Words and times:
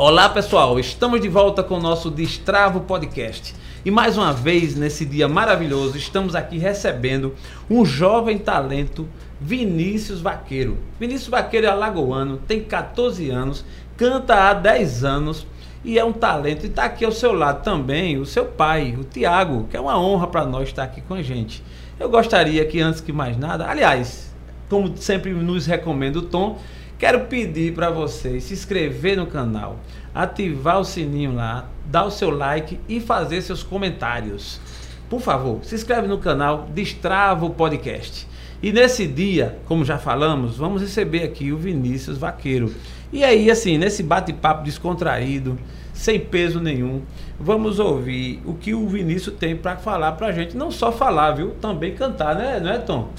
Olá 0.00 0.28
pessoal, 0.28 0.78
estamos 0.78 1.20
de 1.20 1.28
volta 1.28 1.60
com 1.60 1.74
o 1.74 1.82
nosso 1.82 2.08
Destravo 2.08 2.82
Podcast. 2.82 3.52
E 3.84 3.90
mais 3.90 4.16
uma 4.16 4.32
vez, 4.32 4.76
nesse 4.76 5.04
dia 5.04 5.26
maravilhoso, 5.26 5.98
estamos 5.98 6.36
aqui 6.36 6.56
recebendo 6.56 7.34
um 7.68 7.84
jovem 7.84 8.38
talento, 8.38 9.08
Vinícius 9.40 10.20
Vaqueiro. 10.20 10.78
Vinícius 11.00 11.26
Vaqueiro 11.26 11.66
é 11.66 11.70
alagoano, 11.70 12.36
tem 12.46 12.62
14 12.62 13.28
anos, 13.28 13.64
canta 13.96 14.36
há 14.36 14.54
10 14.54 15.02
anos 15.02 15.44
e 15.84 15.98
é 15.98 16.04
um 16.04 16.12
talento. 16.12 16.64
E 16.64 16.68
está 16.68 16.84
aqui 16.84 17.04
ao 17.04 17.10
seu 17.10 17.32
lado 17.32 17.64
também 17.64 18.18
o 18.18 18.24
seu 18.24 18.44
pai, 18.44 18.96
o 18.96 19.02
Tiago, 19.02 19.66
que 19.68 19.76
é 19.76 19.80
uma 19.80 20.00
honra 20.00 20.28
para 20.28 20.46
nós 20.46 20.68
estar 20.68 20.84
aqui 20.84 21.00
com 21.00 21.14
a 21.14 21.22
gente. 21.22 21.60
Eu 21.98 22.08
gostaria 22.08 22.64
que, 22.66 22.80
antes 22.80 23.00
que 23.00 23.12
mais 23.12 23.36
nada, 23.36 23.68
aliás, 23.68 24.32
como 24.68 24.96
sempre 24.96 25.32
nos 25.32 25.66
recomenda 25.66 26.20
o 26.20 26.22
Tom, 26.22 26.56
Quero 26.98 27.26
pedir 27.26 27.74
para 27.74 27.90
vocês 27.90 28.42
se 28.42 28.54
inscrever 28.54 29.16
no 29.16 29.28
canal, 29.28 29.78
ativar 30.12 30.80
o 30.80 30.84
sininho 30.84 31.32
lá, 31.32 31.70
dar 31.86 32.04
o 32.04 32.10
seu 32.10 32.28
like 32.28 32.80
e 32.88 32.98
fazer 32.98 33.40
seus 33.40 33.62
comentários. 33.62 34.60
Por 35.08 35.20
favor, 35.20 35.60
se 35.62 35.76
inscreve 35.76 36.08
no 36.08 36.18
canal 36.18 36.66
Destrava 36.74 37.46
o 37.46 37.50
Podcast. 37.50 38.26
E 38.60 38.72
nesse 38.72 39.06
dia, 39.06 39.60
como 39.66 39.84
já 39.84 39.96
falamos, 39.96 40.56
vamos 40.56 40.82
receber 40.82 41.22
aqui 41.22 41.52
o 41.52 41.56
Vinícius 41.56 42.18
Vaqueiro. 42.18 42.74
E 43.12 43.22
aí, 43.22 43.48
assim, 43.48 43.78
nesse 43.78 44.02
bate-papo 44.02 44.64
descontraído, 44.64 45.56
sem 45.92 46.18
peso 46.18 46.60
nenhum, 46.60 47.02
vamos 47.38 47.78
ouvir 47.78 48.42
o 48.44 48.54
que 48.54 48.74
o 48.74 48.88
Vinícius 48.88 49.36
tem 49.36 49.54
para 49.54 49.76
falar 49.76 50.12
para 50.12 50.26
a 50.26 50.32
gente. 50.32 50.56
Não 50.56 50.72
só 50.72 50.90
falar, 50.90 51.30
viu? 51.30 51.52
Também 51.60 51.94
cantar, 51.94 52.34
né, 52.34 52.58
não 52.60 52.72
é, 52.72 52.78
Tom? 52.78 53.10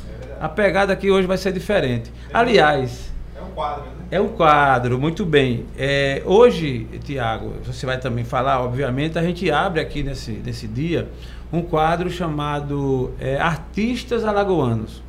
A 0.42 0.50
pegada 0.50 0.92
aqui 0.92 1.10
hoje 1.10 1.26
vai 1.26 1.38
ser 1.38 1.54
diferente. 1.54 2.12
Aliás, 2.34 3.10
quadro, 3.50 3.84
né? 3.86 4.06
É 4.12 4.20
um 4.20 4.30
quadro, 4.30 5.00
muito 5.00 5.26
bem. 5.26 5.66
É, 5.78 6.22
hoje, 6.26 6.88
Tiago, 7.04 7.54
você 7.64 7.86
vai 7.86 8.00
também 8.00 8.24
falar, 8.24 8.62
obviamente, 8.62 9.18
a 9.18 9.22
gente 9.22 9.50
abre 9.52 9.82
aqui 9.82 10.04
nesse, 10.04 10.32
nesse 10.32 10.68
dia 10.68 11.10
um 11.52 11.62
quadro 11.62 12.10
chamado 12.10 13.12
é, 13.20 13.38
Artistas 13.38 14.24
Alagoanos, 14.24 15.04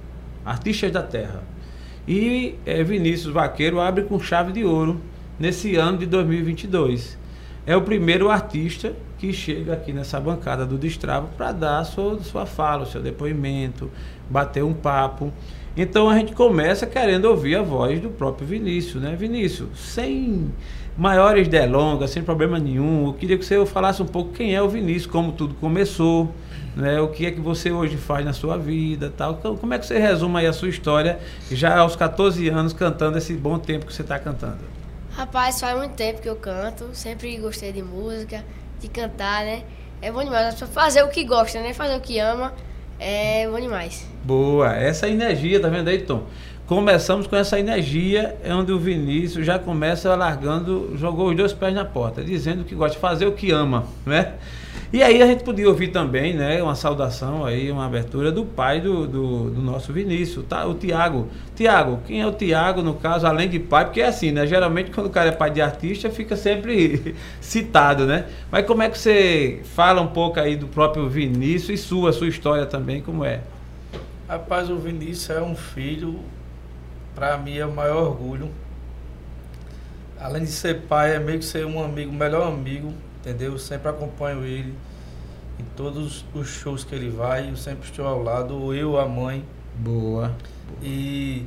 Artistas 0.44 0.90
da 0.90 1.02
Terra. 1.02 1.42
E 2.08 2.56
é, 2.66 2.82
Vinícius 2.82 3.32
Vaqueiro 3.32 3.80
abre 3.80 4.04
com 4.04 4.18
chave 4.18 4.52
de 4.52 4.64
ouro 4.64 5.00
nesse 5.38 5.76
ano 5.76 5.98
de 5.98 6.06
2022. 6.06 7.18
É 7.66 7.76
o 7.76 7.82
primeiro 7.82 8.30
artista 8.30 8.92
que 9.18 9.32
chega 9.32 9.74
aqui 9.74 9.92
nessa 9.92 10.18
bancada 10.18 10.64
do 10.64 10.78
Destravo 10.78 11.28
para 11.36 11.52
dar 11.52 11.84
sua, 11.84 12.18
sua 12.20 12.46
fala, 12.46 12.84
o 12.84 12.86
seu 12.86 13.02
depoimento, 13.02 13.90
bater 14.28 14.64
um 14.64 14.72
papo. 14.72 15.30
Então 15.76 16.10
a 16.10 16.16
gente 16.16 16.32
começa 16.32 16.86
querendo 16.86 17.26
ouvir 17.26 17.56
a 17.56 17.62
voz 17.62 18.00
do 18.00 18.10
próprio 18.10 18.46
Vinícius, 18.46 19.02
né? 19.02 19.14
Vinícius, 19.16 19.68
sem 19.78 20.52
maiores 20.96 21.48
delongas, 21.48 22.10
sem 22.10 22.22
problema 22.22 22.58
nenhum, 22.58 23.06
eu 23.06 23.14
queria 23.14 23.38
que 23.38 23.44
você 23.44 23.64
falasse 23.64 24.02
um 24.02 24.06
pouco 24.06 24.32
quem 24.32 24.54
é 24.54 24.60
o 24.60 24.68
Vinícius, 24.68 25.06
como 25.06 25.32
tudo 25.32 25.54
começou, 25.54 26.34
né? 26.76 27.00
O 27.00 27.08
que 27.08 27.24
é 27.24 27.30
que 27.30 27.40
você 27.40 27.70
hoje 27.70 27.96
faz 27.96 28.24
na 28.24 28.32
sua 28.32 28.58
vida, 28.58 29.12
tal. 29.16 29.36
Como 29.36 29.72
é 29.72 29.78
que 29.78 29.86
você 29.86 29.98
resume 29.98 30.40
aí 30.40 30.46
a 30.46 30.52
sua 30.52 30.68
história, 30.68 31.18
já 31.50 31.78
aos 31.78 31.96
14 31.96 32.48
anos 32.48 32.72
cantando 32.72 33.16
esse 33.16 33.34
bom 33.34 33.58
tempo 33.58 33.86
que 33.86 33.94
você 33.94 34.02
está 34.02 34.18
cantando? 34.18 34.58
Rapaz, 35.12 35.60
faz 35.60 35.76
muito 35.78 35.92
tempo 35.92 36.20
que 36.20 36.28
eu 36.28 36.36
canto, 36.36 36.88
sempre 36.92 37.36
gostei 37.38 37.72
de 37.72 37.82
música, 37.82 38.44
de 38.80 38.88
cantar, 38.88 39.44
né? 39.44 39.62
É 40.02 40.10
bom 40.10 40.24
demais, 40.24 40.58
fazer 40.60 41.02
o 41.02 41.08
que 41.08 41.24
gosta, 41.24 41.60
né? 41.60 41.74
Fazer 41.74 41.96
o 41.96 42.00
que 42.00 42.18
ama. 42.18 42.52
É 43.00 43.48
bom 43.48 43.58
demais. 43.58 44.06
Boa, 44.22 44.76
essa 44.76 45.08
energia, 45.08 45.58
tá 45.58 45.68
vendo 45.68 45.88
aí, 45.88 46.02
Tom? 46.02 46.24
Começamos 46.66 47.26
com 47.26 47.34
essa 47.34 47.58
energia, 47.58 48.36
é 48.44 48.54
onde 48.54 48.70
o 48.70 48.78
Vinícius 48.78 49.44
já 49.46 49.58
começa 49.58 50.14
largando, 50.14 50.96
jogou 50.98 51.30
os 51.30 51.36
dois 51.36 51.52
pés 51.54 51.74
na 51.74 51.84
porta, 51.84 52.22
dizendo 52.22 52.62
que 52.62 52.74
gosta 52.74 52.94
de 52.94 53.00
fazer 53.00 53.26
o 53.26 53.32
que 53.32 53.50
ama, 53.50 53.86
né? 54.04 54.34
E 54.92 55.04
aí 55.04 55.22
a 55.22 55.26
gente 55.26 55.44
podia 55.44 55.68
ouvir 55.68 55.88
também, 55.88 56.34
né, 56.34 56.60
uma 56.60 56.74
saudação 56.74 57.44
aí, 57.44 57.70
uma 57.70 57.86
abertura 57.86 58.32
do 58.32 58.44
pai 58.44 58.80
do, 58.80 59.06
do, 59.06 59.50
do 59.50 59.62
nosso 59.62 59.92
Vinícius, 59.92 60.44
tá? 60.48 60.66
o 60.66 60.74
Tiago. 60.74 61.28
Tiago, 61.54 62.00
quem 62.04 62.20
é 62.20 62.26
o 62.26 62.32
Tiago 62.32 62.82
no 62.82 62.94
caso, 62.94 63.24
além 63.24 63.48
de 63.48 63.60
pai? 63.60 63.84
Porque 63.84 64.00
é 64.00 64.08
assim, 64.08 64.32
né? 64.32 64.48
Geralmente 64.48 64.90
quando 64.90 65.06
o 65.06 65.10
cara 65.10 65.28
é 65.28 65.32
pai 65.32 65.52
de 65.52 65.62
artista, 65.62 66.10
fica 66.10 66.36
sempre 66.36 67.14
citado, 67.40 68.04
né? 68.04 68.26
Mas 68.50 68.66
como 68.66 68.82
é 68.82 68.90
que 68.90 68.98
você 68.98 69.60
fala 69.76 70.00
um 70.00 70.08
pouco 70.08 70.40
aí 70.40 70.56
do 70.56 70.66
próprio 70.66 71.08
Vinícius 71.08 71.78
e 71.78 71.82
sua, 71.82 72.12
sua 72.12 72.26
história 72.26 72.66
também, 72.66 73.00
como 73.00 73.24
é? 73.24 73.42
Rapaz, 74.28 74.68
o 74.68 74.76
Vinícius 74.76 75.30
é 75.30 75.40
um 75.40 75.54
filho, 75.54 76.18
para 77.14 77.38
mim 77.38 77.56
é 77.56 77.64
o 77.64 77.72
maior 77.72 78.08
orgulho. 78.08 78.50
Além 80.18 80.42
de 80.42 80.50
ser 80.50 80.80
pai, 80.82 81.14
é 81.14 81.20
meio 81.20 81.38
que 81.38 81.44
ser 81.44 81.64
um 81.64 81.80
amigo, 81.80 82.12
melhor 82.12 82.48
amigo 82.48 82.92
entendeu? 83.20 83.52
Eu 83.52 83.58
sempre 83.58 83.88
acompanho 83.88 84.44
ele 84.44 84.74
em 85.58 85.64
todos 85.76 86.24
os 86.34 86.48
shows 86.48 86.84
que 86.84 86.94
ele 86.94 87.10
vai, 87.10 87.50
eu 87.50 87.56
sempre 87.56 87.88
estou 87.88 88.06
ao 88.06 88.22
lado, 88.22 88.74
eu, 88.74 88.98
a 88.98 89.06
mãe. 89.06 89.44
Boa. 89.76 90.34
E 90.82 91.44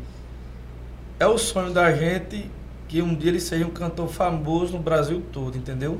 é 1.20 1.26
o 1.26 1.38
sonho 1.38 1.74
da 1.74 1.92
gente 1.94 2.50
que 2.88 3.02
um 3.02 3.16
dia 3.16 3.30
ele 3.32 3.40
seja 3.40 3.66
um 3.66 3.72
cantor 3.72 4.08
famoso 4.08 4.74
no 4.74 4.80
Brasil 4.80 5.24
todo, 5.32 5.58
entendeu? 5.58 6.00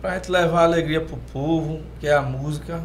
Pra 0.00 0.14
gente 0.14 0.30
levar 0.30 0.64
alegria 0.64 1.00
pro 1.00 1.18
povo, 1.32 1.80
que 2.00 2.06
é 2.06 2.14
a 2.14 2.22
música. 2.22 2.82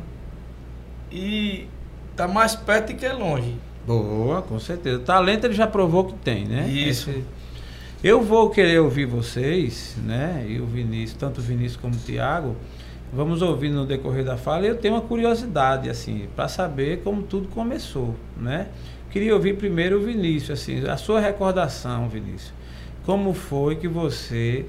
E 1.12 1.68
tá 2.16 2.28
mais 2.28 2.56
perto 2.56 2.94
que 2.96 3.06
é 3.06 3.13
longe. 3.13 3.56
Boa, 3.88 4.41
com 4.41 4.59
certeza. 4.59 5.00
Talento 5.00 5.46
ele 5.46 5.53
já 5.53 5.66
provou 5.66 6.06
que 6.06 6.13
tem, 6.13 6.46
né? 6.46 6.68
Isso. 6.68 7.09
Esse 7.09 7.25
eu 8.04 8.22
vou 8.22 8.50
querer 8.50 8.80
ouvir 8.80 9.06
vocês, 9.06 9.96
né? 10.06 10.46
E 10.48 10.60
o 10.62 10.66
Vinícius, 10.66 11.18
tanto 11.20 11.40
o 11.40 11.44
Vinícius 11.44 11.76
como 11.76 11.96
o 11.96 11.98
Tiago, 11.98 12.56
vamos 13.12 13.42
ouvir 13.42 13.70
no 13.70 13.86
decorrer 13.86 14.24
da 14.24 14.38
fala. 14.38 14.66
Eu 14.66 14.78
tenho 14.78 14.94
uma 14.94 15.02
curiosidade, 15.02 15.90
assim, 15.90 16.30
para 16.34 16.48
saber 16.48 17.02
como 17.04 17.24
tudo 17.24 17.50
começou, 17.50 18.16
né? 18.38 18.68
Queria 19.12 19.34
ouvir 19.34 19.58
primeiro 19.58 19.98
o 19.98 20.02
Vinícius, 20.02 20.62
assim, 20.62 20.88
a 20.88 20.96
sua 20.96 21.20
recordação, 21.20 22.08
Vinícius. 22.08 22.54
Como 23.06 23.34
foi 23.34 23.76
que 23.76 23.88
você 23.88 24.66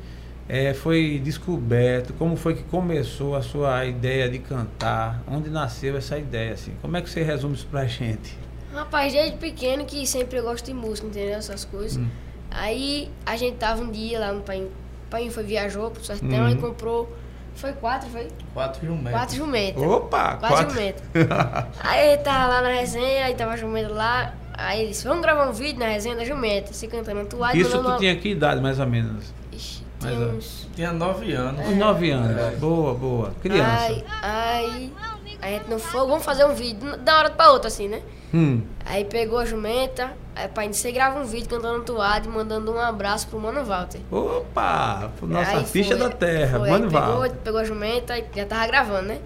é, 0.48 0.74
foi 0.74 1.20
descoberto? 1.22 2.12
Como 2.14 2.34
foi 2.34 2.54
que 2.54 2.64
começou 2.64 3.36
a 3.36 3.42
sua 3.42 3.84
ideia 3.84 4.28
de 4.28 4.41
cantar? 4.41 5.22
Onde 5.28 5.50
nasceu 5.50 5.97
essa 5.97 6.18
ideia, 6.18 6.54
assim? 6.54 6.72
Como 6.82 6.97
é 6.97 7.02
que 7.02 7.08
você 7.08 7.22
resume 7.22 7.54
isso 7.54 7.66
pra 7.70 7.86
gente? 7.86 8.36
Rapaz, 8.72 9.12
desde 9.12 9.36
pequeno 9.36 9.84
que 9.84 10.04
sempre 10.04 10.38
eu 10.38 10.42
gosto 10.42 10.66
de 10.66 10.74
música, 10.74 11.06
entendeu? 11.06 11.34
Essas 11.34 11.64
coisas. 11.64 11.97
Hum. 11.97 12.08
Aí 12.50 13.10
a 13.24 13.36
gente 13.36 13.56
tava 13.56 13.82
um 13.82 13.90
dia 13.90 14.18
lá 14.18 14.32
no 14.32 14.42
pai. 14.42 14.62
O 14.62 15.10
pai 15.10 15.30
foi 15.30 15.44
viajou 15.44 15.90
pro 15.90 16.04
sertão 16.04 16.28
uhum. 16.28 16.50
e 16.50 16.56
comprou. 16.56 17.16
Foi 17.54 17.72
quatro, 17.72 18.08
foi? 18.08 18.28
Quatro 18.54 18.86
jumentos. 18.86 19.12
Quatro 19.12 19.36
jumentos. 19.36 19.82
Opa! 19.82 20.36
Quatro, 20.36 20.48
quatro. 20.48 20.70
jumentos. 20.70 21.02
aí 21.80 22.08
ele 22.08 22.22
tava 22.22 22.46
lá 22.46 22.62
na 22.62 22.68
resenha, 22.70 23.26
aí 23.26 23.34
tava 23.34 23.56
jumento 23.56 23.92
lá. 23.92 24.34
Aí 24.54 24.82
eles 24.82 25.02
vamos 25.02 25.22
gravar 25.22 25.48
um 25.48 25.52
vídeo 25.52 25.78
na 25.78 25.88
resenha 25.88 26.16
da 26.16 26.24
jumenta, 26.24 26.72
se 26.72 26.86
cantando 26.86 27.24
toalha. 27.26 27.58
Isso 27.58 27.70
tu 27.70 27.80
uma... 27.80 27.96
tinha 27.96 28.14
que 28.16 28.30
idade, 28.30 28.60
mais 28.60 28.78
ou 28.78 28.86
menos? 28.86 29.32
Ixi, 29.52 29.84
tinha 29.98 30.12
uns... 30.12 30.68
Tinha 30.74 30.92
nove 30.92 31.32
anos. 31.32 31.60
É. 31.60 31.74
Nove 31.74 32.10
anos. 32.10 32.36
É. 32.36 32.50
Boa, 32.56 32.94
boa. 32.94 33.34
Criança. 33.42 33.86
Aí, 33.86 34.04
aí, 34.22 34.92
a 35.40 35.46
gente 35.48 35.68
não 35.68 35.78
foi, 35.78 36.00
vamos 36.00 36.24
fazer 36.24 36.44
um 36.44 36.54
vídeo 36.54 36.96
da 36.98 37.18
hora 37.18 37.30
pra 37.30 37.50
outra, 37.50 37.68
assim, 37.68 37.88
né? 37.88 38.02
Hum. 38.32 38.62
Aí 38.84 39.04
pegou 39.04 39.38
a 39.38 39.44
jumenta, 39.44 40.12
aí 40.36 40.48
pai, 40.48 40.72
você 40.72 40.92
grava 40.92 41.18
um 41.18 41.24
vídeo 41.24 41.48
cantando 41.48 41.82
toado 41.82 42.28
e 42.28 42.30
mandando 42.30 42.72
um 42.72 42.78
abraço 42.78 43.26
pro 43.28 43.40
Mano 43.40 43.64
Walter. 43.64 44.00
Opa! 44.10 45.10
Nossa 45.22 45.50
aí 45.50 45.64
ficha 45.64 45.96
foi, 45.96 46.08
da 46.08 46.10
terra, 46.10 46.58
foi, 46.58 46.70
Mano 46.70 46.90
Walter. 46.90 47.22
Pegou, 47.22 47.42
pegou 47.44 47.60
a 47.60 47.64
jumenta 47.64 48.18
e 48.18 48.24
já 48.34 48.46
tava 48.46 48.66
gravando, 48.66 49.08
né? 49.08 49.20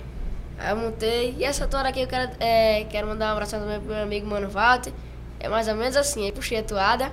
Aí 0.58 0.70
eu 0.70 0.76
montei, 0.76 1.34
e 1.38 1.44
essa 1.44 1.66
toada 1.66 1.88
aqui 1.88 2.00
eu 2.00 2.06
quero, 2.06 2.30
é, 2.38 2.84
quero 2.84 3.08
mandar 3.08 3.28
um 3.28 3.32
abraço 3.32 3.56
também 3.56 3.80
pro 3.80 3.88
meu 3.88 4.02
amigo 4.02 4.26
Mano 4.26 4.48
Walter. 4.48 4.92
É 5.40 5.48
mais 5.48 5.68
ou 5.68 5.74
menos 5.74 5.96
assim, 5.96 6.24
aí 6.24 6.32
puxei 6.32 6.58
a 6.58 6.62
toada. 6.62 7.12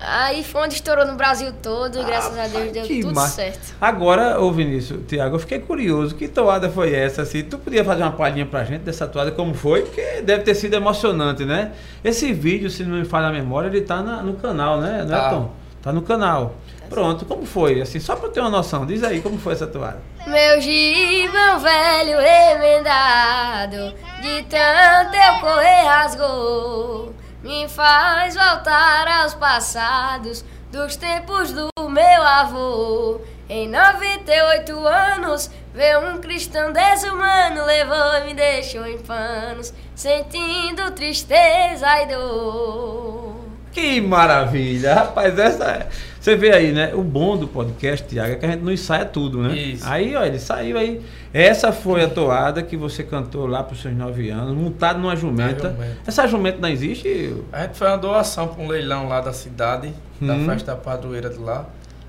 Aí 0.00 0.42
foi 0.44 0.62
onde 0.62 0.74
estourou 0.74 1.06
no 1.06 1.14
Brasil 1.14 1.52
todo, 1.62 1.98
e 1.98 2.04
graças 2.04 2.36
ah, 2.36 2.44
a 2.44 2.48
Deus 2.48 2.72
deu 2.72 2.86
tudo 2.86 3.14
massa. 3.14 3.36
certo. 3.36 3.74
Agora, 3.80 4.40
ô 4.40 4.52
Vinícius, 4.52 5.00
Tiago, 5.06 5.36
eu 5.36 5.40
fiquei 5.40 5.58
curioso, 5.58 6.14
que 6.14 6.28
toada 6.28 6.68
foi 6.68 6.94
essa? 6.94 7.22
Assim, 7.22 7.42
tu 7.42 7.58
podia 7.58 7.84
fazer 7.84 8.02
uma 8.02 8.12
palhinha 8.12 8.44
pra 8.44 8.64
gente 8.64 8.82
dessa 8.82 9.06
toada, 9.06 9.30
como 9.30 9.54
foi? 9.54 9.82
Porque 9.82 10.22
deve 10.22 10.42
ter 10.42 10.54
sido 10.54 10.74
emocionante, 10.74 11.44
né? 11.44 11.72
Esse 12.02 12.32
vídeo, 12.32 12.68
se 12.68 12.84
não 12.84 12.98
me 12.98 13.04
falha 13.04 13.28
a 13.28 13.32
memória, 13.32 13.68
ele 13.68 13.80
tá 13.80 14.02
na, 14.02 14.22
no 14.22 14.34
canal, 14.34 14.80
né? 14.80 15.04
Não 15.06 15.16
é, 15.16 15.20
tá. 15.20 15.30
Tom? 15.30 15.50
Tá 15.82 15.92
no 15.92 16.02
canal. 16.02 16.54
Pronto, 16.88 17.24
como 17.24 17.46
foi? 17.46 17.80
Assim, 17.80 17.98
só 17.98 18.14
pra 18.16 18.28
eu 18.28 18.32
ter 18.32 18.40
uma 18.40 18.50
noção, 18.50 18.84
diz 18.84 19.02
aí 19.02 19.20
como 19.20 19.38
foi 19.38 19.52
essa 19.54 19.66
toada. 19.66 20.00
Meu 20.26 20.60
gibão 20.60 21.58
velho 21.60 22.18
remendado, 22.18 23.94
de 24.20 24.42
tanto 24.44 25.14
eu 25.14 25.40
correr 25.40 25.82
rasgou 25.84 27.14
me 27.44 27.68
faz 27.68 28.34
voltar 28.34 29.06
aos 29.06 29.34
passados 29.34 30.44
dos 30.72 30.96
tempos 30.96 31.52
do 31.52 31.68
meu 31.88 32.22
avô. 32.22 33.20
Em 33.48 33.68
98 33.68 34.86
anos, 34.86 35.50
veio 35.74 36.00
um 36.08 36.18
cristão 36.18 36.72
desumano, 36.72 37.66
levou 37.66 38.14
e 38.22 38.24
me 38.28 38.34
deixou 38.34 38.86
em 38.86 38.96
panos, 38.98 39.74
sentindo 39.94 40.90
tristeza 40.92 41.86
e 42.02 42.06
dor. 42.06 43.34
Que 43.70 44.00
maravilha, 44.00 44.94
rapaz, 44.94 45.38
essa 45.38 45.64
é- 45.64 45.88
Você 46.20 46.36
vê 46.36 46.52
aí, 46.54 46.72
né? 46.72 46.94
O 46.94 47.02
bom 47.02 47.36
do 47.36 47.46
podcast, 47.46 48.06
Tiago, 48.08 48.32
é 48.32 48.36
que 48.36 48.46
a 48.46 48.50
gente 48.52 48.62
não 48.62 48.72
ensaia 48.72 49.04
tudo, 49.04 49.42
né? 49.42 49.54
Isso. 49.54 49.84
Aí, 49.86 50.16
ó, 50.16 50.24
ele 50.24 50.38
saiu 50.38 50.78
aí. 50.78 51.02
Essa 51.34 51.72
foi 51.72 52.04
a 52.04 52.08
toada 52.08 52.62
que 52.62 52.76
você 52.76 53.02
cantou 53.02 53.44
lá 53.48 53.60
pros 53.64 53.82
seus 53.82 53.92
nove 53.92 54.30
anos, 54.30 54.54
montado 54.56 55.00
numa 55.00 55.16
jumenta. 55.16 55.70
Jumenta. 55.72 55.98
Essa 56.06 56.28
jumenta 56.28 56.58
não 56.60 56.68
existe? 56.68 57.34
A 57.52 57.62
gente 57.62 57.76
foi 57.76 57.88
uma 57.88 57.98
doação 57.98 58.46
para 58.46 58.62
um 58.62 58.68
leilão 58.68 59.08
lá 59.08 59.20
da 59.20 59.32
cidade, 59.32 59.92
da 60.20 60.34
Hum. 60.34 60.46
festa 60.46 60.76
padroeira 60.76 61.28
de 61.28 61.38
lá. 61.38 61.66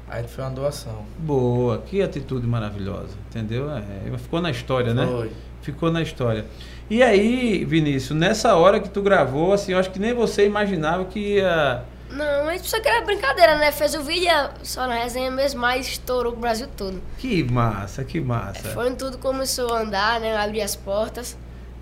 A 0.07 0.21
gente 0.21 0.31
foi 0.31 0.43
uma 0.43 0.51
doação. 0.51 0.99
Boa, 1.17 1.79
que 1.79 2.03
atitude 2.03 2.45
maravilhosa, 2.45 3.15
entendeu? 3.27 3.67
É, 3.71 3.81
ficou 4.19 4.39
na 4.39 4.51
história, 4.51 4.93
né? 4.93 5.07
Foi. 5.07 5.31
Ficou 5.63 5.91
na 5.91 6.03
história. 6.03 6.45
E 6.87 7.01
aí, 7.01 7.65
Vinícius, 7.65 8.15
nessa 8.15 8.55
hora 8.55 8.79
que 8.79 8.89
tu 8.89 9.01
gravou, 9.01 9.53
assim, 9.53 9.71
eu 9.71 9.79
acho 9.79 9.89
que 9.89 9.97
nem 9.97 10.13
você 10.13 10.45
imaginava 10.45 11.03
que 11.05 11.19
ia. 11.37 11.81
Não, 12.09 12.47
a 12.47 12.51
gente 12.53 12.61
pensou 12.63 12.81
que 12.81 12.87
era 12.87 13.03
brincadeira, 13.05 13.57
né? 13.57 13.71
Fez 13.71 13.93
o 13.95 14.01
vídeo 14.01 14.29
só 14.63 14.87
na 14.87 14.95
resenha 14.95 15.31
mesmo, 15.31 15.59
mas 15.59 15.87
estourou 15.87 16.33
o 16.33 16.35
Brasil 16.35 16.67
todo. 16.77 17.01
Que 17.17 17.43
massa, 17.43 18.03
que 18.03 18.21
massa. 18.21 18.69
Foi 18.69 18.87
onde 18.87 18.97
tudo 18.97 19.17
começou 19.17 19.73
a 19.73 19.81
andar, 19.81 20.19
né? 20.19 20.35
Abrir 20.37 20.61
as 20.61 20.75
portas. 20.75 21.35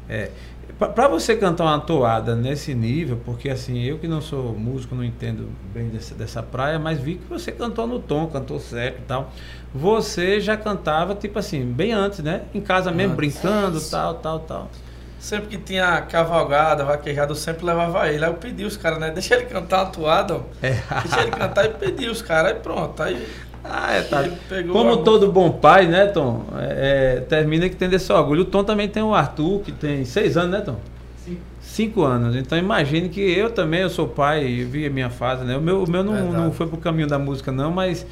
É. 0.09 0.29
Pra- 0.79 0.87
Pra 0.89 1.07
você 1.07 1.35
cantar 1.35 1.65
uma 1.65 1.79
toada 1.79 2.35
nesse 2.35 2.73
nível, 2.73 3.19
porque 3.25 3.49
assim, 3.49 3.83
eu 3.83 3.99
que 3.99 4.07
não 4.07 4.21
sou 4.21 4.53
músico, 4.57 4.95
não 4.95 5.03
entendo 5.03 5.49
bem 5.73 5.89
dessa, 5.89 6.15
dessa 6.15 6.41
praia, 6.41 6.79
mas 6.79 6.99
vi 6.99 7.15
que 7.15 7.25
você 7.29 7.51
cantou 7.51 7.85
no 7.85 7.99
tom, 7.99 8.25
cantou 8.27 8.59
certo 8.59 8.99
e 8.99 9.03
tal. 9.03 9.31
Você 9.75 10.39
já 10.39 10.55
cantava, 10.57 11.13
tipo 11.15 11.37
assim, 11.37 11.63
bem 11.65 11.91
antes, 11.91 12.19
né? 12.19 12.43
Em 12.53 12.61
casa 12.61 12.91
mesmo, 12.91 13.13
Antes. 13.13 13.17
brincando, 13.17 13.77
Isso. 13.77 13.91
tal, 13.91 14.15
tal, 14.15 14.39
tal. 14.39 14.69
Sempre 15.23 15.47
que 15.47 15.57
tinha 15.57 16.01
cavalgada, 16.01 16.83
vaquejada, 16.83 17.31
eu 17.31 17.35
sempre 17.37 17.65
levava 17.65 18.09
ele. 18.09 18.25
Aí 18.25 18.29
eu 18.29 18.33
pedi 18.33 18.65
os 18.65 18.75
caras, 18.75 18.99
né? 18.99 19.09
Deixa 19.09 19.35
ele 19.35 19.45
cantar 19.45 19.85
uma 19.85 19.89
toada, 19.89 20.35
ó. 20.35 20.39
É. 20.61 20.71
Deixa 21.01 21.21
ele 21.21 21.31
cantar 21.31 21.63
e 21.63 21.69
pedi 21.69 22.09
os 22.09 22.21
caras. 22.21 22.51
Aí 22.51 22.59
pronto. 22.59 23.01
Aí 23.01 23.25
Ah, 23.63 23.93
é, 23.93 24.01
tá. 24.01 24.21
Ele 24.21 24.35
pegou 24.49 24.73
Como 24.73 24.97
todo 24.97 25.31
bom 25.31 25.49
pai, 25.49 25.87
né, 25.87 26.07
Tom? 26.07 26.43
É, 26.59 27.19
é, 27.19 27.21
termina 27.21 27.69
que 27.69 27.75
tem 27.77 27.87
desse 27.87 28.11
orgulho. 28.11 28.41
O 28.41 28.45
Tom 28.45 28.65
também 28.65 28.89
tem 28.89 29.01
o 29.01 29.15
Arthur, 29.15 29.61
que 29.61 29.71
tem 29.71 30.03
seis 30.03 30.35
anos, 30.35 30.51
né, 30.51 30.59
Tom? 30.59 30.75
Cinco 31.61 32.03
anos. 32.03 32.35
Então 32.35 32.57
imagine 32.57 33.07
que 33.07 33.21
eu 33.21 33.49
também, 33.49 33.79
eu 33.79 33.89
sou 33.89 34.09
pai, 34.09 34.43
eu 34.43 34.67
vi 34.67 34.85
a 34.85 34.89
minha 34.89 35.09
fase, 35.09 35.45
né? 35.45 35.55
O 35.55 35.61
meu, 35.61 35.85
o 35.85 35.89
meu 35.89 36.03
não, 36.03 36.15
Verdade. 36.15 36.35
não 36.35 36.51
foi 36.51 36.67
pro 36.67 36.75
caminho 36.75 37.07
da 37.07 37.17
música, 37.17 37.49
não, 37.49 37.71
mas 37.71 38.05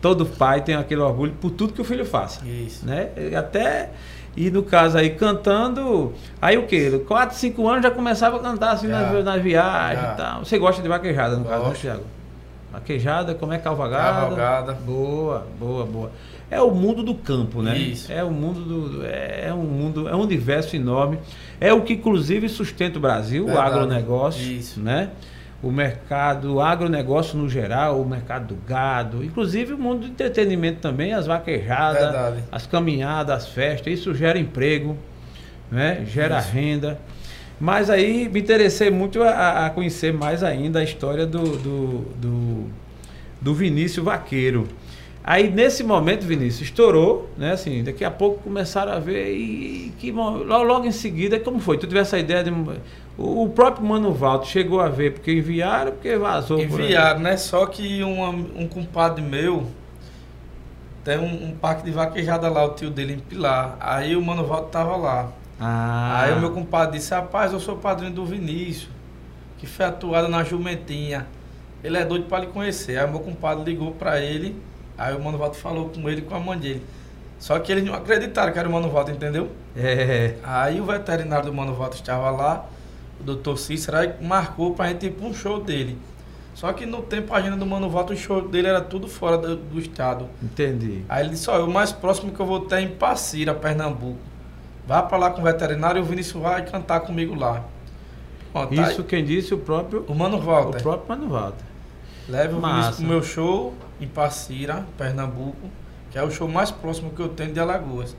todo 0.00 0.26
pai 0.26 0.62
tem 0.62 0.74
aquele 0.74 1.00
orgulho 1.00 1.32
por 1.40 1.52
tudo 1.52 1.72
que 1.72 1.80
o 1.80 1.84
filho 1.84 2.04
faça. 2.04 2.44
Isso. 2.44 2.84
Né? 2.84 3.10
E 3.16 3.36
Até. 3.36 3.90
E 4.36 4.50
no 4.50 4.62
caso 4.62 4.98
aí, 4.98 5.10
cantando. 5.10 6.12
Aí 6.42 6.58
o 6.58 6.66
quê? 6.66 7.02
Quatro, 7.06 7.36
cinco 7.36 7.66
anos 7.66 7.82
já 7.82 7.90
começava 7.90 8.36
a 8.36 8.40
cantar 8.40 8.72
assim 8.72 8.86
na, 8.86 9.04
Já. 9.12 9.22
na 9.22 9.36
viagem 9.38 10.02
Já. 10.02 10.12
e 10.12 10.16
tal. 10.16 10.44
Você 10.44 10.58
gosta 10.58 10.82
de 10.82 10.88
vaquejada, 10.88 11.36
no 11.36 11.44
caso, 11.44 11.62
né, 11.62 11.68
Gosto. 11.70 11.80
Thiago? 11.80 12.04
Vaquejada, 12.72 13.34
como 13.34 13.52
é 13.54 13.58
cavalgada? 13.58 14.20
Cavalgada. 14.20 14.72
Boa, 14.74 15.46
boa, 15.58 15.86
boa. 15.86 16.10
É 16.50 16.60
o 16.60 16.70
mundo 16.70 17.02
do 17.02 17.14
campo, 17.14 17.62
né? 17.62 17.76
Isso. 17.76 18.12
É 18.12 18.22
o 18.22 18.30
mundo 18.30 18.60
do. 18.60 19.06
É 19.06 19.52
um 19.54 19.62
mundo, 19.62 20.08
é 20.08 20.14
um 20.14 20.20
universo 20.20 20.76
enorme. 20.76 21.18
É 21.58 21.72
o 21.72 21.80
que 21.80 21.94
inclusive 21.94 22.48
sustenta 22.48 22.98
o 22.98 23.00
Brasil, 23.00 23.46
Verdade. 23.46 23.70
o 23.70 23.72
agronegócio. 23.72 24.42
Isso. 24.42 24.78
Né? 24.80 25.10
O 25.62 25.70
mercado, 25.70 26.54
o 26.54 26.60
agronegócio 26.60 27.36
no 27.38 27.48
geral, 27.48 28.00
o 28.00 28.08
mercado 28.08 28.54
do 28.54 28.56
gado, 28.68 29.24
inclusive 29.24 29.72
o 29.72 29.78
mundo 29.78 30.00
do 30.00 30.06
entretenimento 30.06 30.80
também, 30.80 31.12
as 31.12 31.26
vaquejadas, 31.26 32.02
Verdade. 32.02 32.44
as 32.52 32.66
caminhadas, 32.66 33.36
as 33.44 33.48
festas, 33.48 33.92
isso 33.92 34.14
gera 34.14 34.38
emprego, 34.38 34.96
né? 35.70 36.04
gera 36.06 36.38
Isso. 36.38 36.52
renda. 36.52 36.98
Mas 37.58 37.88
aí 37.88 38.28
me 38.28 38.40
interessei 38.40 38.90
muito 38.90 39.22
a, 39.22 39.66
a 39.66 39.70
conhecer 39.70 40.12
mais 40.12 40.42
ainda 40.42 40.80
a 40.80 40.84
história 40.84 41.24
do, 41.24 41.42
do, 41.42 41.98
do, 42.16 42.70
do 43.40 43.54
Vinícius 43.54 44.04
Vaqueiro. 44.04 44.68
Aí 45.26 45.50
nesse 45.50 45.82
momento, 45.82 46.24
Vinícius, 46.24 46.68
estourou, 46.68 47.28
né? 47.36 47.50
Assim, 47.50 47.82
daqui 47.82 48.04
a 48.04 48.10
pouco 48.12 48.44
começaram 48.44 48.92
a 48.92 49.00
ver 49.00 49.34
e 49.34 49.92
que 49.98 50.12
logo, 50.12 50.44
logo 50.44 50.86
em 50.86 50.92
seguida, 50.92 51.40
como 51.40 51.58
foi? 51.58 51.76
Tu 51.78 51.88
tivesse 51.88 52.14
a 52.14 52.18
ideia 52.20 52.44
de. 52.44 52.50
O, 53.18 53.42
o 53.42 53.48
próprio 53.48 53.84
Mano 53.84 54.12
Valdo 54.12 54.46
chegou 54.46 54.80
a 54.80 54.88
ver, 54.88 55.14
porque 55.14 55.32
enviaram, 55.32 55.90
porque 55.90 56.16
vazou. 56.16 56.60
Enviaram, 56.60 57.18
né? 57.18 57.36
Só 57.36 57.66
que 57.66 58.04
um, 58.04 58.22
um 58.56 58.68
compadre 58.68 59.20
meu 59.20 59.66
tem 61.02 61.18
um, 61.18 61.48
um 61.48 61.52
parque 61.56 61.84
de 61.84 61.90
vaquejada 61.90 62.48
lá, 62.48 62.64
o 62.64 62.70
tio 62.74 62.90
dele 62.90 63.14
em 63.14 63.18
Pilar. 63.18 63.76
Aí 63.80 64.14
o 64.14 64.22
Mano 64.22 64.44
Valdo 64.44 64.68
tava 64.68 64.96
lá. 64.96 65.28
Ah, 65.58 66.22
Aí 66.22 66.34
o 66.34 66.40
meu 66.40 66.50
compadre 66.50 66.98
disse, 66.98 67.12
rapaz, 67.14 67.52
eu 67.52 67.58
sou 67.58 67.76
padrinho 67.76 68.12
do 68.12 68.24
Vinícius, 68.24 68.90
que 69.58 69.66
foi 69.66 69.86
atuado 69.86 70.28
na 70.28 70.44
Jumentinha. 70.44 71.26
Ele 71.82 71.96
é 71.96 72.04
doido 72.04 72.26
pra 72.26 72.40
lhe 72.40 72.46
conhecer. 72.48 72.98
Aí 72.98 73.06
o 73.06 73.10
meu 73.10 73.20
compadre 73.20 73.64
ligou 73.64 73.92
pra 73.92 74.20
ele, 74.20 74.54
aí 74.96 75.14
o 75.14 75.22
Mano 75.22 75.38
Valdo 75.38 75.56
falou 75.56 75.88
com 75.90 76.08
ele 76.08 76.22
com 76.22 76.34
a 76.34 76.40
mãe 76.40 76.58
dele. 76.58 76.86
Só 77.38 77.58
que 77.58 77.70
eles 77.70 77.84
não 77.84 77.94
acreditaram 77.94 78.52
que 78.52 78.58
era 78.58 78.68
o 78.68 78.72
Mano 78.72 78.88
Valdo, 78.90 79.10
entendeu? 79.10 79.50
É. 79.76 80.36
Aí 80.42 80.80
o 80.80 80.84
veterinário 80.84 81.46
do 81.46 81.52
Mano 81.52 81.74
Valdo 81.74 81.94
estava 81.94 82.30
lá, 82.30 82.66
o 83.20 83.22
doutor 83.22 83.58
Cícero, 83.58 83.96
aí 83.98 84.14
marcou 84.22 84.74
pra 84.74 84.88
gente 84.88 85.06
ir 85.06 85.10
pra 85.10 85.26
um 85.26 85.34
show 85.34 85.60
dele. 85.60 85.98
Só 86.54 86.72
que 86.72 86.86
no 86.86 87.02
tempo 87.02 87.34
a 87.34 87.36
agenda 87.36 87.56
do 87.56 87.66
Mano 87.66 87.90
Valdo, 87.90 88.14
o 88.14 88.16
show 88.16 88.48
dele 88.48 88.68
era 88.68 88.80
tudo 88.80 89.06
fora 89.06 89.36
do, 89.36 89.56
do 89.56 89.78
estado. 89.78 90.26
Entendi. 90.42 91.04
Aí 91.06 91.22
ele 91.22 91.30
disse, 91.30 91.50
ó, 91.50 91.62
o 91.62 91.70
mais 91.70 91.92
próximo 91.92 92.32
que 92.32 92.40
eu 92.40 92.46
vou 92.46 92.60
ter 92.60 92.76
é 92.76 92.80
em 92.80 92.88
Passira, 92.88 93.54
Pernambuco. 93.54 94.18
Vá 94.86 95.02
pra 95.02 95.18
lá 95.18 95.30
com 95.30 95.42
o 95.42 95.44
veterinário 95.44 95.98
e 95.98 96.02
o 96.02 96.04
Vinícius 96.04 96.42
vai 96.42 96.64
cantar 96.64 97.00
comigo 97.00 97.34
lá. 97.34 97.62
Pronto, 98.52 98.72
Isso 98.72 99.00
aí 99.02 99.06
quem 99.06 99.22
disse 99.22 99.52
o 99.52 99.58
próprio, 99.58 100.06
o 100.08 100.14
Mano 100.14 100.38
o 100.38 100.40
Walter. 100.40 100.80
próprio 100.80 101.08
Mano 101.08 101.28
Valdo. 101.28 101.56
Leve 102.26 102.54
o 102.54 102.60
Massa. 102.60 102.76
Vinícius 102.92 102.96
pro 102.96 103.06
meu 103.06 103.22
show 103.22 103.74
em 104.00 104.06
Passira, 104.06 104.86
Pernambuco, 104.98 105.68
que 106.10 106.18
é 106.18 106.22
o 106.22 106.30
show 106.30 106.48
mais 106.48 106.70
próximo 106.70 107.10
que 107.10 107.20
eu 107.20 107.28
tenho 107.28 107.52
de 107.52 107.60
Alagoas. 107.60 108.16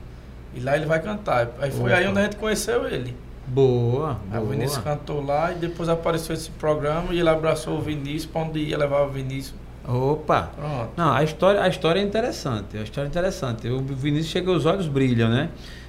E 0.54 0.60
lá 0.60 0.76
ele 0.76 0.86
vai 0.86 1.00
cantar. 1.00 1.48
Aí 1.60 1.70
foi 1.70 1.90
Opa. 1.90 1.94
aí 1.98 2.06
onde 2.06 2.18
a 2.18 2.22
gente 2.22 2.36
conheceu 2.36 2.86
ele. 2.88 3.14
Boa, 3.46 4.18
Aí 4.30 4.40
o. 4.40 4.46
Vinícius 4.46 4.82
cantou 4.84 5.24
lá 5.24 5.52
e 5.52 5.54
depois 5.54 5.88
apareceu 5.88 6.34
esse 6.34 6.50
programa 6.50 7.14
e 7.14 7.18
ele 7.20 7.28
abraçou 7.28 7.78
o 7.78 7.80
Vinícius 7.80 8.26
pra 8.26 8.42
onde 8.42 8.58
ia 8.58 8.76
levar 8.76 9.02
o 9.02 9.08
Vinícius. 9.08 9.54
Opa. 9.86 10.50
Pronto. 10.54 10.90
Não, 10.96 11.12
a 11.12 11.22
história, 11.24 11.62
a 11.62 11.68
história 11.68 12.00
é 12.00 12.02
interessante. 12.02 12.76
A 12.76 12.82
história 12.82 13.06
é 13.06 13.10
interessante. 13.10 13.66
O 13.68 13.80
Vinícius 13.80 14.30
chega, 14.30 14.50
os 14.50 14.66
olhos 14.66 14.86
brilham, 14.86 15.30
né? 15.30 15.48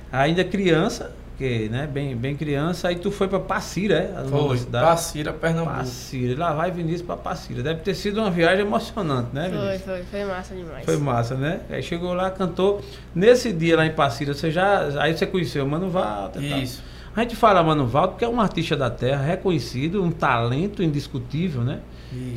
Ainda 0.10 0.44
criança, 0.44 1.12
que, 1.40 1.70
né? 1.70 1.88
Bem, 1.88 2.16
bem 2.16 2.36
criança, 2.36 2.90
aí 2.90 2.98
tu 2.98 3.10
foi 3.10 3.28
pra 3.30 3.40
Passira, 3.40 3.96
é? 3.96 4.30
Foi, 4.30 4.58
cidade? 4.58 4.86
Passira, 4.86 5.32
Pernambuco. 5.34 5.78
Passira. 5.78 6.38
Lá 6.38 6.54
vai 6.54 6.70
Vinícius 6.70 7.02
pra 7.02 7.16
Passira. 7.16 7.64
Deve 7.64 7.80
ter 7.80 7.96
sido 7.96 8.20
uma 8.20 8.30
viagem 8.30 8.66
emocionante, 8.66 9.30
né, 9.34 9.50
Foi, 9.50 9.58
Vinícius? 9.58 9.82
foi, 9.84 10.04
foi 10.04 10.26
massa 10.26 10.54
demais. 10.56 10.86
Foi 10.86 10.98
massa, 10.98 11.36
né? 11.36 11.62
Aí 11.70 11.82
chegou 11.82 12.14
lá, 12.14 12.30
cantou. 12.30 12.82
Nesse 13.16 13.54
dia 13.54 13.78
lá 13.78 13.86
em 13.86 13.94
Passira, 13.94 14.34
você 14.34 14.52
já. 14.52 15.02
Aí 15.02 15.18
você 15.18 15.26
conheceu 15.26 15.66
o 15.66 15.68
Mano 15.68 15.90
Walter. 15.90 16.44
e 16.44 16.50
tal. 16.50 16.60
Isso. 16.60 16.84
A 17.16 17.22
gente 17.22 17.36
fala 17.36 17.64
Mano 17.64 17.88
Valdo 17.88 18.10
porque 18.14 18.26
é 18.26 18.30
um 18.30 18.40
artista 18.40 18.78
da 18.78 18.90
terra, 18.90 19.24
reconhecido, 19.24 20.04
um 20.04 20.12
talento 20.12 20.84
indiscutível, 20.84 21.62
né? 21.62 21.80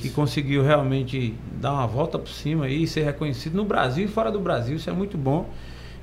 Que 0.00 0.06
Isso. 0.06 0.14
conseguiu 0.14 0.62
realmente 0.62 1.34
dar 1.60 1.72
uma 1.72 1.86
volta 1.86 2.18
por 2.18 2.28
cima 2.28 2.66
aí, 2.66 2.82
e 2.82 2.86
ser 2.86 3.02
reconhecido 3.02 3.54
no 3.54 3.64
Brasil 3.64 4.04
e 4.04 4.08
fora 4.08 4.30
do 4.30 4.38
Brasil, 4.40 4.76
isso 4.76 4.88
é 4.88 4.92
muito 4.92 5.16
bom. 5.18 5.48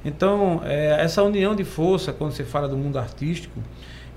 Então, 0.04 0.62
é, 0.64 0.98
essa 1.02 1.22
união 1.24 1.56
de 1.56 1.64
força, 1.64 2.14
quando 2.14 2.32
você 2.32 2.44
fala 2.44 2.68
do 2.68 2.78
mundo 2.78 2.98
artístico, 2.98 3.60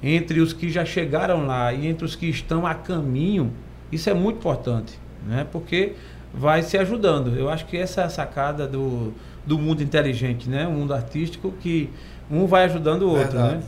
entre 0.03 0.41
os 0.41 0.53
que 0.53 0.71
já 0.71 0.85
chegaram 0.85 1.47
lá 1.47 1.73
e 1.73 1.87
entre 1.87 2.05
os 2.05 2.15
que 2.17 2.27
estão 2.27 2.67
a 2.67 2.75
caminho, 2.75 3.53
isso 3.91 4.09
é 4.09 4.15
muito 4.15 4.39
importante, 4.39 4.99
né? 5.27 5.47
Porque 5.51 5.93
vai 6.33 6.63
se 6.63 6.79
ajudando. 6.79 7.37
Eu 7.37 7.51
acho 7.51 7.67
que 7.67 7.77
essa 7.77 8.01
é 8.01 8.05
a 8.05 8.09
sacada 8.09 8.67
do, 8.67 9.13
do 9.47 9.59
mundo 9.59 9.83
inteligente, 9.83 10.49
né? 10.49 10.67
O 10.67 10.71
mundo 10.73 10.95
artístico 10.95 11.53
que 11.61 11.91
um 12.31 12.47
vai 12.47 12.65
ajudando 12.65 13.03
o 13.03 13.11
outro, 13.11 13.33
Verdade. 13.33 13.55
né? 13.57 13.63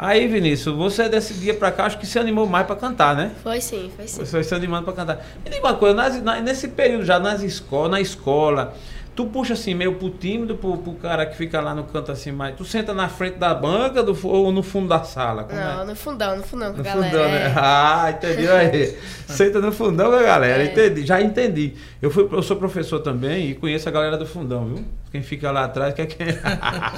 Aí, 0.00 0.28
Vinícius, 0.28 0.76
você 0.76 1.08
desse 1.08 1.34
dia 1.34 1.54
pra 1.54 1.72
cá, 1.72 1.86
acho 1.86 1.98
que 1.98 2.06
se 2.06 2.18
animou 2.20 2.46
mais 2.46 2.64
pra 2.66 2.76
cantar, 2.76 3.16
né? 3.16 3.32
Foi 3.42 3.60
sim, 3.60 3.90
foi 3.96 4.06
sim. 4.06 4.24
Você 4.24 4.30
vai 4.32 4.44
se 4.44 4.54
animando 4.54 4.84
pra 4.84 4.92
cantar. 4.92 5.16
Me 5.44 5.50
diga 5.50 5.66
uma 5.66 5.74
coisa, 5.74 5.94
nas- 5.94 6.22
na- 6.22 6.40
nesse 6.40 6.68
período 6.68 7.04
já 7.04 7.18
nas 7.18 7.42
escolas, 7.42 7.90
na 7.90 8.00
escola, 8.00 8.74
tu 9.18 9.26
puxa 9.26 9.54
assim 9.54 9.74
meio 9.74 9.96
pro 9.96 10.10
tímido, 10.10 10.54
pro, 10.54 10.76
pro 10.76 10.92
cara 10.92 11.26
que 11.26 11.36
fica 11.36 11.60
lá 11.60 11.74
no 11.74 11.82
canto 11.82 12.12
assim, 12.12 12.30
mais. 12.30 12.54
Tu 12.54 12.64
senta 12.64 12.94
na 12.94 13.08
frente 13.08 13.36
da 13.36 13.52
banca 13.52 14.00
do, 14.00 14.16
ou 14.28 14.52
no 14.52 14.62
fundo 14.62 14.86
da 14.86 15.02
sala? 15.02 15.42
Como 15.42 15.58
Não, 15.58 15.82
é? 15.82 15.84
no 15.84 15.96
fundão, 15.96 16.36
no 16.36 16.42
fundão 16.44 16.70
com 16.70 16.76
No 16.76 16.80
a 16.82 16.84
galera. 16.84 17.10
fundão, 17.10 17.28
né? 17.28 17.42
é. 17.42 17.52
Ah, 17.56 18.10
entendi 18.16 18.48
aí. 18.48 18.96
Senta 19.26 19.60
no 19.60 19.72
fundão 19.72 20.08
com 20.10 20.16
a 20.16 20.22
galera, 20.22 20.62
É. 20.62 20.66
entendi, 20.66 21.04
já 21.04 21.20
entendi. 21.20 21.74
Eu, 22.00 22.12
fui, 22.12 22.28
eu 22.30 22.42
sou 22.44 22.56
professor 22.56 23.00
também 23.00 23.50
e 23.50 23.54
conheço 23.56 23.88
a 23.88 23.92
galera 23.92 24.16
do 24.16 24.24
fundão, 24.24 24.66
viu? 24.66 24.84
Quem 25.10 25.20
fica 25.20 25.50
lá 25.50 25.64
atrás 25.64 25.94
que 25.94 26.02
é 26.02 26.06
quem. 26.06 26.26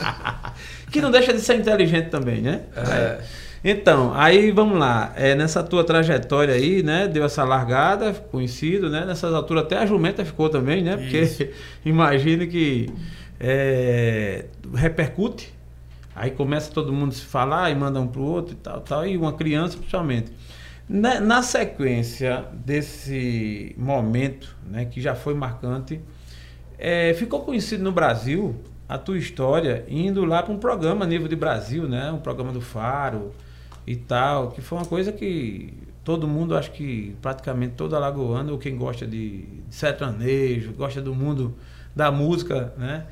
que 0.93 1.01
não 1.01 1.11
deixa 1.11 1.33
de 1.33 1.41
ser 1.41 1.55
inteligente 1.55 2.11
também, 2.11 2.43
né? 2.43 2.61
É. 2.77 3.19
Então, 3.63 4.13
aí 4.15 4.51
vamos 4.51 4.79
lá. 4.79 5.13
É, 5.17 5.35
nessa 5.35 5.63
tua 5.63 5.85
trajetória 5.85 6.55
aí, 6.55 6.83
né? 6.83 7.07
Deu 7.07 7.25
essa 7.25 7.45
largada, 7.45 8.13
conhecido, 8.15 8.89
né? 8.89 9.05
Nessas 9.05 9.35
alturas 9.35 9.65
até 9.65 9.77
a 9.77 9.87
jumenta 9.87 10.25
ficou 10.25 10.49
também, 10.49 10.83
né? 10.83 10.97
Porque 10.97 11.21
Isso. 11.21 11.47
imagino 11.85 12.47
que 12.47 12.91
é, 13.39 14.47
repercute. 14.75 15.53
Aí 16.15 16.31
começa 16.31 16.73
todo 16.73 16.93
mundo 16.93 17.11
a 17.11 17.15
se 17.15 17.25
falar 17.25 17.71
e 17.71 17.75
manda 17.75 18.01
um 18.01 18.09
pro 18.09 18.23
outro 18.23 18.55
e 18.55 18.57
tal, 18.57 18.81
tal. 18.81 19.07
E 19.07 19.17
uma 19.17 19.35
criança, 19.35 19.77
principalmente. 19.77 20.33
Na, 20.89 21.21
na 21.21 21.43
sequência 21.43 22.47
desse 22.53 23.75
momento, 23.79 24.57
né, 24.67 24.87
que 24.87 25.01
já 25.01 25.15
foi 25.15 25.35
marcante, 25.35 26.01
é, 26.79 27.15
ficou 27.15 27.43
conhecido 27.43 27.85
no 27.85 27.93
Brasil 27.93 28.57
a 28.89 28.99
tua 28.99 29.17
história 29.17 29.85
indo 29.87 30.25
lá 30.25 30.43
para 30.43 30.53
um 30.53 30.59
programa 30.59 31.05
a 31.05 31.09
nível 31.09 31.29
de 31.29 31.37
Brasil, 31.37 31.87
né? 31.87 32.11
Um 32.11 32.19
programa 32.19 32.53
do 32.53 32.61
Faro 32.61 33.33
e 33.87 33.97
tal, 33.97 34.51
que 34.51 34.61
foi 34.61 34.79
uma 34.79 34.87
coisa 34.87 35.13
que 35.13 35.75
todo 36.05 36.27
mundo, 36.27 36.57
acho 36.57 36.73
que 36.73 37.17
praticamente 37.21 37.75
todo 37.75 37.95
alagoano, 37.95 38.53
ou 38.53 38.59
quem 38.59 38.77
gosta 38.77 39.07
de, 39.07 39.45
sertanejo, 39.71 40.73
gosta 40.73 41.01
do 41.01 41.15
mundo 41.15 41.55
da 41.95 42.11
música, 42.11 42.73
né? 42.77 43.07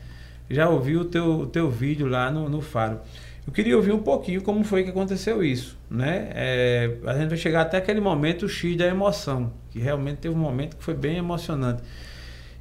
Já 0.51 0.69
ouviu 0.69 1.03
o 1.03 1.05
teu, 1.05 1.47
teu 1.47 1.71
vídeo 1.71 2.07
lá 2.07 2.31
no, 2.31 2.49
no 2.49 2.61
Faro. 2.61 3.01
Eu 3.47 3.53
queria 3.53 3.77
ouvir 3.77 3.93
um 3.93 4.03
pouquinho 4.03 4.43
como 4.43 4.63
foi 4.65 4.83
que 4.85 4.91
aconteceu 4.91 5.43
isso, 5.43 5.79
né? 5.91 6.31
É, 6.35 6.97
a 7.07 7.15
gente 7.15 7.29
vai 7.29 7.39
chegar 7.39 7.63
até 7.63 7.79
aquele 7.79 8.01
momento 8.01 8.49
X 8.49 8.77
da 8.77 8.87
emoção, 8.87 9.53
que 9.71 9.79
realmente 9.79 10.19
teve 10.19 10.35
um 10.35 10.39
momento 10.39 10.77
que 10.77 10.85
foi 10.85 10.95
bem 10.95 11.17
emocionante. 11.17 11.83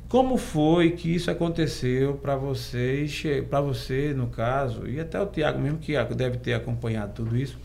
Como 0.07 0.37
foi 0.37 0.91
que 0.91 1.13
isso 1.13 1.29
aconteceu 1.29 2.13
para 2.15 2.37
vocês, 2.37 3.21
para 3.49 3.59
você 3.59 4.13
no 4.15 4.27
caso, 4.27 4.87
e 4.87 4.99
até 4.99 5.21
o 5.21 5.25
Tiago 5.25 5.59
mesmo 5.59 5.79
que 5.79 5.93
deve 6.15 6.37
ter 6.37 6.53
acompanhado 6.53 7.13
tudo 7.13 7.35
isso, 7.35 7.59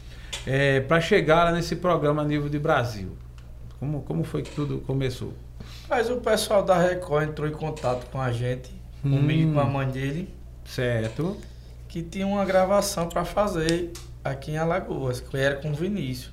é, 0.46 0.80
para 0.80 1.00
chegar 1.00 1.52
nesse 1.52 1.76
programa 1.76 2.22
a 2.22 2.24
nível 2.24 2.48
de 2.48 2.58
Brasil? 2.58 3.16
Como, 3.78 4.02
como 4.02 4.24
foi 4.24 4.42
que 4.42 4.50
tudo 4.50 4.78
começou? 4.86 5.32
Mas 5.88 6.08
o 6.10 6.16
pessoal 6.16 6.62
da 6.62 6.78
Record 6.78 7.28
entrou 7.30 7.48
em 7.48 7.52
contato 7.52 8.06
com 8.10 8.20
a 8.20 8.30
gente, 8.32 8.70
comigo 9.02 9.50
e 9.50 9.54
com 9.54 9.60
a 9.60 9.64
Hum. 9.64 9.70
mãe 9.70 9.88
dele, 9.88 10.32
Certo. 10.64 11.36
que 11.88 12.02
tinha 12.02 12.26
uma 12.26 12.44
gravação 12.44 13.08
para 13.08 13.24
fazer 13.24 13.92
aqui 14.24 14.52
em 14.52 14.56
Alagoas, 14.58 15.20
que 15.20 15.36
era 15.36 15.56
com 15.56 15.70
o 15.70 15.74
Vinícius 15.74 16.32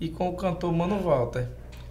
e 0.00 0.08
com 0.08 0.28
o 0.28 0.36
cantor 0.36 0.72
Mano 0.72 1.00
Walter. 1.00 1.46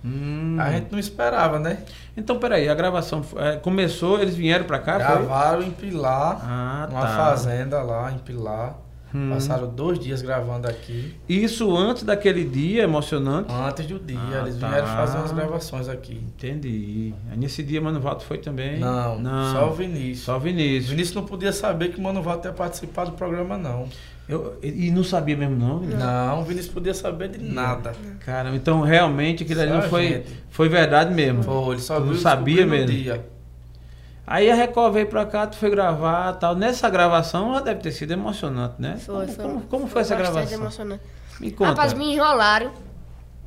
Hum. 0.06 0.58
A 0.60 0.72
gente 0.72 0.92
não 0.92 1.00
esperava, 1.00 1.60
né? 1.60 1.84
Então, 2.18 2.38
peraí, 2.40 2.68
a 2.68 2.76
gravação 2.76 3.24
é, 3.38 3.56
começou, 3.58 4.20
eles 4.20 4.36
vieram 4.36 4.66
para 4.66 4.80
cá? 4.80 4.94
foi? 5.00 5.18
Gravaram 5.26 5.62
em 5.64 5.72
Pilar, 5.72 6.40
Ah, 6.44 6.88
numa 6.90 7.02
tá. 7.02 7.16
fazenda 7.16 7.82
lá 7.82 8.12
em 8.12 8.18
Pilar. 8.18 8.76
Hum. 9.16 9.30
Passaram 9.32 9.68
dois 9.68 10.00
dias 10.00 10.22
gravando 10.22 10.68
aqui. 10.68 11.14
Isso 11.30 11.76
antes 11.76 12.04
daquele 12.04 12.44
dia 12.44 12.84
emocionante? 12.84 13.52
Antes 13.54 13.86
do 13.86 14.00
dia, 14.00 14.18
Ah, 14.20 14.42
eles 14.42 14.58
tá. 14.58 14.68
vieram 14.70 14.88
fazer 14.88 15.18
umas 15.20 15.32
gravações 15.32 15.88
aqui. 15.88 16.16
Entendi. 16.16 17.14
Aí 17.32 17.38
nesse 17.38 17.62
dia, 17.62 17.80
Mano 17.80 18.00
Valdo 18.00 18.24
foi 18.24 18.38
também? 18.40 18.80
Não, 18.80 19.20
só 19.52 19.70
o 19.70 19.74
Vinícius. 19.74 20.20
Só 20.26 20.34
o 20.34 20.38
O 20.38 20.40
Vinícius. 20.40 20.90
Vinícius 20.90 21.16
não 21.16 21.26
podia 21.26 21.52
saber 21.54 21.90
que 21.90 22.00
o 22.00 22.02
Mano 22.02 22.22
Walter 22.24 22.48
ia 22.50 22.54
participar 22.54 23.06
do 23.06 23.12
programa, 23.12 23.58
não. 23.58 23.88
Eu, 24.28 24.58
e 24.64 24.90
não 24.90 25.04
sabia 25.04 25.36
mesmo, 25.36 25.58
não? 25.58 25.80
Vinícius? 25.80 26.02
Não, 26.04 26.40
o 26.40 26.44
Vinícius 26.46 26.74
podia 26.74 26.94
saber 26.94 27.28
de 27.30 27.38
nada. 27.44 27.92
Caramba, 28.26 28.56
então 28.56 28.82
realmente 28.82 29.44
aquilo 29.44 29.62
ali 29.62 29.72
não 29.72 29.82
foi, 29.84 30.08
gente. 30.08 30.30
foi 30.50 30.70
verdade 30.70 31.14
mesmo. 31.14 31.44
Foi, 31.44 31.76
ele 31.76 31.82
só 31.82 32.00
não 32.00 32.16
sabia 32.16 32.66
mesmo? 32.66 33.24
Aí 34.26 34.50
a 34.50 34.56
Record 34.56 34.94
veio 34.94 35.08
pra 35.08 35.26
cá, 35.26 35.46
tu 35.48 35.58
foi 35.58 35.70
gravar 35.70 36.34
tal. 36.34 36.56
Nessa 36.56 36.90
gravação 36.90 37.50
ela 37.50 37.62
deve 37.62 37.82
ter 37.82 37.92
sido 37.92 38.12
emocionante, 38.12 38.76
né? 38.80 38.98
Foi, 38.98 39.26
como, 39.26 39.28
foi. 39.28 39.44
como, 39.46 39.62
como 39.62 39.88
foi, 39.88 40.02
essa 40.02 40.16
bastante 40.16 40.34
gravação? 40.34 40.60
emocionante. 40.62 41.04
Me 41.40 41.52
conta. 41.52 41.72
Rapaz, 41.72 41.94
me 41.94 42.14
enrolaram. 42.14 42.72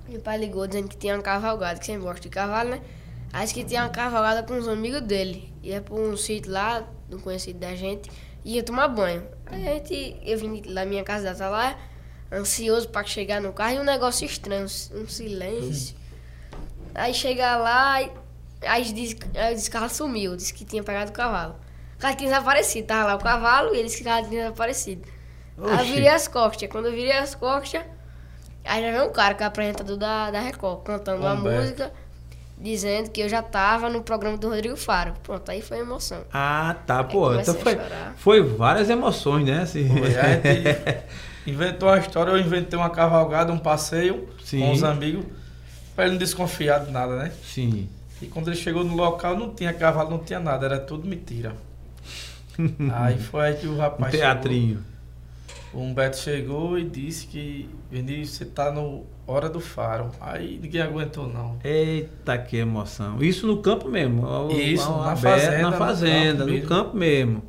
Meu 0.08 0.20
pai 0.20 0.38
ligou 0.38 0.66
dizendo 0.66 0.88
que 0.88 0.96
tinha 0.96 1.14
uma 1.14 1.22
cavalgada, 1.22 1.78
que 1.78 1.86
sempre 1.86 2.02
gosta 2.02 2.20
de 2.20 2.28
cavalo, 2.28 2.70
né? 2.70 2.80
Aí 3.32 3.42
disse 3.42 3.54
que 3.54 3.64
tinha 3.64 3.82
uma 3.82 3.88
cavalgada 3.88 4.42
com 4.42 4.54
uns 4.54 4.68
amigos 4.68 5.00
dele. 5.00 5.52
Ia 5.62 5.80
pra 5.80 5.94
um 5.94 6.16
sítio 6.16 6.52
lá, 6.52 6.84
do 7.08 7.18
conhecido 7.18 7.58
da 7.58 7.74
gente, 7.74 8.10
e 8.44 8.54
ia 8.54 8.62
tomar 8.62 8.88
banho. 8.88 9.24
Aí 9.46 9.66
a 9.68 9.74
gente, 9.74 10.16
eu 10.24 10.38
vim 10.38 10.62
na 10.66 10.84
minha 10.84 11.02
casa 11.02 11.34
da 11.34 11.48
lá, 11.48 11.76
ansioso 12.32 12.88
pra 12.88 13.02
chegar 13.04 13.40
no 13.40 13.52
carro, 13.52 13.76
e 13.76 13.78
um 13.80 13.84
negócio 13.84 14.24
estranho, 14.26 14.64
um 14.64 15.08
silêncio. 15.08 15.96
Aí 16.94 17.12
chega 17.12 17.56
lá, 17.56 18.02
e- 18.02 18.10
aí 18.62 18.84
disse 18.92 19.14
que 19.70 19.76
ela 19.76 19.88
sumiu, 19.88 20.36
disse 20.36 20.52
que 20.54 20.64
tinha 20.64 20.82
pegado 20.82 21.10
o 21.10 21.14
cavalo. 21.14 21.56
O 21.96 21.98
cara 21.98 22.14
tinha 22.14 22.30
desaparecido, 22.30 22.86
tava 22.86 23.06
lá 23.06 23.14
o 23.14 23.18
cavalo 23.18 23.74
e 23.74 23.78
ele 23.78 23.84
disse 23.84 23.98
que 23.98 24.02
o 24.02 24.06
cara 24.06 24.26
tinha 24.26 24.42
desaparecido. 24.42 25.02
Aí 25.58 25.64
eu 25.64 25.74
Oxi. 25.74 25.92
virei 25.92 26.08
as 26.08 26.28
costas. 26.28 26.68
Quando 26.68 26.86
eu 26.86 26.92
virei 26.92 27.12
as 27.12 27.34
costas, 27.34 27.82
aí 28.64 28.82
já 28.82 28.90
veio 28.90 29.06
um 29.06 29.12
cara 29.12 29.34
que 29.34 29.42
é 29.42 29.46
apresentador 29.46 29.96
da, 29.96 30.30
da 30.30 30.40
Record, 30.40 30.82
cantando 30.84 31.22
uma 31.22 31.32
Humberto. 31.32 31.60
música, 31.62 31.92
dizendo 32.58 33.10
que 33.10 33.22
eu 33.22 33.28
já 33.28 33.42
tava 33.42 33.88
no 33.88 34.02
programa 34.02 34.36
do 34.36 34.48
Rodrigo 34.48 34.76
Faro. 34.76 35.14
Pronto, 35.22 35.50
aí 35.50 35.62
foi 35.62 35.78
emoção. 35.78 36.22
Ah, 36.32 36.76
tá, 36.86 37.02
pô. 37.02 37.34
Então 37.34 37.54
a 37.54 37.58
foi, 37.58 37.78
foi 38.16 38.42
várias 38.42 38.90
emoções, 38.90 39.46
né? 39.46 39.62
Assim. 39.62 39.88
A 39.88 41.48
inventou 41.48 41.88
uma 41.88 41.98
história, 41.98 42.30
eu 42.30 42.38
inventei 42.38 42.78
uma 42.78 42.90
cavalgada, 42.90 43.52
um 43.52 43.58
passeio 43.58 44.28
Sim. 44.44 44.60
com 44.60 44.72
os 44.72 44.84
amigos, 44.84 45.24
pra 45.94 46.04
ele 46.04 46.12
não 46.12 46.18
desconfiar 46.18 46.84
de 46.84 46.90
nada, 46.90 47.16
né? 47.16 47.32
Sim. 47.42 47.88
E 48.22 48.26
quando 48.26 48.48
ele 48.48 48.56
chegou 48.56 48.82
no 48.84 48.94
local, 48.96 49.36
não 49.36 49.50
tinha 49.54 49.72
cavalo, 49.72 50.10
não 50.10 50.18
tinha 50.18 50.40
nada, 50.40 50.66
era 50.66 50.78
tudo 50.78 51.06
mentira. 51.06 51.54
aí 52.92 53.18
foi 53.18 53.40
aí 53.48 53.54
que 53.56 53.66
o 53.66 53.74
Um 53.74 53.78
rapaz 53.78 54.10
teatrinho. 54.12 54.78
chegou, 54.78 55.82
o 55.82 55.84
Humberto 55.84 56.16
chegou 56.16 56.78
e 56.78 56.84
disse 56.84 57.26
que, 57.26 57.68
Vinícius, 57.90 58.30
você 58.38 58.44
tá 58.46 58.70
no 58.72 59.04
Hora 59.26 59.48
do 59.50 59.60
Faro. 59.60 60.10
Aí 60.20 60.58
ninguém 60.62 60.80
aguentou, 60.80 61.28
não. 61.28 61.56
Eita, 61.62 62.38
que 62.38 62.56
emoção. 62.56 63.22
Isso 63.22 63.46
no 63.46 63.58
campo 63.58 63.88
mesmo. 63.88 64.24
ao- 64.26 64.50
Isso, 64.50 64.88
ao 64.88 65.02
na 65.02 65.12
aberto, 65.12 65.20
fazenda, 65.42 65.62
Na 65.62 65.70
no 65.70 65.76
fazenda, 65.76 66.44
campo 66.46 66.52
no 66.58 66.66
campo 66.66 66.96
mesmo. 66.96 67.42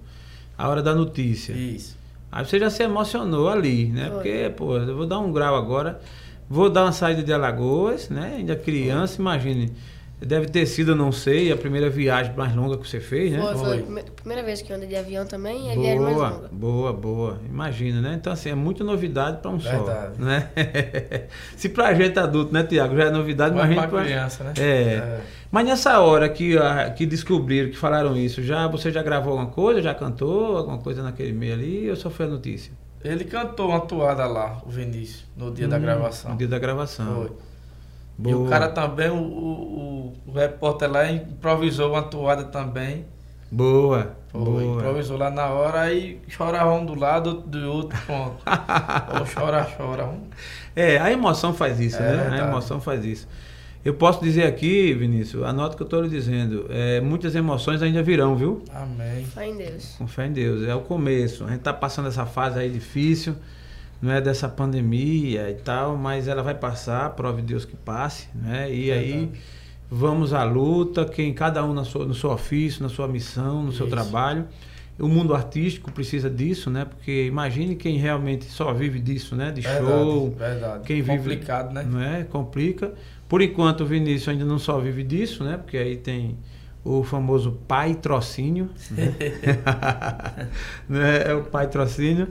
A 0.58 0.68
hora 0.68 0.82
da 0.82 0.94
notícia. 0.94 1.54
Isso. 1.54 1.96
Aí 2.30 2.44
você 2.46 2.60
já 2.60 2.70
se 2.70 2.84
emocionou 2.84 3.48
ali, 3.48 3.88
né? 3.88 4.06
Foi. 4.08 4.14
Porque, 4.16 4.54
pô, 4.58 4.76
eu 4.78 4.98
vou 4.98 5.06
dar 5.08 5.20
um 5.20 5.32
grau 5.32 5.56
agora. 5.56 6.02
Vou 6.50 6.70
dar 6.70 6.84
uma 6.84 6.92
saída 6.92 7.24
de 7.24 7.32
Alagoas, 7.32 8.10
né? 8.10 8.36
Ainda 8.38 8.56
criança, 8.56 9.22
imagine. 9.22 9.72
Deve 10.20 10.48
ter 10.48 10.66
sido, 10.66 10.94
eu 10.94 10.96
não 10.96 11.12
sei, 11.12 11.52
a 11.52 11.56
primeira 11.56 11.92
viagem 11.92 12.34
mais 12.36 12.56
longa 12.56 12.76
que 12.78 12.90
você 12.90 13.00
fez, 13.00 13.32
né? 13.32 13.40
Foi, 13.40 13.56
foi 13.56 13.78
a 13.78 13.82
prime- 13.84 14.04
primeira 14.16 14.42
vez 14.44 14.64
que 14.64 14.72
eu 14.72 14.76
andei 14.76 14.90
de 14.90 14.96
avião 14.96 15.28
também, 15.28 15.68
e 15.68 15.72
a 15.72 15.76
viagem 15.76 16.00
mais 16.00 16.16
Boa, 16.16 16.30
longa. 16.30 16.50
boa, 16.52 16.94
boa. 16.94 17.40
Imagina, 17.48 18.02
né? 18.02 18.16
Então, 18.20 18.34
assim, 18.34 18.50
é 18.50 18.56
muita 18.56 18.84
novidade 18.84 19.38
para 19.44 19.52
um 19.52 19.58
Verdade. 19.60 20.16
só. 20.18 20.24
Né? 20.24 20.50
Se 21.56 21.70
pra 21.70 21.94
gente 21.94 22.18
adulto, 22.18 22.52
né, 22.52 22.64
Tiago? 22.64 22.98
Já 22.98 23.04
é 23.06 23.12
novidade, 23.12 23.54
Mas 23.56 23.68
mas 23.70 23.78
pra 23.78 23.88
pra- 23.90 24.04
criança, 24.06 24.44
né? 24.44 24.54
É. 24.58 25.20
Mas 25.52 25.66
nessa 25.68 26.00
hora 26.00 26.28
que, 26.28 26.58
ah, 26.58 26.90
que 26.90 27.06
descobriram, 27.06 27.70
que 27.70 27.78
falaram 27.78 28.18
isso, 28.18 28.42
já 28.42 28.68
você 28.68 28.92
já 28.92 29.04
gravou 29.04 29.34
alguma 29.34 29.52
coisa? 29.52 29.84
Já 29.84 29.94
cantou 29.94 30.58
alguma 30.58 30.80
coisa 30.80 31.04
naquele 31.04 31.32
meio 31.32 31.54
ali? 31.54 31.90
Ou 31.92 31.96
só 31.96 32.10
foi 32.10 32.26
a 32.26 32.30
notícia? 32.30 32.74
Ele 33.04 33.24
cantou 33.24 33.70
uma 33.70 33.82
toada 33.82 34.26
lá, 34.26 34.62
o 34.66 34.70
Vinícius, 34.70 35.26
no 35.38 35.52
dia 35.52 35.68
da 35.68 35.78
Hum, 35.78 35.82
gravação. 35.82 36.32
No 36.32 36.38
dia 36.38 36.48
da 36.48 36.58
gravação. 36.58 37.16
Foi. 37.28 37.32
E 38.20 38.34
o 38.34 38.40
Boa. 38.40 38.50
cara 38.50 38.70
também, 38.70 39.10
o, 39.10 39.16
o, 39.16 40.14
o 40.28 40.32
repórter 40.32 40.90
lá 40.92 41.10
improvisou 41.12 41.92
uma 41.92 42.02
toada 42.02 42.44
também. 42.46 43.06
Boa. 43.52 44.16
Foi, 44.30 44.42
boa. 44.44 44.76
improvisou 44.80 45.18
lá 45.18 45.30
na 45.30 45.46
hora, 45.48 45.82
aí 45.82 46.20
chorava 46.28 46.74
um 46.74 46.86
do 46.86 46.96
lado, 46.96 47.28
outro 47.28 47.48
do 47.50 47.72
outro, 47.72 47.98
pronto. 48.06 48.38
Ou 49.20 49.26
chora, 49.34 49.64
chora. 49.78 50.06
Um. 50.06 50.22
É, 50.76 50.98
a 50.98 51.12
emoção 51.12 51.54
faz 51.54 51.80
isso, 51.80 51.98
É 51.98 52.02
né? 52.02 52.18
verdade. 52.18 52.42
A 52.42 52.48
emoção 52.48 52.82
faz 52.82 53.06
isso. 53.06 53.28
Eu 53.86 53.94
posso 53.94 54.22
dizer 54.22 54.44
aqui, 54.44 54.94
Vinícius, 54.94 55.44
anota 55.44 55.74
o 55.76 55.78
que 55.78 55.84
eu 55.84 55.86
estou 55.86 56.02
lhe 56.02 56.10
dizendo. 56.10 56.66
É, 56.70 57.00
muitas 57.00 57.36
emoções 57.36 57.82
ainda 57.82 58.04
virão, 58.04 58.36
viu? 58.36 58.62
Amém. 58.74 59.24
Fé 59.26 59.48
em 59.48 59.56
Deus. 59.56 59.96
Com 59.98 60.08
fé 60.08 60.26
em 60.28 60.34
Deus. 60.34 60.68
É 60.68 60.76
o 60.76 60.82
começo. 60.82 61.46
A 61.46 61.50
gente 61.50 61.60
está 61.60 61.74
passando 61.74 62.10
essa 62.10 62.26
fase 62.26 62.60
aí 62.60 62.70
difícil, 62.70 63.36
não 64.02 64.12
é 64.12 64.22
dessa 64.22 64.48
pandemia 64.48 65.50
e 65.50 65.56
tal, 65.56 65.98
mas 65.98 66.28
ela 66.28 66.44
vai 66.44 66.54
passar, 66.56 67.10
prove 67.12 67.42
Deus 67.42 67.66
que 67.66 67.76
passe, 67.76 68.28
né? 68.36 68.72
E 68.74 68.92
aí 68.92 69.12
Verdade. 69.12 69.40
vamos 69.90 70.34
à 70.34 70.44
luta, 70.44 71.06
quem 71.06 71.34
cada 71.34 71.64
um 71.66 71.74
na 71.74 71.84
sua, 71.84 72.06
no 72.06 72.14
seu 72.14 72.30
ofício, 72.32 72.84
na 72.84 72.90
sua 72.90 73.08
missão, 73.08 73.64
no 73.64 73.72
seu 73.72 73.88
Isso. 73.88 73.96
trabalho. 73.96 74.46
O 75.00 75.08
mundo 75.08 75.36
artístico 75.36 75.92
precisa 75.92 76.28
disso, 76.30 76.72
né? 76.72 76.86
Porque 76.86 77.26
imagine 77.26 77.76
quem 77.76 77.98
realmente 77.98 78.46
só 78.46 78.74
vive 78.74 79.00
disso, 79.00 79.36
né? 79.36 79.52
De 79.52 79.62
Verdade, 79.62 79.86
show, 79.86 80.32
verdade. 80.32 80.84
quem 80.86 81.02
vive 81.04 81.18
Complicado, 81.18 81.74
né? 81.74 81.88
não 81.88 82.02
é? 82.02 82.24
Complica. 82.24 82.94
Por 83.30 83.42
enquanto 83.42 83.82
o 83.82 83.86
Vinícius 83.86 84.30
ainda 84.30 84.46
não 84.46 84.58
só 84.58 84.80
vive 84.80 85.04
disso, 85.04 85.44
né? 85.44 85.58
Porque 85.58 85.78
aí 85.78 85.98
tem 85.98 86.36
o 86.84 87.04
famoso 87.04 87.60
pai 87.68 87.94
trocínio, 87.94 88.70
né? 88.92 89.14
Né? 90.90 91.24
É 91.28 91.34
o 91.34 91.44
pai 91.44 91.68
trocínio, 91.68 92.30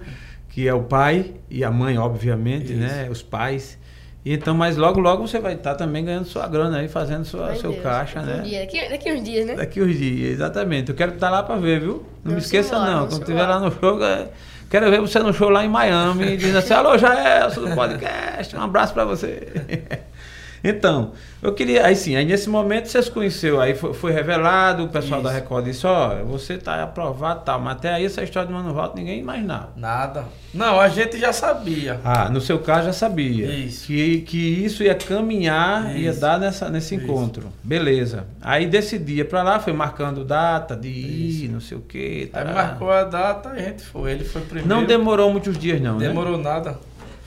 que 0.56 0.66
é 0.66 0.72
o 0.72 0.84
pai 0.84 1.34
e 1.50 1.62
a 1.62 1.70
mãe, 1.70 1.98
obviamente, 1.98 2.72
Isso. 2.72 2.80
né? 2.80 3.08
Os 3.10 3.22
pais. 3.22 3.76
E 4.24 4.32
então, 4.32 4.54
mas 4.54 4.78
logo, 4.78 4.98
logo 4.98 5.28
você 5.28 5.38
vai 5.38 5.52
estar 5.52 5.74
também 5.74 6.02
ganhando 6.02 6.24
sua 6.24 6.48
grana 6.48 6.78
aí, 6.78 6.88
fazendo 6.88 7.26
sua, 7.26 7.54
seu 7.56 7.72
Deus. 7.72 7.82
caixa, 7.82 8.20
daqui 8.20 8.30
né? 8.32 8.38
Um 8.40 8.42
dia, 8.42 8.60
daqui, 8.60 8.88
daqui 8.88 9.12
uns 9.12 9.22
dias, 9.22 9.46
né? 9.46 9.54
Daqui 9.54 9.82
uns 9.82 9.98
dias, 9.98 10.30
exatamente. 10.30 10.88
Eu 10.88 10.96
quero 10.96 11.12
estar 11.12 11.28
lá 11.28 11.42
para 11.42 11.56
ver, 11.56 11.80
viu? 11.80 11.92
Não, 11.92 12.00
me 12.00 12.06
Vamos 12.30 12.44
esqueça 12.46 12.74
embora, 12.74 12.90
não. 12.90 12.96
vamos 13.00 13.14
Quando 13.16 13.22
estiver 13.24 13.46
lá 13.46 13.56
embora. 13.56 13.70
no 13.74 13.78
show, 13.78 14.02
é, 14.02 14.28
quero 14.70 14.90
ver 14.90 15.00
você 15.02 15.18
no 15.18 15.34
show 15.34 15.50
lá 15.50 15.62
em 15.62 15.68
Miami, 15.68 16.38
dizendo 16.38 16.56
assim, 16.56 16.72
alô, 16.72 16.96
Jaelson 16.96 17.60
do 17.60 17.70
podcast, 17.76 18.56
um 18.56 18.62
abraço 18.62 18.94
para 18.94 19.04
você. 19.04 19.48
Então, 20.64 21.12
eu 21.42 21.52
queria, 21.54 21.86
aí 21.86 21.94
sim, 21.94 22.16
aí 22.16 22.24
nesse 22.24 22.48
momento 22.48 22.88
você 22.88 23.02
se 23.02 23.10
conheceu, 23.10 23.60
aí 23.60 23.74
foi, 23.74 23.92
foi 23.94 24.12
revelado, 24.12 24.84
o 24.84 24.88
pessoal 24.88 25.22
da 25.22 25.30
Isso. 25.30 25.38
Record 25.40 25.64
disse, 25.64 25.86
ó, 25.86 26.16
você 26.24 26.58
tá 26.58 26.82
aprovado 26.82 27.40
e 27.42 27.44
tal, 27.44 27.60
mas 27.60 27.76
até 27.76 27.92
aí 27.92 28.04
essa 28.04 28.22
história 28.22 28.48
do 28.48 28.54
Mano 28.54 28.72
Walter 28.74 28.98
ninguém 28.98 29.18
imaginava. 29.20 29.70
Nada. 29.76 30.24
Não, 30.52 30.80
a 30.80 30.88
gente 30.88 31.18
já 31.18 31.32
sabia. 31.32 32.00
Ah, 32.04 32.28
no 32.30 32.40
seu 32.40 32.58
caso 32.58 32.86
já 32.86 32.92
sabia. 32.92 33.46
Isso. 33.46 33.86
Que, 33.86 34.22
que 34.22 34.38
isso 34.64 34.82
ia 34.82 34.94
caminhar, 34.94 35.94
ia 35.96 36.10
Isso. 36.10 36.20
dar 36.20 36.38
nessa, 36.40 36.68
nesse 36.70 36.94
Isso. 36.94 37.04
encontro. 37.04 37.52
Beleza. 37.62 38.26
Aí 38.40 38.66
desse 38.66 38.98
dia 38.98 39.24
pra 39.24 39.42
lá, 39.42 39.58
foi 39.60 39.72
marcando 39.72 40.24
data 40.24 40.74
de 40.74 40.88
ir, 40.88 41.44
Isso. 41.44 41.52
não 41.52 41.60
sei 41.60 41.76
o 41.76 41.80
quê. 41.82 42.30
Aí 42.32 42.44
tará. 42.44 42.52
marcou 42.52 42.90
a 42.90 43.04
data, 43.04 43.50
a 43.50 43.58
gente 43.58 43.82
foi. 43.84 44.12
Ele 44.12 44.24
foi 44.24 44.42
primeiro. 44.42 44.68
Não 44.68 44.84
demorou 44.84 45.30
muitos 45.30 45.58
dias, 45.58 45.80
não, 45.80 45.98
né? 45.98 46.08
Demorou 46.08 46.38
nada. 46.38 46.78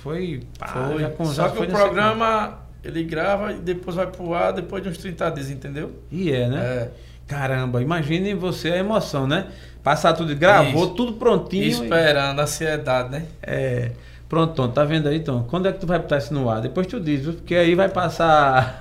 Foi. 0.01 0.41
pá, 0.57 0.67
Foi. 0.67 0.99
já 1.01 1.09
com- 1.09 1.25
Só 1.25 1.33
já 1.43 1.49
que 1.49 1.61
o 1.61 1.67
programa 1.67 2.58
ele 2.83 3.03
grava 3.03 3.51
e 3.53 3.59
depois 3.59 3.95
vai 3.95 4.07
pro 4.07 4.33
ar 4.33 4.53
depois 4.53 4.81
de 4.83 4.89
uns 4.89 4.97
30 4.97 5.29
dias, 5.31 5.49
entendeu? 5.49 5.91
E 6.11 6.31
é, 6.31 6.47
né? 6.47 6.57
É. 6.59 6.89
Caramba, 7.27 7.81
imagine 7.81 8.33
você 8.33 8.71
a 8.71 8.77
emoção, 8.77 9.27
né? 9.27 9.47
Passar 9.83 10.13
tudo, 10.13 10.35
gravou 10.35 10.85
Isso. 10.85 10.93
tudo 10.95 11.13
prontinho. 11.13 11.63
E 11.63 11.67
e- 11.67 11.71
esperando, 11.71 12.39
a 12.39 12.43
ansiedade, 12.43 13.09
né? 13.11 13.25
É. 13.41 13.91
Pronto, 14.27 14.53
Tom, 14.53 14.67
tá 14.69 14.83
vendo 14.83 15.07
aí, 15.09 15.21
Tom? 15.21 15.43
Quando 15.43 15.67
é 15.67 15.71
que 15.71 15.79
tu 15.79 15.87
vai 15.87 15.97
botar 15.97 16.17
isso 16.17 16.33
no 16.33 16.49
ar? 16.49 16.61
Depois 16.61 16.85
tu 16.85 16.99
diz, 16.99 17.23
viu? 17.23 17.33
porque 17.33 17.55
aí 17.55 17.73
vai 17.73 17.89
passar 17.89 18.79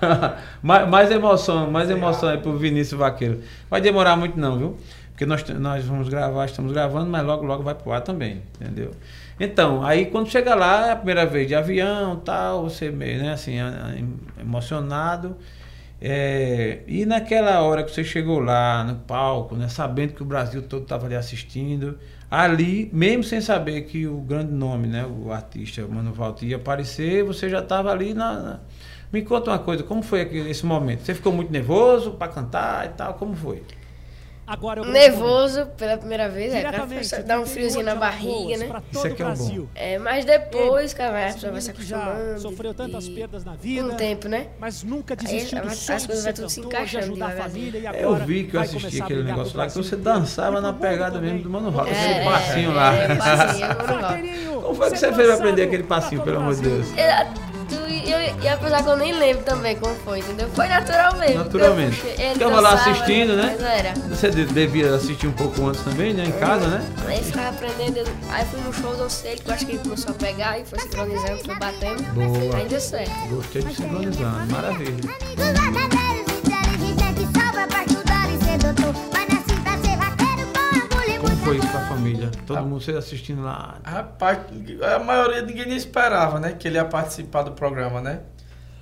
mais, 0.62 0.88
mais 0.88 1.10
emoção, 1.10 1.70
mais 1.70 1.88
emoção 1.88 2.28
aí 2.28 2.36
pro 2.36 2.56
Vinícius 2.58 2.98
Vaqueiro. 2.98 3.40
Vai 3.70 3.80
demorar 3.80 4.14
muito 4.16 4.38
não, 4.38 4.58
viu? 4.58 4.76
Porque 5.10 5.24
nós, 5.24 5.42
nós 5.58 5.84
vamos 5.84 6.08
gravar, 6.08 6.44
estamos 6.44 6.70
gravando, 6.70 7.10
mas 7.10 7.24
logo, 7.24 7.44
logo 7.44 7.62
vai 7.62 7.74
pro 7.74 7.92
ar 7.92 8.02
também, 8.02 8.42
entendeu? 8.60 8.90
Então, 9.40 9.85
aí 9.85 10.07
quando 10.07 10.28
chega 10.28 10.54
lá, 10.54 10.88
é 10.88 10.92
a 10.92 10.97
primeira 10.97 11.25
vez 11.26 11.47
de 11.47 11.54
avião 11.54 12.16
tal, 12.16 12.64
você 12.64 12.90
meio, 12.90 13.18
né, 13.23 13.33
assim, 13.33 13.54
emocionado. 14.40 15.37
É, 16.00 16.80
e 16.87 17.04
naquela 17.07 17.61
hora 17.62 17.83
que 17.85 17.90
você 17.90 18.04
chegou 18.04 18.38
lá 18.40 18.85
no 18.85 18.97
palco, 18.97 19.57
né, 19.57 19.68
sabendo 19.68 20.14
que 20.14 20.23
o 20.23 20.26
Brasil 20.26 20.62
todo 20.62 20.83
estava 20.85 21.07
ali 21.07 21.16
assistindo, 21.16 21.99
ali, 22.30 22.88
mesmo 22.92 23.25
sem 23.25 23.40
saber 23.40 23.83
que 23.83 24.07
o 24.07 24.18
grande 24.21 24.52
nome, 24.52 24.87
né, 24.87 25.04
o 25.07 25.33
artista 25.33 25.83
Mano 25.88 26.12
Walter 26.12 26.47
ia 26.47 26.57
aparecer, 26.57 27.25
você 27.25 27.49
já 27.50 27.61
estava 27.61 27.90
ali 27.90 28.14
na, 28.14 28.33
na- 28.40 28.61
Me 29.12 29.23
conta 29.23 29.50
uma 29.50 29.59
coisa, 29.59 29.83
como 29.83 30.02
foi 30.02 30.21
aquele, 30.23 30.50
esse 30.50 30.64
momento? 30.66 31.02
Você 31.02 31.14
ficou 31.14 31.33
muito 31.33 31.50
nervoso 31.52 32.12
para 32.12 32.28
cantar 32.33 32.87
e 32.87 32.90
tal? 32.90 33.14
Como 33.14 33.35
foi? 33.35 33.62
Agora 34.48 34.80
momento. 34.82 34.94
Nervoso 34.94 35.66
pela 35.76 35.98
primeira 35.98 36.26
vez, 36.26 36.54
é, 36.54 36.62
pra 36.62 36.70
Diretamente 36.70 37.22
dar 37.22 37.38
um 37.38 37.42
do 37.42 37.48
friozinho 37.50 37.84
na 37.84 37.92
de 37.92 38.00
barriga, 38.00 38.56
né? 38.56 38.66
pra 38.66 38.82
Isso 38.90 39.06
aqui 39.06 39.22
é 39.22 39.26
o 39.26 39.34
bom. 39.36 39.66
É, 39.74 39.98
mas 39.98 40.24
depois, 40.24 40.90
Ele, 40.92 40.98
cara, 40.98 41.28
a 41.28 41.32
pessoa 41.34 41.52
vai 41.52 41.60
se 41.60 41.70
acostumando. 41.70 42.40
sofreu 42.40 42.72
tantas 42.72 43.06
e- 43.06 43.10
perdas 43.10 43.44
na 43.44 43.52
Com 43.52 43.58
vida, 43.58 43.86
o 43.88 43.94
tempo, 43.94 44.26
né? 44.26 44.46
mas 44.58 44.82
nunca 44.82 45.12
Aí 45.12 45.18
desistiu 45.26 45.60
do 45.60 45.68
as- 45.68 45.76
sonho 45.76 45.96
as 45.96 46.02
de 46.02 46.08
coisas 46.08 46.24
vai 46.24 46.32
tudo 46.32 46.48
se 46.48 46.60
de 46.62 46.66
encaixando 46.66 47.04
ajudar 47.04 47.24
a 47.26 47.28
devagarzinho. 47.28 47.64
família 47.66 47.78
e 47.78 47.86
agora 47.86 48.02
Eu 48.02 48.26
vi 48.26 48.44
que 48.44 48.56
eu 48.56 48.60
assisti 48.62 49.02
aquele 49.02 49.22
negócio 49.22 49.58
lá 49.58 49.66
que 49.66 49.74
você 49.74 49.96
dançava 49.96 50.60
na 50.62 50.72
pegada 50.72 51.20
mesmo 51.20 51.42
do 51.42 51.50
Mano 51.50 51.70
Walter, 51.70 51.92
É, 51.94 52.00
aquele 52.00 52.14
é, 52.20 52.24
passinho 52.24 52.74
lá. 52.74 52.94
é, 52.94 53.08
Como 54.62 54.74
foi 54.74 54.90
que 54.90 54.96
você 54.98 55.12
fez 55.12 55.26
pra 55.26 55.34
aprender 55.36 55.62
aquele 55.64 55.82
passinho, 55.82 56.22
pelo 56.22 56.38
amor 56.38 56.54
de. 56.54 56.62
Deus? 56.62 56.86
Eu- 57.70 57.78
tu- 57.78 58.10
eu- 58.10 58.18
E 58.42 58.48
apesar 58.48 58.82
que 58.82 58.88
eu 58.88 58.96
nem 58.96 59.12
lembro 59.18 59.42
também 59.42 59.75
como 59.76 59.94
foi, 60.04 60.20
entendeu? 60.20 60.48
Foi 60.54 60.68
natural 60.68 61.16
mesmo. 61.16 61.38
Naturalmente. 61.38 61.98
Eu 61.98 62.04
puxei- 62.10 62.25
ele 62.26 62.34
Ficava 62.34 62.60
lá 62.60 62.72
assistindo, 62.75 63.37
né? 63.37 63.56
Mas 63.58 63.62
era. 63.62 63.94
Você 64.08 64.30
de- 64.30 64.44
devia 64.46 64.94
assistir 64.94 65.26
um 65.26 65.32
pouco 65.32 65.66
antes 65.66 65.82
também, 65.82 66.14
né? 66.14 66.25
Em 66.25 66.32
casa, 66.32 66.66
né? 66.68 66.84
Aí 67.06 67.22
ficava 67.22 67.48
aprendendo. 67.48 68.08
Aí 68.30 68.44
fui 68.46 68.60
no 68.60 68.72
show, 68.72 68.94
dancei, 68.96 69.37
que 69.37 69.48
eu 69.50 69.54
acho 69.54 69.66
que 69.66 69.72
ele 69.72 69.80
começou 69.80 70.10
a 70.10 70.14
pegar 70.14 70.58
e 70.58 70.64
foi 70.64 70.78
sincronizando, 70.78 71.44
foi 71.44 71.54
batendo. 71.56 72.02
Boa. 72.14 72.56
Aí 72.56 72.64
deu 72.66 72.80
certo. 72.80 73.10
Gostei 73.30 73.62
de 73.62 73.75
sincronizando, 73.75 74.52
maravilha. 74.52 74.94
Foi 81.48 81.58
isso 81.58 81.68
pra 81.68 81.80
família? 81.80 82.30
Todo 82.46 82.62
mundo 82.62 82.80
você 82.80 82.92
assistindo 82.92 83.42
lá. 83.42 83.76
Rapaz, 83.82 84.38
a 84.94 84.98
maioria 84.98 85.42
ninguém 85.42 85.66
nem 85.66 85.76
esperava, 85.76 86.38
né? 86.38 86.52
Que 86.52 86.68
ele 86.68 86.76
ia 86.76 86.84
participar 86.84 87.42
do 87.42 87.52
programa, 87.52 88.00
né? 88.00 88.20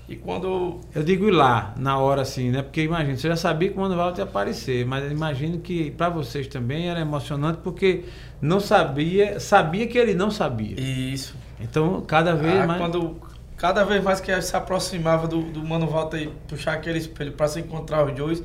E 0.08 0.16
quando. 0.16 0.80
Eu 0.94 1.02
digo 1.02 1.26
ir 1.26 1.32
lá, 1.32 1.74
na 1.76 1.98
hora 1.98 2.22
assim, 2.22 2.50
né? 2.50 2.62
Porque 2.62 2.82
imagina, 2.82 3.16
você 3.16 3.28
já 3.28 3.36
sabia 3.36 3.70
que 3.70 3.78
o 3.78 3.88
Walter 3.96 4.20
ia 4.20 4.24
aparecer, 4.24 4.84
mas 4.86 5.10
imagino 5.10 5.58
que 5.58 5.90
pra 5.92 6.08
vocês 6.08 6.46
também 6.46 6.88
era 6.88 7.00
emocionante 7.00 7.58
porque 7.62 8.04
não 8.40 8.60
sabia, 8.60 9.40
sabia 9.40 9.86
que 9.86 9.98
ele 9.98 10.14
não 10.14 10.30
sabia. 10.30 10.78
Isso. 10.80 11.34
Então, 11.60 12.00
cada 12.02 12.34
vez 12.34 12.62
Ah, 12.62 12.66
mais. 12.66 12.80
quando 12.80 13.16
cada 13.56 13.84
vez 13.84 14.02
mais 14.02 14.20
que 14.20 14.40
se 14.42 14.54
aproximava 14.54 15.26
do, 15.26 15.40
do 15.40 15.64
Mano 15.64 15.86
Walter 15.86 16.18
e 16.22 16.26
puxar 16.48 16.74
aquele 16.74 16.98
espelho 16.98 17.32
para 17.32 17.48
se 17.48 17.58
encontrar 17.60 18.04
os 18.04 18.12
dois, 18.12 18.42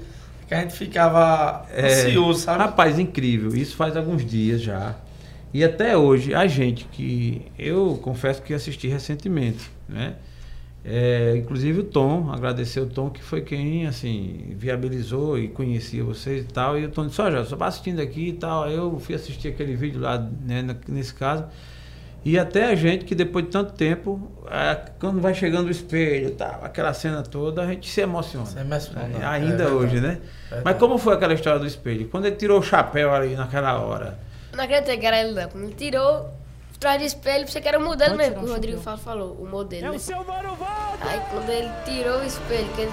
que 0.52 0.56
a 0.56 0.62
gente 0.62 0.74
ficava 0.74 1.66
É, 1.72 1.86
ansioso, 1.86 2.42
sabe? 2.42 2.60
Rapaz, 2.60 3.00
incrível. 3.00 3.56
Isso 3.56 3.74
faz 3.78 3.96
alguns 3.96 4.26
dias 4.26 4.62
já. 4.62 4.96
E 5.54 5.64
até 5.64 5.96
hoje, 5.96 6.34
a 6.34 6.46
gente 6.46 6.84
que 6.92 7.42
eu 7.58 7.98
confesso 8.04 8.42
que 8.42 8.54
assisti 8.54 8.90
recentemente, 8.90 9.72
né? 9.88 10.16
É, 10.84 11.36
inclusive 11.38 11.80
o 11.80 11.84
Tom, 11.84 12.32
agradecer 12.34 12.82
o 12.82 12.86
Tom 12.88 13.10
que 13.10 13.22
foi 13.24 13.42
quem 13.42 13.86
assim 13.88 14.54
viabilizou 14.58 15.38
e 15.40 15.48
conhecia 15.48 16.04
vocês 16.04 16.44
e 16.44 16.48
tal. 16.48 16.78
E 16.78 16.84
o 16.84 16.90
Tom 16.90 17.08
disse, 17.08 17.22
ó, 17.22 17.32
já 17.32 17.46
só 17.46 17.56
vai 17.56 17.70
assistindo 17.70 18.02
aqui 18.02 18.30
e 18.30 18.34
tal. 18.34 18.70
Eu 18.70 19.00
fui 19.00 19.16
assistir 19.16 19.48
aquele 19.50 19.76
vídeo 19.76 20.02
lá, 20.02 20.18
né, 20.18 20.76
nesse 20.88 21.14
caso. 21.14 21.46
E 22.24 22.38
até 22.38 22.66
a 22.66 22.76
gente 22.76 23.04
que 23.06 23.16
depois 23.16 23.46
de 23.46 23.52
tanto 23.52 23.74
tempo, 23.74 24.32
é, 24.50 24.78
quando 25.00 25.20
vai 25.20 25.34
chegando 25.34 25.68
o 25.68 25.72
espelho 25.72 26.32
tal, 26.32 26.60
aquela 26.64 26.94
cena 26.94 27.24
toda, 27.24 27.64
a 27.64 27.66
gente 27.66 27.90
se 27.90 28.00
emociona. 28.02 28.46
Se 28.46 28.60
emociona, 28.60 29.10
É, 29.20 29.22
é 29.22 29.26
ainda 29.26 29.58
verdade. 29.58 29.72
hoje, 29.74 30.00
né? 30.02 30.20
Verdade. 30.44 30.62
Mas 30.64 30.78
como 30.78 30.98
foi 31.00 31.16
aquela 31.16 31.34
história 31.34 31.60
do 31.60 31.66
espelho? 31.66 32.08
Quando 32.10 32.26
ele 32.28 32.36
tirou 32.36 32.60
o 32.60 32.64
chapéu 32.64 33.12
ali 33.14 33.36
naquela 33.36 33.80
hora. 33.80 34.20
Eu 34.52 34.58
não 34.58 34.64
acreditei 34.66 34.98
que 35.00 35.06
era 35.06 35.20
ele 35.20 35.32
não. 35.32 35.50
Quando 35.50 35.64
ele 35.64 35.74
tirou, 35.74 36.30
atrás 36.76 37.00
do 37.00 37.06
espelho, 37.06 37.48
você 37.48 37.60
que 37.60 37.68
era 37.68 37.80
o 37.80 37.84
modelo 37.84 38.12
Pode 38.16 38.30
mesmo, 38.30 38.44
que 38.44 38.50
o 38.50 38.54
Rodrigo 38.54 38.78
chapéu. 38.78 38.98
Falo 38.98 39.20
falou, 39.20 39.38
o 39.42 39.50
modelo, 39.50 39.86
É 39.88 39.90
né? 39.90 39.96
o 39.96 40.00
seu! 40.00 40.18
Aí 40.20 41.22
quando 41.32 41.50
ele 41.50 41.70
tirou 41.86 42.20
o 42.20 42.24
espelho, 42.24 42.68
que 42.76 42.82
ele 42.82 42.92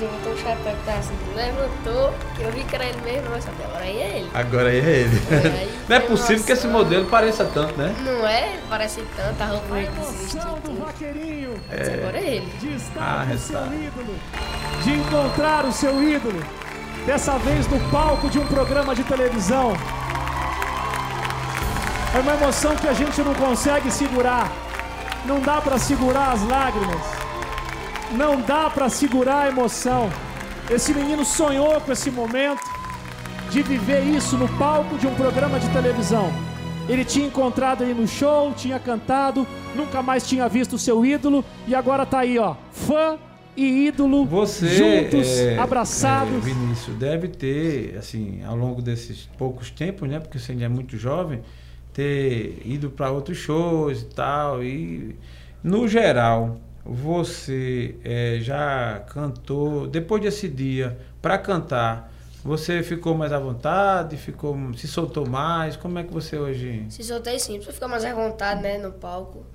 levantou 0.00 0.32
o 0.32 0.36
chapéu 0.38 0.74
que 0.74 0.84
tava 0.84 0.98
assim, 0.98 1.14
levantou, 1.34 2.14
que 2.36 2.42
eu 2.42 2.50
vi 2.52 2.64
que 2.64 2.74
era 2.74 2.84
ele 2.86 3.00
mesmo, 3.02 3.30
mas 3.30 3.46
até 3.46 3.64
agora 3.64 3.84
aí 3.84 3.96
é 4.00 4.16
ele. 4.18 4.30
Agora 4.34 4.68
aí 4.68 4.78
é 4.78 4.90
ele. 5.00 5.22
aí 5.30 5.78
Não 5.88 5.96
é 5.96 6.00
possível 6.00 6.44
que 6.44 6.52
esse 6.52 6.66
modelo 6.66 7.06
pareça 7.06 7.44
tanto, 7.52 7.76
né? 7.76 7.94
Não 8.00 8.26
é? 8.26 8.58
Parece 8.68 9.02
tanto, 9.16 9.40
a 9.42 9.46
roupa 9.46 9.74
A 9.76 9.78
que 9.78 10.04
se 10.06 10.12
vestiu 10.16 10.40
emoção 10.40 10.54
do 10.56 10.60
tudo. 10.62 10.84
vaqueirinho 10.84 11.54
Mas 11.68 11.88
agora 11.88 12.18
é 12.18 12.26
ele. 12.36 12.52
de 12.60 12.74
estar 12.74 13.00
Ah, 13.00 13.26
com 13.28 13.34
o 13.34 13.38
seu 13.38 13.66
ídolo, 13.66 14.14
de 14.82 14.90
encontrar 14.92 15.64
o 15.64 15.72
seu 15.72 16.02
ídolo, 16.02 16.42
dessa 17.06 17.38
vez 17.38 17.66
no 17.68 17.78
palco 17.90 18.28
de 18.30 18.38
um 18.38 18.46
programa 18.46 18.94
de 18.94 19.04
televisão. 19.04 19.76
É 22.14 22.18
uma 22.20 22.32
emoção 22.34 22.76
que 22.76 22.86
a 22.88 22.92
gente 22.92 23.20
não 23.22 23.34
consegue 23.34 23.90
segurar. 23.90 24.50
Não 25.26 25.40
dá 25.40 25.60
para 25.60 25.78
segurar 25.78 26.32
as 26.32 26.42
lágrimas. 26.46 27.00
Não 28.16 28.40
dá 28.40 28.70
para 28.70 28.88
segurar 28.88 29.42
a 29.42 29.48
emoção. 29.48 30.08
Esse 30.70 30.94
menino 30.94 31.24
sonhou 31.24 31.80
com 31.80 31.90
esse 31.92 32.10
momento 32.10 32.62
de 33.50 33.62
viver 33.62 34.02
isso 34.04 34.38
no 34.38 34.48
palco 34.56 34.96
de 34.96 35.06
um 35.06 35.14
programa 35.14 35.58
de 35.58 35.68
televisão. 35.70 36.32
Ele 36.88 37.04
tinha 37.04 37.26
encontrado 37.26 37.82
ele 37.82 37.94
no 37.94 38.06
show, 38.06 38.52
tinha 38.52 38.78
cantado, 38.78 39.46
nunca 39.74 40.02
mais 40.02 40.28
tinha 40.28 40.48
visto 40.48 40.74
o 40.74 40.78
seu 40.78 41.04
ídolo 41.04 41.44
e 41.66 41.74
agora 41.74 42.06
tá 42.06 42.20
aí, 42.20 42.38
ó, 42.38 42.54
fã 42.70 43.18
e 43.56 43.86
ídolo 43.86 44.26
Você, 44.26 44.68
juntos, 44.68 45.26
é, 45.38 45.58
abraçados. 45.58 46.36
é, 46.36 46.40
Vinícius, 46.40 46.96
deve 46.96 47.28
ter, 47.28 47.96
assim, 47.98 48.42
ao 48.44 48.56
longo 48.56 48.80
desses 48.82 49.28
poucos 49.38 49.70
tempos, 49.70 50.08
né? 50.08 50.20
Porque 50.20 50.38
você 50.38 50.52
ainda 50.52 50.64
é 50.64 50.68
muito 50.68 50.96
jovem, 50.96 51.40
ter 51.92 52.60
ido 52.64 52.90
para 52.90 53.10
outros 53.10 53.38
shows 53.38 54.02
e 54.02 54.06
tal. 54.06 54.62
E, 54.62 55.16
no 55.62 55.88
geral, 55.88 56.58
você 56.84 57.96
é, 58.04 58.38
já 58.40 59.02
cantou, 59.08 59.86
depois 59.86 60.20
desse 60.22 60.48
dia, 60.48 60.98
para 61.22 61.38
cantar, 61.38 62.12
você 62.44 62.82
ficou 62.82 63.14
mais 63.14 63.32
à 63.32 63.38
vontade, 63.38 64.18
ficou, 64.18 64.56
se 64.76 64.86
soltou 64.86 65.26
mais? 65.26 65.76
Como 65.76 65.98
é 65.98 66.04
que 66.04 66.12
você 66.12 66.36
hoje. 66.36 66.84
Se 66.90 67.02
soltei 67.02 67.38
sim, 67.38 67.58
pra 67.58 67.72
ficar 67.72 67.88
mais 67.88 68.04
à 68.04 68.12
vontade, 68.12 68.60
né, 68.62 68.76
no 68.76 68.92
palco. 68.92 69.46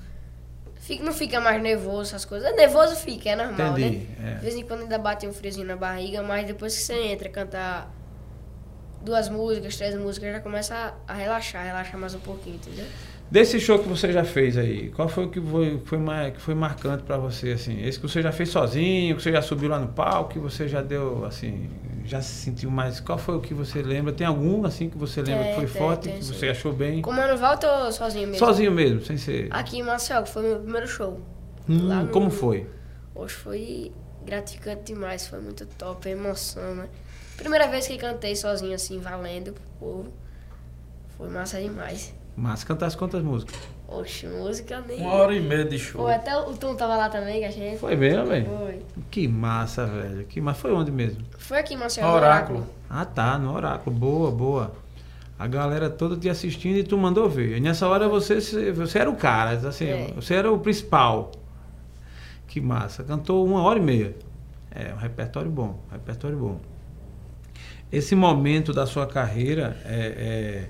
Fica, 0.75 1.03
não 1.03 1.13
fica 1.13 1.39
mais 1.39 1.61
nervoso, 1.61 2.09
essas 2.09 2.25
coisas. 2.25 2.49
É 2.49 2.55
nervoso 2.55 2.95
fica, 2.95 3.29
é 3.29 3.35
normal, 3.35 3.77
Entendi, 3.77 3.97
né? 3.97 4.31
é. 4.31 4.35
De 4.35 4.41
vez 4.41 4.55
em 4.55 4.63
quando 4.63 4.81
ainda 4.81 4.97
bate 4.97 5.27
um 5.27 5.33
friozinho 5.33 5.67
na 5.67 5.75
barriga, 5.75 6.23
mas 6.23 6.47
depois 6.47 6.75
que 6.75 6.81
você 6.81 6.95
entra, 6.95 7.29
cantar 7.29 7.93
duas 9.01 9.29
músicas, 9.29 9.75
três 9.75 9.95
músicas, 9.95 10.33
já 10.33 10.39
começa 10.39 10.95
a 11.07 11.13
relaxar, 11.13 11.63
relaxar 11.63 11.99
mais 11.99 12.15
um 12.15 12.19
pouquinho, 12.19 12.55
entendeu? 12.55 12.85
Desse 13.31 13.59
show 13.59 13.77
que 13.77 13.87
você 13.87 14.11
já 14.11 14.23
fez 14.23 14.57
aí, 14.57 14.89
qual 14.89 15.07
foi 15.07 15.25
o 15.25 15.29
que 15.29 15.39
foi, 15.39 15.79
foi, 15.85 15.97
mais, 15.99 16.33
que 16.33 16.41
foi 16.41 16.55
marcante 16.55 17.03
pra 17.03 17.15
você, 17.17 17.51
assim? 17.51 17.79
Esse 17.83 17.99
que 17.99 18.07
você 18.07 18.23
já 18.23 18.31
fez 18.31 18.49
sozinho, 18.49 19.15
que 19.15 19.21
você 19.21 19.31
já 19.31 19.39
subiu 19.41 19.69
lá 19.69 19.77
no 19.77 19.89
palco, 19.89 20.33
que 20.33 20.39
você 20.39 20.67
já 20.67 20.81
deu, 20.81 21.23
assim, 21.25 21.69
já 22.05 22.21
se 22.23 22.33
sentiu 22.33 22.71
mais... 22.71 22.99
Qual 22.99 23.19
foi 23.19 23.35
o 23.35 23.39
que 23.39 23.53
você 23.53 23.83
lembra? 23.83 24.11
Tem 24.11 24.25
algum, 24.25 24.65
assim, 24.65 24.89
que 24.89 24.97
você 24.97 25.21
lembra 25.21 25.43
Tem, 25.43 25.49
que 25.53 25.55
foi 25.57 25.67
tem, 25.67 25.73
forte, 25.73 26.03
tem, 26.05 26.17
que 26.17 26.25
sim. 26.25 26.33
você 26.33 26.49
achou 26.49 26.73
bem? 26.73 27.03
Com 27.03 27.11
o 27.11 27.13
Mano 27.13 27.37
Volta 27.37 27.71
ou 27.85 27.91
sozinho 27.91 28.27
mesmo? 28.27 28.39
Sozinho 28.39 28.71
mesmo, 28.71 29.01
sem 29.03 29.15
ser... 29.17 29.47
Aqui 29.51 29.77
em 29.77 29.83
Marcel, 29.83 30.23
que 30.23 30.29
foi 30.31 30.41
o 30.43 30.47
meu 30.47 30.59
primeiro 30.61 30.87
show. 30.87 31.19
Hum, 31.69 31.75
no- 31.77 32.07
como 32.07 32.31
foi? 32.31 32.65
Hoje 33.13 33.35
foi 33.35 33.91
gratificante 34.25 34.91
demais, 34.91 35.27
foi 35.27 35.39
muito 35.39 35.67
top, 35.67 36.09
emoção, 36.09 36.73
né? 36.73 36.89
Primeira 37.37 37.67
vez 37.67 37.85
que 37.87 37.95
cantei 37.97 38.35
sozinho, 38.35 38.73
assim, 38.73 38.99
valendo 38.99 39.53
pro 39.53 39.63
povo. 39.79 40.13
Foi 41.17 41.29
massa 41.29 41.59
demais. 41.61 42.13
Mas 42.39 42.63
cantasse 42.63 42.95
quantas 42.95 43.21
músicas? 43.21 43.59
Oxe, 43.85 44.25
música 44.27 44.81
nem. 44.87 45.01
Uma 45.01 45.13
hora 45.13 45.35
e 45.35 45.41
meia 45.41 45.65
de 45.65 45.77
show. 45.77 46.03
Pô, 46.03 46.07
até 46.07 46.37
o 46.37 46.53
Tom 46.53 46.73
tava 46.73 46.95
lá 46.95 47.09
também, 47.09 47.39
que 47.39 47.45
a 47.45 47.51
gente. 47.51 47.77
Foi 47.77 47.97
mesmo, 47.97 48.27
velho? 48.27 48.45
Foi. 48.45 48.81
Que 49.11 49.27
massa, 49.27 49.85
velho. 49.85 50.25
Que 50.25 50.39
massa. 50.39 50.59
Foi 50.61 50.71
onde 50.71 50.89
mesmo? 50.89 51.21
Foi 51.37 51.59
aqui 51.59 51.73
em 51.73 51.77
Maceió. 51.77 52.05
No 52.05 52.11
no 52.11 52.17
Oráculo. 52.17 52.67
Ah, 52.89 53.03
tá, 53.03 53.37
no 53.37 53.53
Oráculo. 53.53 53.93
Boa, 53.95 54.31
boa. 54.31 54.71
A 55.37 55.47
galera 55.47 55.89
toda 55.89 56.15
te 56.15 56.29
assistindo 56.29 56.77
e 56.77 56.83
tu 56.83 56.97
mandou 56.97 57.27
ver. 57.29 57.57
E 57.57 57.59
nessa 57.59 57.87
hora 57.87 58.07
você, 58.07 58.39
você 58.71 58.99
era 58.99 59.09
o 59.09 59.15
cara, 59.15 59.51
assim, 59.67 59.85
É. 59.87 60.11
você 60.15 60.35
era 60.35 60.51
o 60.51 60.59
principal. 60.59 61.31
Que 62.47 62.61
massa. 62.61 63.03
Cantou 63.03 63.45
uma 63.45 63.61
hora 63.63 63.79
e 63.79 63.81
meia. 63.81 64.15
É, 64.71 64.93
um 64.93 64.97
repertório 64.97 65.51
bom, 65.51 65.79
um 65.89 65.91
repertório 65.93 66.37
bom. 66.37 66.59
Esse 67.91 68.15
momento 68.15 68.71
da 68.71 68.85
sua 68.85 69.07
carreira 69.07 69.77
é, 69.83 69.95
é, 69.95 70.69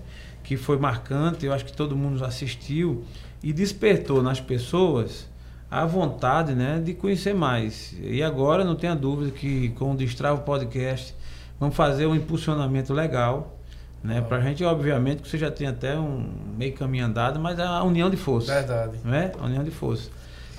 que 0.49 0.57
foi 0.57 0.79
marcante, 0.79 1.45
eu 1.45 1.53
acho 1.53 1.63
que 1.63 1.71
todo 1.71 1.95
mundo 1.95 2.25
assistiu 2.25 3.03
e 3.43 3.53
despertou 3.53 4.23
nas 4.23 4.39
pessoas 4.39 5.29
a 5.69 5.85
vontade 5.85 6.55
né, 6.55 6.81
de 6.83 6.95
conhecer 6.95 7.35
mais. 7.35 7.95
E 8.01 8.23
agora, 8.23 8.65
não 8.65 8.73
tenha 8.73 8.95
dúvida 8.95 9.29
que 9.29 9.69
com 9.77 9.91
o 9.91 9.95
Destravo 9.95 10.41
Podcast 10.41 11.13
vamos 11.59 11.75
fazer 11.75 12.07
um 12.07 12.15
impulsionamento 12.15 12.91
legal. 12.95 13.59
Né, 14.03 14.21
Para 14.21 14.37
a 14.37 14.41
gente, 14.41 14.63
obviamente, 14.63 15.21
que 15.21 15.29
você 15.29 15.37
já 15.37 15.51
tem 15.51 15.67
até 15.67 15.95
um 15.95 16.27
meio 16.57 16.73
caminho 16.73 17.05
andado, 17.05 17.39
mas 17.39 17.59
é 17.59 17.63
a 17.63 17.83
união 17.83 18.09
de 18.09 18.17
forças 18.17 18.49
Verdade. 18.49 18.97
né? 19.05 19.31
A 19.39 19.45
união 19.45 19.63
de 19.63 19.69
forças. 19.69 20.09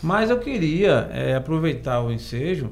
Mas 0.00 0.30
eu 0.30 0.38
queria 0.38 1.10
eh, 1.12 1.34
aproveitar 1.34 2.00
o 2.00 2.12
ensejo 2.12 2.70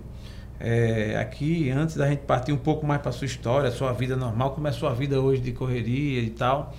eh, 0.60 1.18
aqui, 1.20 1.68
antes 1.68 1.96
da 1.96 2.08
gente 2.08 2.20
partir 2.20 2.52
um 2.52 2.56
pouco 2.56 2.86
mais 2.86 3.02
para 3.02 3.10
sua 3.10 3.26
história, 3.26 3.72
sua 3.72 3.92
vida 3.92 4.14
normal, 4.14 4.52
como 4.52 4.68
é 4.68 4.70
a 4.70 4.72
sua 4.72 4.94
vida 4.94 5.20
hoje 5.20 5.42
de 5.42 5.50
correria 5.50 6.20
e 6.20 6.30
tal, 6.30 6.72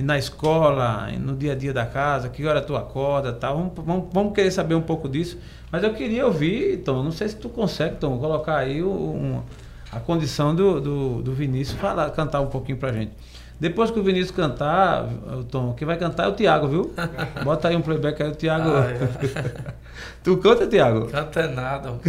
na 0.00 0.16
escola, 0.16 1.08
no 1.18 1.36
dia 1.36 1.52
a 1.52 1.54
dia 1.54 1.72
da 1.72 1.84
casa, 1.84 2.28
que 2.28 2.46
hora 2.46 2.60
tu 2.62 2.76
acorda 2.76 3.30
e 3.30 3.34
tal. 3.34 3.56
Vamos, 3.56 3.72
vamos, 3.76 4.04
vamos 4.12 4.34
querer 4.34 4.50
saber 4.50 4.74
um 4.74 4.80
pouco 4.82 5.08
disso. 5.08 5.38
Mas 5.70 5.82
eu 5.82 5.92
queria 5.92 6.26
ouvir, 6.26 6.78
Tom, 6.78 7.02
não 7.02 7.12
sei 7.12 7.28
se 7.28 7.36
tu 7.36 7.48
consegue, 7.48 7.96
Tom, 7.96 8.18
colocar 8.18 8.56
aí 8.56 8.82
um- 8.82 9.42
a 9.90 10.00
condição 10.00 10.54
do, 10.54 10.80
do, 10.80 11.22
do 11.22 11.32
Vinícius 11.34 11.78
falar, 11.78 12.08
cantar 12.10 12.40
um 12.40 12.46
pouquinho 12.46 12.78
pra 12.78 12.92
gente. 12.92 13.12
Depois 13.60 13.90
que 13.90 14.00
o 14.00 14.02
Vinícius 14.02 14.30
cantar, 14.32 15.04
o 15.04 15.44
Tom, 15.44 15.72
quem 15.74 15.86
vai 15.86 15.96
cantar 15.96 16.24
é 16.24 16.28
o 16.28 16.32
Tiago, 16.32 16.66
viu? 16.66 16.92
Bota 17.44 17.68
aí 17.68 17.76
um 17.76 17.82
playback 17.82 18.20
aí, 18.22 18.30
o 18.30 18.34
Tiago. 18.34 18.70
Ah, 18.70 18.90
é. 18.90 19.72
tu 20.24 20.36
canta, 20.38 20.66
Tiago? 20.66 21.06
Canta 21.06 21.40
é 21.40 21.48
nada. 21.48 21.92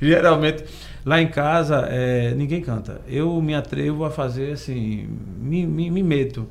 Geralmente, 0.00 0.64
lá 1.04 1.20
em 1.20 1.28
casa, 1.28 1.86
é, 1.90 2.34
ninguém 2.34 2.60
canta. 2.62 3.00
Eu 3.06 3.40
me 3.42 3.54
atrevo 3.54 4.04
a 4.04 4.10
fazer 4.10 4.52
assim, 4.52 5.06
me, 5.38 5.66
me, 5.66 5.90
me 5.90 6.02
meto. 6.02 6.48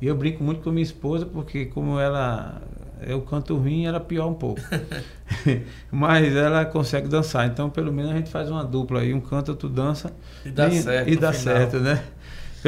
E 0.00 0.06
eu 0.06 0.16
brinco 0.16 0.42
muito 0.44 0.62
com 0.62 0.70
minha 0.70 0.82
esposa, 0.82 1.26
porque 1.26 1.66
como 1.66 1.98
ela. 1.98 2.62
Eu 3.00 3.22
canto 3.22 3.56
ruim, 3.56 3.86
ela 3.86 4.00
pior 4.00 4.26
um 4.28 4.34
pouco. 4.34 4.68
Mas 5.90 6.34
ela 6.34 6.64
consegue 6.64 7.08
dançar. 7.08 7.46
Então, 7.46 7.70
pelo 7.70 7.92
menos, 7.92 8.12
a 8.12 8.16
gente 8.16 8.30
faz 8.30 8.50
uma 8.50 8.64
dupla 8.64 9.00
aí. 9.00 9.14
Um 9.14 9.20
canta, 9.20 9.52
outro 9.52 9.68
dança. 9.68 10.12
E 10.44 10.50
dá 10.50 10.70
certo 10.70 11.12
E 11.12 11.16
dá 11.16 11.32
final. 11.32 11.32
certo, 11.32 11.80
né? 11.80 12.04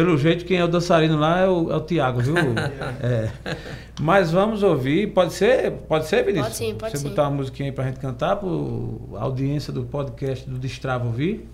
Pelo 0.00 0.16
jeito, 0.16 0.46
quem 0.46 0.56
é 0.56 0.64
o 0.64 0.66
dançarino 0.66 1.18
lá 1.18 1.40
é 1.40 1.46
o, 1.46 1.70
é 1.70 1.76
o 1.76 1.80
Tiago, 1.82 2.20
viu? 2.20 2.34
É. 3.02 3.28
Mas 4.00 4.30
vamos 4.32 4.62
ouvir. 4.62 5.08
Pode 5.08 5.34
ser, 5.34 5.72
pode 5.86 6.06
ser, 6.06 6.24
Vinícius? 6.24 6.46
Pode 6.46 6.56
sim, 6.56 6.74
pode 6.74 6.92
Você 6.92 6.96
sim. 6.96 7.08
botar 7.10 7.24
uma 7.24 7.32
musiquinha 7.32 7.68
aí 7.68 7.72
pra 7.72 7.84
gente 7.84 8.00
cantar, 8.00 8.40
a 8.40 9.22
audiência 9.22 9.70
do 9.70 9.82
podcast 9.82 10.48
do 10.48 10.58
Destrava 10.58 11.04
ouvir. 11.04 11.46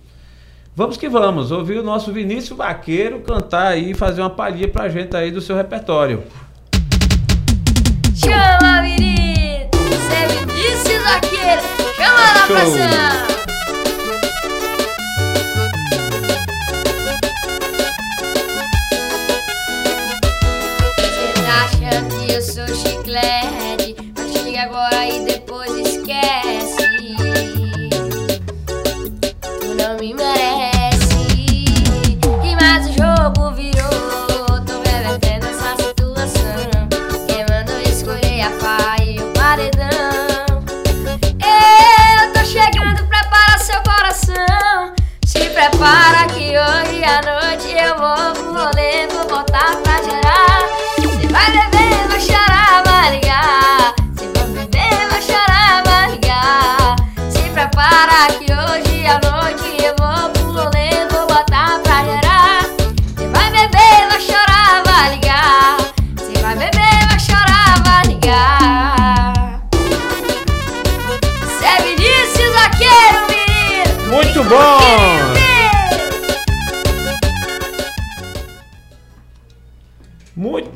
Vamos 0.77 0.97
que 0.97 1.09
vamos, 1.09 1.51
ouvir 1.51 1.77
o 1.79 1.83
nosso 1.83 2.13
Vinícius 2.13 2.57
Vaqueiro 2.57 3.19
cantar 3.19 3.67
aí, 3.67 3.95
fazer 3.95 4.21
uma 4.21 4.31
palhinha 4.31 4.69
pra 4.69 4.89
gente 4.89 5.17
aí 5.17 5.33
do 5.33 5.41
seu 5.41 5.57
repertório. 5.57 6.23
Chama, 8.15 8.83
menino! 8.83 9.71
Você 9.73 10.15
é 10.15 10.29
Vinícius 10.29 11.03
Vaqueiro! 11.03 11.63
Chama 11.97 12.21
na 12.21 12.47
Show. 12.47 12.57
pressão! 12.57 13.46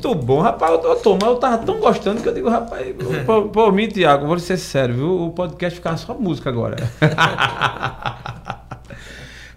Muito 0.01 0.15
bom, 0.15 0.41
rapaz. 0.41 0.71
Eu, 0.71 0.81
eu, 0.89 0.95
tô, 0.95 1.13
mas 1.13 1.23
eu 1.23 1.35
tava 1.35 1.59
tão 1.59 1.79
gostando 1.79 2.23
que 2.23 2.27
eu 2.27 2.33
digo, 2.33 2.49
rapaz, 2.49 2.87
por, 3.23 3.49
por 3.49 3.71
mim, 3.71 3.87
Tiago, 3.87 4.25
vou 4.25 4.39
ser 4.39 4.57
sério, 4.57 4.95
viu? 4.95 5.27
O 5.27 5.31
podcast 5.31 5.75
ficar 5.75 5.95
só 5.97 6.15
música 6.15 6.49
agora. 6.49 6.77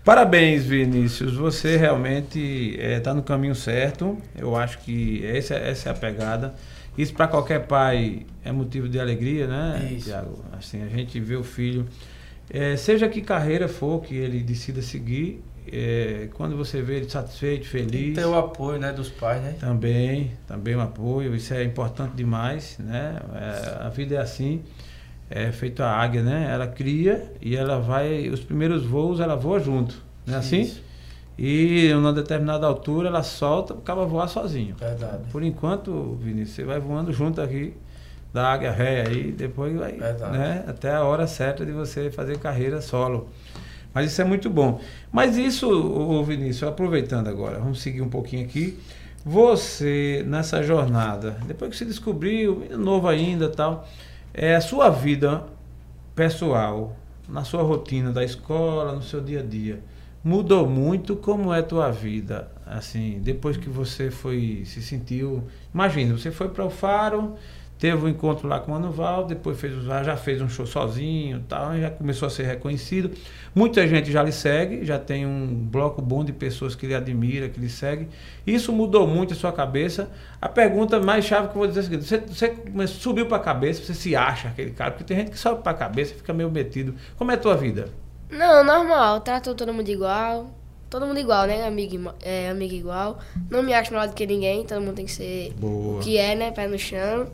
Parabéns, 0.05 0.67
Vinícius. 0.67 1.35
Você 1.37 1.79
realmente 1.79 2.77
está 2.79 3.15
no 3.15 3.23
caminho 3.23 3.55
certo. 3.55 4.19
Eu 4.37 4.55
acho 4.55 4.81
que 4.81 5.27
essa, 5.27 5.55
essa 5.55 5.89
é 5.89 5.93
a 5.93 5.95
pegada. 5.95 6.55
Isso 6.97 7.13
para 7.15 7.27
qualquer 7.27 7.67
pai 7.67 8.27
é 8.45 8.53
motivo 8.53 8.87
de 8.87 9.01
alegria, 9.01 9.47
né. 9.47 9.97
Tiago? 9.99 10.45
Assim, 10.53 10.83
a 10.83 10.89
gente 10.89 11.19
vê 11.19 11.37
o 11.37 11.43
filho, 11.43 11.87
eh, 12.51 12.77
seja 12.77 13.09
que 13.09 13.23
carreira 13.23 13.67
for 13.67 14.03
que 14.03 14.15
ele 14.15 14.41
decida 14.41 14.83
seguir, 14.83 15.43
eh, 15.75 16.29
quando 16.35 16.57
você 16.57 16.81
vê 16.83 16.97
ele 16.99 17.09
satisfeito, 17.11 17.63
Tem 17.71 17.87
feliz. 17.87 18.15
ter 18.15 18.25
o 18.27 18.37
apoio 18.37 18.79
né, 18.79 18.93
dos 18.93 19.09
pais, 19.09 19.43
né? 19.43 19.57
Também, 19.59 20.33
também 20.47 20.77
um 20.77 20.81
apoio, 20.81 21.35
isso 21.35 21.53
é 21.55 21.65
importante 21.65 22.13
demais, 22.15 22.77
né? 22.79 23.19
É, 23.35 23.85
a 23.87 23.89
vida 23.89 24.15
é 24.15 24.19
assim, 24.19 24.63
é 25.29 25.51
feito 25.53 25.83
a 25.83 25.91
águia, 25.91 26.23
né? 26.23 26.49
Ela 26.53 26.67
cria 26.67 27.33
e 27.41 27.57
ela 27.57 27.79
vai, 27.81 28.29
os 28.29 28.41
primeiros 28.41 28.85
voos 28.85 29.21
ela 29.21 29.35
voa 29.37 29.59
junto, 29.59 29.97
não 30.27 30.35
é 30.35 30.39
assim? 30.39 30.61
Isso. 30.61 30.83
E 31.37 31.89
em 31.89 31.95
uma 31.95 32.13
determinada 32.13 32.65
altura 32.67 33.09
ela 33.09 33.23
solta, 33.25 33.75
acaba 33.75 34.05
voar 34.07 34.29
sozinho. 34.29 34.77
Verdade. 34.79 35.25
Por 35.33 35.43
enquanto, 35.43 36.17
Vinícius, 36.23 36.55
você 36.57 36.63
vai 36.65 36.79
voando 36.79 37.13
junto 37.13 37.41
aqui 37.41 37.75
da 38.33 38.53
águia 38.53 38.71
ré 38.71 39.05
aí, 39.07 39.33
depois 39.33 39.77
vai, 39.77 39.93
Verdade. 39.93 40.33
né? 40.39 40.65
Até 40.69 40.93
a 40.93 41.03
hora 41.05 41.27
certa 41.27 41.65
de 41.67 41.73
você 41.73 42.11
fazer 42.11 42.39
carreira 42.39 42.81
solo. 42.81 43.29
Mas 43.95 44.11
isso 44.11 44.21
é 44.21 44.25
muito 44.25 44.51
bom. 44.51 44.81
Mas 45.13 45.37
isso, 45.37 45.71
ô 45.71 46.23
Vinícius, 46.25 46.69
aproveitando 46.69 47.29
agora, 47.29 47.61
vamos 47.61 47.81
seguir 47.81 48.03
um 48.03 48.09
pouquinho 48.09 48.45
aqui. 48.45 48.77
Você, 49.25 50.23
nessa 50.27 50.63
jornada, 50.63 51.39
depois 51.47 51.71
que 51.71 51.77
se 51.77 51.85
descobriu, 51.85 52.67
novo 52.77 53.09
ainda 53.09 53.49
tal, 53.49 53.89
é 54.35 54.57
a 54.57 54.61
sua 54.61 54.91
vida 54.91 55.45
pessoal, 56.15 56.97
na 57.29 57.45
sua 57.45 57.63
rotina 57.63 58.13
da 58.13 58.23
escola, 58.23 58.93
no 58.93 59.03
seu 59.03 59.21
dia 59.21 59.41
a 59.41 59.43
dia, 59.43 59.81
mudou 60.23 60.69
muito 60.69 61.17
como 61.17 61.55
é 61.55 61.61
a 61.61 61.63
tua 61.63 61.91
vida? 61.91 62.51
Assim, 62.67 63.21
depois 63.23 63.57
que 63.57 63.69
você 63.69 64.11
foi, 64.11 64.63
se 64.67 64.83
sentiu. 64.83 65.45
Imagina, 65.73 66.17
você 66.17 66.31
foi 66.31 66.49
para 66.49 66.65
o 66.65 66.71
Faro, 66.71 67.35
teve 67.85 68.03
um 68.03 68.09
encontro 68.09 68.49
lá 68.49 68.61
com 68.61 68.73
o 68.73 68.75
Manuval, 68.75 69.27
depois 69.27 69.61
fez, 69.61 69.75
já 69.85 70.17
fez 70.17 70.41
um 70.41 70.49
show 70.49 70.65
sozinho 70.65 71.37
e 71.37 71.43
tal, 71.43 71.75
e 71.77 71.83
já 71.83 71.91
começou 71.91 72.29
a 72.29 72.31
ser 72.31 72.45
reconhecido. 72.45 73.11
Muita 73.55 73.87
gente 73.87 74.11
já 74.11 74.23
lhe 74.23 74.33
segue, 74.33 74.87
já 74.87 74.99
tem 74.99 75.27
um 75.27 75.55
bloco 75.55 76.01
bom 76.01 76.25
de 76.25 76.33
pessoas 76.33 76.75
que 76.75 76.87
lhe 76.87 76.95
admira, 76.95 77.47
que 77.47 77.61
lhe 77.61 77.69
segue. 77.69 78.09
Isso 78.47 78.73
mudou 78.73 79.07
muito 79.07 79.35
a 79.35 79.37
sua 79.37 79.53
cabeça. 79.53 80.09
A 80.41 80.49
pergunta 80.49 80.99
mais 80.99 81.27
chave 81.27 81.49
que 81.49 81.55
eu 81.57 81.59
vou 81.59 81.67
dizer 81.67 81.81
é 81.81 81.83
a 81.83 81.85
seguinte: 81.85 82.35
você, 82.35 82.49
você 82.73 82.95
subiu 82.95 83.27
para 83.27 83.37
a 83.37 83.41
cabeça, 83.41 83.85
você 83.85 83.93
se 83.93 84.17
acha 84.17 84.49
aquele 84.49 84.71
cara, 84.71 84.93
porque 84.93 85.05
tem 85.05 85.19
gente 85.19 85.33
que 85.33 85.39
sobe 85.39 85.63
para 85.63 85.73
a 85.73 85.75
cabeça 85.75 86.15
e 86.15 86.17
fica 86.17 86.33
meio 86.33 86.51
metido. 86.51 86.95
Como 87.19 87.33
é 87.33 87.35
a 87.35 87.39
tua 87.39 87.55
vida? 87.55 87.91
Não, 88.31 88.65
normal. 88.65 89.21
Trato 89.21 89.55
todo 89.55 89.75
mundo 89.75 89.91
igual. 89.91 90.51
Todo 90.89 91.05
mundo 91.05 91.21
igual, 91.21 91.47
né? 91.47 91.67
Amigo, 91.67 92.15
é, 92.23 92.49
amigo 92.49 92.73
igual. 92.73 93.19
Não 93.51 93.63
me 93.63 93.75
acho 93.75 93.93
melhor 93.93 94.09
do 94.09 94.15
que 94.15 94.27
ninguém. 94.27 94.65
Todo 94.65 94.81
mundo 94.81 94.95
tem 94.95 95.05
que 95.05 95.13
ser 95.13 95.53
Boa. 95.59 95.99
o 95.99 96.01
que 96.01 96.17
é, 96.17 96.35
né? 96.35 96.51
Pé 96.51 96.67
no 96.67 96.79
chão. 96.79 97.29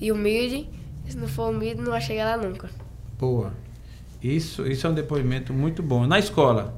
E 0.00 0.10
humilde. 0.12 0.68
Se 1.08 1.16
não 1.16 1.28
for 1.28 1.50
humilde, 1.50 1.80
não 1.80 1.90
vai 1.92 2.00
chegar 2.00 2.36
lá 2.36 2.42
nunca. 2.46 2.68
Boa. 3.18 3.52
Isso, 4.22 4.66
isso 4.66 4.86
é 4.86 4.90
um 4.90 4.94
depoimento 4.94 5.52
muito 5.52 5.82
bom. 5.82 6.06
Na 6.06 6.18
escola, 6.18 6.74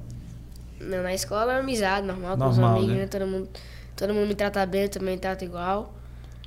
Não, 0.81 1.03
na 1.03 1.15
escola 1.15 1.55
é 1.55 1.61
amizade, 1.61 2.07
normal, 2.07 2.37
com 2.37 2.49
os 2.49 2.59
Normal, 2.59 2.77
amigos, 2.79 2.95
né? 2.95 3.03
né? 3.03 3.07
Todo 3.07 3.27
mundo, 3.27 3.49
todo 3.97 4.13
mundo 4.15 4.27
me 4.27 4.35
trata 4.35 4.67
bem, 4.67 4.83
eu 4.83 4.89
também 4.89 5.17
trato 5.17 5.45
igual. 5.45 5.95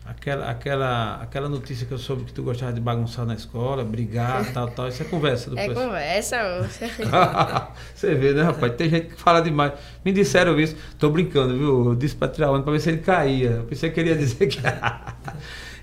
aquela, 0.05 0.49
aquela, 0.49 1.15
aquela 1.21 1.47
notícia 1.47 1.85
que 1.87 1.93
eu 1.93 1.97
soube 1.97 2.25
que 2.25 2.33
tu 2.33 2.43
gostava 2.43 2.73
de 2.73 2.81
bagunçar 2.81 3.25
na 3.25 3.33
escola, 3.33 3.83
brigar, 3.85 4.45
tal, 4.53 4.67
tal, 4.71 4.89
isso 4.89 5.01
é 5.01 5.05
conversa 5.05 5.49
do 5.49 5.57
É 5.57 5.67
pessoal. 5.67 5.85
conversa, 5.87 6.37
moça. 6.61 6.85
Você 7.95 8.15
vê, 8.15 8.33
né, 8.33 8.41
rapaz? 8.43 8.75
Tem 8.75 8.89
gente 8.89 9.07
que 9.15 9.21
fala 9.21 9.39
demais. 9.41 9.73
Me 10.03 10.11
disseram 10.11 10.59
isso. 10.59 10.75
Tô 10.97 11.09
brincando, 11.09 11.57
viu? 11.57 11.85
Eu 11.91 11.95
disse 11.95 12.15
pra 12.15 12.27
tirar 12.27 12.51
onda 12.51 12.63
pra 12.63 12.73
ver 12.73 12.79
se 12.81 12.89
ele 12.89 12.97
caía. 12.99 13.51
Eu 13.51 13.63
pensei 13.63 13.89
que 13.89 13.99
ele 14.01 14.09
ia 14.09 14.17
dizer 14.17 14.47
que. 14.47 14.59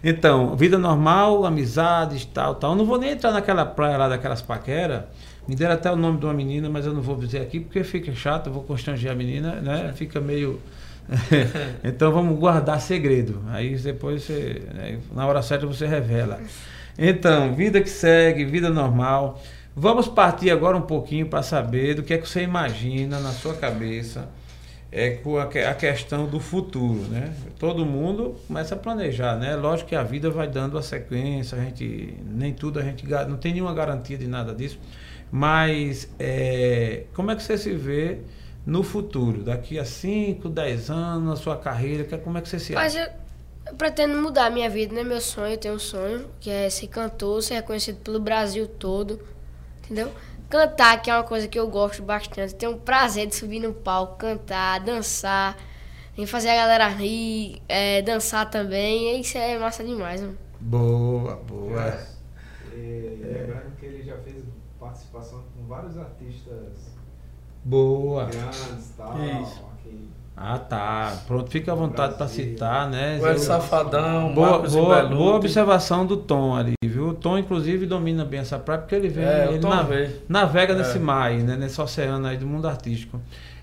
então, 0.08 0.54
vida 0.54 0.78
normal, 0.78 1.44
amizades, 1.44 2.24
tal, 2.26 2.54
tal. 2.54 2.76
Não 2.76 2.86
vou 2.86 2.96
nem 2.96 3.10
entrar 3.10 3.32
naquela 3.32 3.66
praia 3.66 3.96
lá 3.96 4.08
daquelas 4.08 4.40
paqueras. 4.40 5.02
Me 5.48 5.56
deram 5.56 5.74
até 5.74 5.90
o 5.90 5.96
nome 5.96 6.20
de 6.20 6.26
uma 6.26 6.32
menina, 6.32 6.70
mas 6.70 6.86
eu 6.86 6.94
não 6.94 7.02
vou 7.02 7.16
dizer 7.16 7.40
aqui 7.40 7.58
porque 7.58 7.82
fica 7.82 8.14
chato, 8.14 8.46
eu 8.46 8.52
vou 8.52 8.62
constranger 8.62 9.10
a 9.10 9.16
menina, 9.16 9.56
né? 9.56 9.92
Fica 9.96 10.20
meio. 10.20 10.60
então 11.82 12.12
vamos 12.12 12.38
guardar 12.38 12.80
segredo. 12.80 13.42
Aí 13.48 13.76
depois 13.76 14.22
você. 14.22 14.62
né, 14.72 15.00
Na 15.12 15.26
hora 15.26 15.42
certa 15.42 15.66
você 15.66 15.88
revela. 15.88 16.38
Então, 16.96 17.52
vida 17.52 17.80
que 17.80 17.90
segue, 17.90 18.44
vida 18.44 18.70
normal. 18.70 19.42
Vamos 19.74 20.06
partir 20.06 20.52
agora 20.52 20.76
um 20.76 20.82
pouquinho 20.82 21.26
para 21.26 21.42
saber 21.42 21.94
do 21.94 22.04
que 22.04 22.14
é 22.14 22.18
que 22.18 22.28
você 22.28 22.42
imagina 22.42 23.18
na 23.18 23.32
sua 23.32 23.54
cabeça 23.54 24.28
é 24.96 25.11
com 25.16 25.38
a, 25.38 25.46
que- 25.46 25.59
a 25.59 25.74
questão 25.74 26.26
do 26.26 26.40
futuro, 26.40 27.00
né? 27.09 27.35
Todo 27.59 27.85
mundo 27.85 28.37
começa 28.46 28.74
a 28.74 28.78
planejar, 28.78 29.37
né? 29.37 29.54
Lógico 29.56 29.90
que 29.90 29.96
a 29.96 30.02
vida 30.02 30.30
vai 30.30 30.48
dando 30.48 30.78
a 30.78 30.82
sequência, 30.82 31.59
a 31.59 31.62
gente 31.64 32.14
nem 32.24 32.52
tudo 32.54 32.78
a 32.80 32.82
gente 32.82 33.06
não 33.28 33.37
tem 33.37 33.52
nenhuma 33.52 33.74
garantia 33.74 34.16
de 34.18 34.26
nada 34.26 34.54
disso, 34.54 34.78
mas 35.30 36.09
é, 36.18 37.04
como 37.14 37.30
é 37.30 37.37
que 37.37 37.42
você 37.42 37.59
se 37.59 37.72
vê 37.74 38.18
no 38.64 38.82
futuro, 38.82 39.42
daqui 39.44 39.78
a 39.78 39.85
5, 39.85 40.48
10 40.48 40.90
anos, 40.90 41.28
na 41.28 41.37
sua 41.37 41.56
carreira, 41.56 42.04
que- 42.04 42.18
como 42.18 42.38
é 42.38 42.40
que 42.40 42.48
você 42.48 42.59
se 42.59 42.74
Mas 42.74 42.96
acha? 42.96 43.12
eu 43.66 43.74
pretendo 43.76 44.20
mudar 44.20 44.46
a 44.46 44.50
minha 44.50 44.68
vida, 44.70 44.94
né? 44.94 45.02
Meu 45.02 45.20
sonho, 45.20 45.52
eu 45.54 45.59
tenho 45.59 45.74
um 45.74 45.78
sonho, 45.78 46.26
que 46.40 46.50
é 46.50 46.70
ser 46.70 46.88
cantor, 46.88 47.42
ser 47.42 47.54
reconhecido 47.54 47.98
pelo 47.98 48.20
Brasil 48.20 48.66
todo, 48.66 49.20
entendeu? 49.85 50.12
Cantar, 50.48 51.02
que 51.02 51.11
é 51.11 51.14
uma 51.14 51.24
coisa 51.24 51.48
que 51.48 51.59
eu 51.59 51.68
gosto 51.68 52.02
bastante. 52.02 52.54
Tenho 52.54 52.72
um 52.72 52.78
prazer 52.78 53.26
de 53.26 53.35
subir 53.35 53.61
no 53.61 53.72
palco, 53.72 54.16
cantar, 54.16 54.78
dançar, 54.80 55.56
em 56.16 56.24
fazer 56.24 56.50
a 56.50 56.56
galera 56.56 56.88
rir, 56.88 57.61
é, 57.68 58.00
dançar 58.02 58.48
também. 58.48 59.16
E 59.16 59.20
isso 59.20 59.37
é 59.37 59.59
massa 59.59 59.82
demais, 59.82 60.20
mano. 60.20 60.38
Boa, 60.61 61.37
boa. 61.37 61.98
E 62.72 63.20
lembrando 63.22 63.76
que 63.76 63.87
ele 63.87 64.04
já 64.04 64.16
fez 64.18 64.44
participação 64.78 65.42
com 65.54 65.66
vários 65.66 65.98
artistas 65.98 66.96
Boa. 67.64 68.26
grandes 68.26 68.90
e 68.90 68.92
tal. 68.96 69.42
Isso. 69.42 69.65
Ah, 70.37 70.59
tá. 70.59 71.16
Pronto, 71.27 71.51
fica 71.51 71.72
à 71.72 71.75
vontade 71.75 72.14
para 72.16 72.29
citar, 72.29 72.90
né? 72.90 73.18
O 73.22 73.27
El 73.27 73.38
Safadão, 73.38 74.35
Boa, 74.35 74.51
Marcos 74.51 74.72
boa, 74.75 75.03
boa 75.07 75.37
observação 75.37 76.05
do 76.05 76.16
Tom 76.18 76.55
ali, 76.55 76.75
viu? 76.85 77.09
O 77.09 77.14
Tom, 77.14 77.38
inclusive, 77.38 77.87
domina 77.87 78.22
bem 78.22 78.40
essa 78.40 78.59
praia 78.59 78.81
porque 78.83 78.94
ele 78.94 79.09
vem, 79.09 79.25
É, 79.25 79.49
ele 79.51 79.61
navega 80.29 80.75
É. 80.75 80.77
nesse 80.77 80.99
mar 80.99 81.29
aí, 81.29 81.42
né? 81.42 81.57
Nesse 81.57 81.81
oceano 81.81 82.27
aí 82.27 82.37
do 82.37 82.46
mundo 82.46 82.68
artístico. 82.68 83.18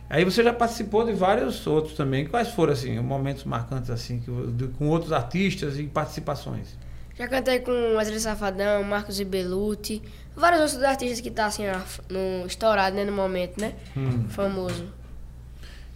Aí 0.10 0.26
você 0.26 0.44
já 0.44 0.52
participou 0.52 1.06
de 1.06 1.14
vários 1.14 1.66
outros 1.68 1.96
também. 1.96 2.26
Quais 2.26 2.50
foram, 2.50 2.74
assim, 2.74 3.00
momentos 3.00 3.44
marcantes, 3.44 3.90
assim, 3.92 4.20
que, 4.20 4.32
de- 4.52 4.68
com 4.70 4.88
outros 4.90 5.12
artistas 5.12 5.78
e 5.80 5.84
participações? 5.84 6.76
Já 7.16 7.28
cantei 7.28 7.60
com 7.60 7.72
Wesley 7.98 8.20
Safadão, 8.20 8.84
Marcos 8.84 9.20
Ibeluti, 9.20 10.02
vários 10.36 10.62
outros 10.62 10.82
artistas 10.84 11.22
que 11.22 11.30
tá 11.30 11.46
assim, 11.46 11.64
no, 12.10 12.48
estourado, 12.48 12.96
né, 12.96 13.06
no 13.06 13.12
momento, 13.12 13.62
né? 13.62 13.74
Hum. 13.96 14.26
Famoso. 14.30 14.86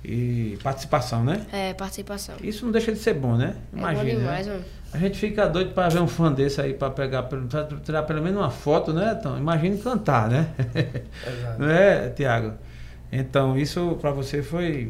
E 0.03 0.57
participação, 0.63 1.23
né? 1.23 1.45
É, 1.51 1.73
participação. 1.73 2.35
Isso 2.41 2.63
não 2.63 2.71
deixa 2.71 2.91
de 2.91 2.99
ser 2.99 3.13
bom, 3.13 3.35
né? 3.35 3.55
é 3.73 3.77
Imagina. 3.77 4.03
bom 4.03 4.09
né? 4.09 4.15
demais, 4.15 4.47
mano. 4.47 4.65
A 4.93 4.97
gente 4.97 5.19
fica 5.19 5.47
doido 5.47 5.73
para 5.73 5.89
ver 5.89 5.99
um 5.99 6.07
fã 6.07 6.31
desse 6.31 6.61
aí, 6.61 6.73
para 6.73 6.89
pegar, 6.89 7.23
pra 7.23 7.39
tirar 7.83 8.03
pelo 8.03 8.21
menos 8.21 8.39
uma 8.39 8.49
foto, 8.49 8.93
né, 8.93 9.15
Tom? 9.15 9.37
Imagine 9.37 9.77
cantar, 9.79 10.29
né? 10.29 10.47
Exato. 11.27 11.59
Não 11.59 11.69
é, 11.69 12.09
Tiago? 12.09 12.53
Então, 13.11 13.57
isso 13.57 13.97
para 13.99 14.11
você 14.11 14.41
foi 14.41 14.87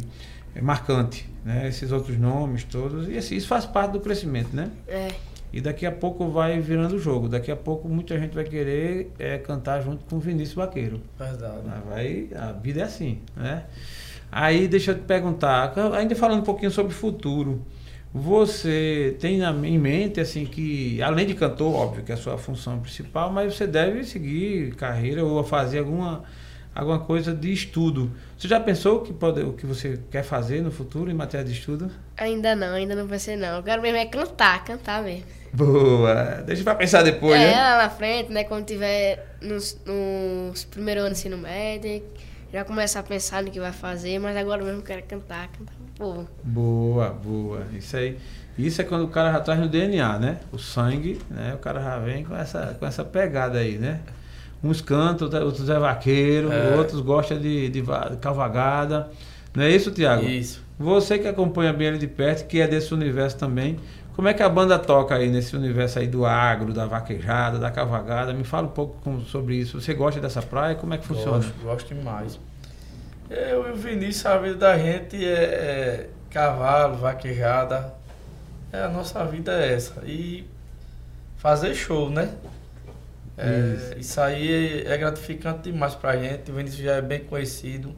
marcante, 0.62 1.28
né? 1.44 1.68
Esses 1.68 1.92
outros 1.92 2.18
nomes 2.18 2.64
todos. 2.64 3.10
E 3.10 3.18
assim, 3.18 3.36
isso 3.36 3.48
faz 3.48 3.66
parte 3.66 3.92
do 3.92 4.00
crescimento, 4.00 4.56
né? 4.56 4.70
É. 4.88 5.08
E 5.52 5.62
daqui 5.62 5.86
a 5.86 5.92
pouco 5.92 6.30
vai 6.30 6.60
virando 6.60 6.96
o 6.96 7.00
jogo. 7.00 7.30
Daqui 7.30 7.52
a 7.52 7.56
pouco 7.56 7.88
muita 7.88 8.20
gente 8.20 8.36
vai 8.36 8.44
querer 8.44 9.12
é, 9.18 9.38
cantar 9.38 9.82
junto 9.82 10.04
com 10.06 10.18
o 10.18 10.20
Vinícius 10.20 10.56
Vaqueiro. 10.56 11.02
Verdade. 11.18 11.62
Ah, 11.68 11.82
Vai, 11.90 12.30
a 12.36 12.52
vida 12.52 12.82
é 12.82 12.84
assim, 12.84 13.22
né? 13.36 13.64
Aí 14.32 14.68
deixa 14.68 14.92
eu 14.92 14.96
te 14.96 15.02
perguntar, 15.02 15.74
ainda 15.94 16.16
falando 16.16 16.42
um 16.42 16.44
pouquinho 16.44 16.72
sobre 16.72 16.92
o 16.92 16.96
futuro, 16.96 17.66
você 18.14 19.16
tem 19.20 19.42
em 19.42 19.78
mente 19.78 20.20
assim 20.20 20.46
que, 20.46 21.02
além 21.02 21.26
de 21.26 21.34
cantor, 21.34 21.74
óbvio 21.74 22.04
que 22.04 22.12
é 22.12 22.16
a 22.16 22.18
sua 22.18 22.38
função 22.38 22.80
principal, 22.80 23.32
mas 23.32 23.56
você 23.56 23.68
deve 23.68 24.04
seguir 24.04 24.76
carreira 24.76 25.24
ou 25.24 25.44
fazer 25.44 25.80
alguma, 25.80 26.24
alguma 26.74 27.00
coisa 27.00 27.34
de 27.34 27.52
estudo. 27.52 28.12
Você 28.38 28.48
já 28.48 28.60
pensou 28.60 28.98
o 28.98 29.02
que, 29.02 29.14
pode, 29.14 29.42
o 29.42 29.54
que 29.54 29.66
você 29.66 30.00
quer 30.10 30.24
fazer 30.24 30.62
no 30.62 30.72
futuro 30.72 31.12
em 31.12 31.14
matéria 31.14 31.46
de 31.46 31.52
estudo? 31.54 31.92
Ainda 32.18 32.56
não, 32.56 32.74
ainda 32.74 32.96
não 32.96 33.08
pensei 33.08 33.36
não. 33.36 33.58
Eu 33.58 33.64
quero 33.64 33.82
mesmo 33.82 33.98
é 33.98 34.06
cantar, 34.06 34.64
cantar 34.64 35.04
mesmo. 35.04 35.26
Boa! 35.54 36.44
Deixa 36.46 36.64
pra 36.64 36.76
pensar 36.76 37.04
depois, 37.04 37.40
é, 37.40 37.46
né? 37.46 37.54
lá 37.54 37.78
na 37.84 37.90
frente, 37.90 38.32
né, 38.32 38.44
quando 38.44 38.66
tiver 38.66 39.38
nos, 39.42 39.80
nos 39.86 40.66
primeiros 40.66 41.04
anos 41.04 41.18
do 41.18 41.20
ensino 41.20 41.38
médio, 41.38 42.04
já 42.52 42.64
começar 42.64 43.02
a 43.02 43.04
pensar 43.04 43.44
no 43.44 43.52
que 43.52 43.60
vai 43.60 43.72
fazer, 43.72 44.20
mas 44.20 44.36
agora 44.38 44.64
mesmo 44.64 44.82
quero 44.82 45.04
cantar, 45.04 45.48
cantar 45.50 45.74
pro 45.74 46.06
povo. 46.06 46.28
Boa, 46.44 47.10
boa. 47.10 47.68
Isso 47.74 47.96
aí. 47.98 48.18
Isso 48.58 48.82
é 48.82 48.84
quando 48.84 49.04
o 49.04 49.08
cara 49.10 49.32
já 49.34 49.40
traz 49.40 49.60
no 49.60 49.68
DNA, 49.68 50.18
né? 50.18 50.40
O 50.52 50.58
sangue, 50.58 51.20
né? 51.30 51.54
O 51.54 51.58
cara 51.60 51.82
já 51.82 52.00
vem 52.00 52.24
com 52.24 52.36
essa, 52.36 52.76
com 52.80 52.86
essa 52.88 53.04
pegada 53.04 53.60
aí, 53.60 53.78
né? 53.78 54.00
Uns 54.64 54.82
cantam, 54.82 55.30
outros 55.46 55.70
é 55.70 55.78
vaqueiro, 55.78 56.52
É. 56.52 56.76
outros 56.76 57.00
gostam 57.02 57.38
de, 57.40 57.70
de, 57.70 57.82
de 57.82 58.18
cavalgada. 58.20 59.10
Não 59.54 59.64
é 59.64 59.70
isso, 59.70 59.92
Tiago? 59.92 60.26
Isso. 60.26 60.64
Você 60.80 61.20
que 61.20 61.28
acompanha 61.28 61.72
bem 61.74 61.88
ele 61.88 61.98
de 62.00 62.08
perto, 62.08 62.48
que 62.48 62.60
é 62.60 62.68
desse 62.68 62.94
universo 62.94 63.38
também, 63.38 63.78
como 64.18 64.28
é 64.28 64.34
que 64.34 64.42
a 64.42 64.50
banda 64.50 64.80
toca 64.80 65.14
aí 65.14 65.30
nesse 65.30 65.56
universo 65.56 66.00
aí 66.00 66.08
do 66.08 66.26
agro, 66.26 66.74
da 66.74 66.88
vaquejada, 66.88 67.60
da 67.60 67.70
cavalgada? 67.70 68.34
Me 68.34 68.44
fala 68.44 68.66
um 68.66 68.72
pouco 68.72 69.00
com- 69.04 69.22
sobre 69.22 69.56
isso. 69.56 69.80
Você 69.80 69.94
gosta 69.94 70.20
dessa 70.20 70.42
praia? 70.42 70.74
Como 70.74 70.92
é 70.92 70.98
que 70.98 71.06
funciona? 71.06 71.38
Gosto, 71.38 71.54
gosto 71.62 71.94
demais. 71.94 72.40
Eu 73.30 73.68
e 73.70 73.72
o 73.74 73.76
Vinícius, 73.76 74.26
a 74.26 74.40
vida 74.40 74.56
da 74.56 74.76
gente 74.76 75.24
é, 75.24 75.44
é 75.44 76.10
cavalo, 76.32 76.98
vaquejada. 76.98 77.94
É, 78.74 78.82
a 78.82 78.90
nossa 78.90 79.24
vida 79.24 79.52
é 79.52 79.74
essa. 79.76 80.02
E 80.04 80.48
fazer 81.38 81.76
show, 81.76 82.10
né? 82.10 82.34
É, 83.38 83.98
isso. 84.00 84.20
aí 84.20 84.82
é 84.84 84.98
gratificante 84.98 85.70
demais 85.72 85.94
pra 85.94 86.18
gente. 86.18 86.50
O 86.50 86.56
Vinícius 86.56 86.82
já 86.84 86.94
é 86.94 87.02
bem 87.04 87.20
conhecido. 87.20 87.94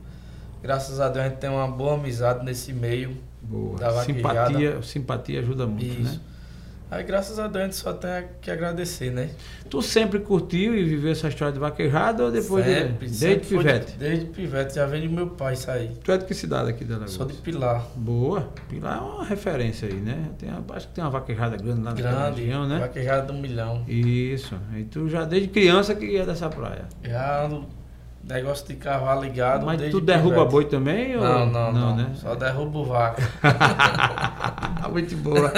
Graças 0.62 1.00
a 1.00 1.08
Deus 1.08 1.26
a 1.26 1.30
gente 1.30 1.38
tem 1.38 1.50
uma 1.50 1.66
boa 1.66 1.94
amizade 1.94 2.44
nesse 2.44 2.74
meio. 2.74 3.16
Boa. 3.50 4.04
Simpatia, 4.04 4.82
simpatia 4.84 5.40
ajuda 5.40 5.66
muito, 5.66 5.84
Isso. 5.86 6.14
né? 6.14 6.20
Aí 6.92 7.04
graças 7.04 7.38
a 7.38 7.48
Deus 7.48 7.76
só 7.76 7.94
tem 7.94 8.10
que 8.42 8.50
agradecer, 8.50 9.12
né? 9.12 9.30
Tu 9.70 9.80
sempre 9.80 10.18
curtiu 10.22 10.76
e 10.76 10.84
viveu 10.84 11.12
essa 11.12 11.28
história 11.28 11.54
de 11.54 11.60
vaquejada 11.60 12.24
ou 12.24 12.32
depois 12.32 12.66
Sempre, 12.66 13.08
de, 13.08 13.14
sempre 13.16 13.36
desde 13.36 13.48
de- 13.48 13.58
pivete? 13.58 13.98
desde 14.00 14.26
pivete, 14.26 14.74
já 14.76 14.86
vem 14.88 15.08
do 15.08 15.14
meu 15.14 15.28
pai 15.28 15.54
aí. 15.68 15.92
Tu 16.04 16.12
é 16.12 16.18
de 16.18 16.26
que 16.26 16.34
cidade 16.34 16.72
aqui 16.72 16.84
da 16.84 16.96
Alagoas? 16.96 17.14
Sou 17.14 17.28
de 17.28 17.34
Pilar. 17.36 17.86
Boa. 17.96 18.50
Pilar 18.68 18.98
é 18.98 19.02
uma 19.02 19.24
referência 19.24 19.88
aí, 19.88 19.94
né? 20.02 20.32
Tem, 20.40 20.50
acho 20.50 20.88
que 20.88 20.94
tem 20.96 21.04
uma 21.04 21.12
vaquejada 21.12 21.58
grande 21.58 21.82
lá 21.84 21.94
Grande, 21.94 22.42
região, 22.42 22.68
né? 22.68 22.80
vaquejada 22.80 23.28
do 23.32 23.34
milhão. 23.36 23.84
Isso. 23.88 24.56
E 24.76 24.84
tu 24.86 25.08
já 25.08 25.26
desde 25.26 25.50
criança 25.50 25.94
que 25.94 26.06
ia 26.08 26.26
dessa 26.26 26.50
praia. 26.50 26.86
Já 27.04 27.46
ando 27.46 27.68
Negócio 28.24 28.68
de 28.68 28.76
cavalo 28.76 29.22
ligado. 29.24 29.66
Mas 29.66 29.82
tu 29.90 30.00
derruba 30.02 30.46
boi 30.46 30.66
também? 30.66 31.16
ou- 31.16 31.24
Não, 31.24 31.46
não, 31.46 31.72
não. 31.72 31.96
né? 31.96 32.12
Só 32.16 32.36
derrubo 32.36 32.84
vaca. 32.86 33.24
Muito 34.92 35.16
boa. 35.18 35.52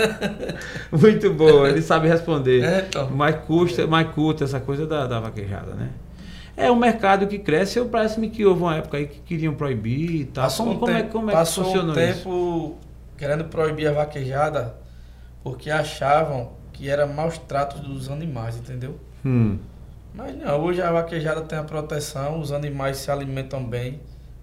Muito 0.91 1.33
boa. 1.33 1.69
Ele 1.69 1.81
sabe 1.81 2.07
responder. 2.07 2.63
É, 2.63 2.85
então. 2.87 3.09
Mais 3.09 3.35
custa, 3.45 3.87
mais 3.87 4.07
curta 4.11 4.43
essa 4.43 4.59
coisa 4.59 4.85
da, 4.85 5.07
da 5.07 5.19
vaquejada, 5.19 5.73
né? 5.73 5.89
É 6.55 6.69
um 6.71 6.75
mercado 6.75 7.27
que 7.27 7.39
cresce. 7.39 7.79
Eu 7.79 7.87
parece-me 7.87 8.29
que 8.29 8.45
houve 8.45 8.61
uma 8.61 8.75
época 8.77 8.97
aí 8.97 9.07
que 9.07 9.19
queriam 9.19 9.53
proibir 9.53 10.21
e 10.21 10.25
tal. 10.25 10.43
Passou 10.45 10.65
Como, 10.65 10.77
um 10.77 10.79
como 10.79 10.91
é, 10.91 10.95
tempo- 11.01 11.11
como 11.11 11.29
é 11.29 11.33
que 11.33 11.39
passou 11.39 11.63
funcionou 11.65 11.95
um 11.95 11.99
isso? 11.99 12.13
tempo 12.19 12.77
querendo 13.17 13.45
proibir 13.45 13.87
a 13.87 13.93
vaquejada 13.93 14.75
porque 15.43 15.69
achavam 15.71 16.51
que 16.73 16.89
era 16.89 17.05
maus 17.07 17.37
tratos 17.37 17.79
dos 17.81 18.09
animais, 18.09 18.57
entendeu? 18.57 18.97
Hum. 19.25 19.57
Mas 20.13 20.35
não, 20.37 20.59
hoje 20.61 20.81
a 20.81 20.91
vaquejada 20.91 21.41
tem 21.41 21.57
a 21.57 21.63
proteção, 21.63 22.39
os 22.39 22.51
animais 22.51 22.97
se 22.97 23.09
alimentam 23.09 23.63
bem, 23.63 23.99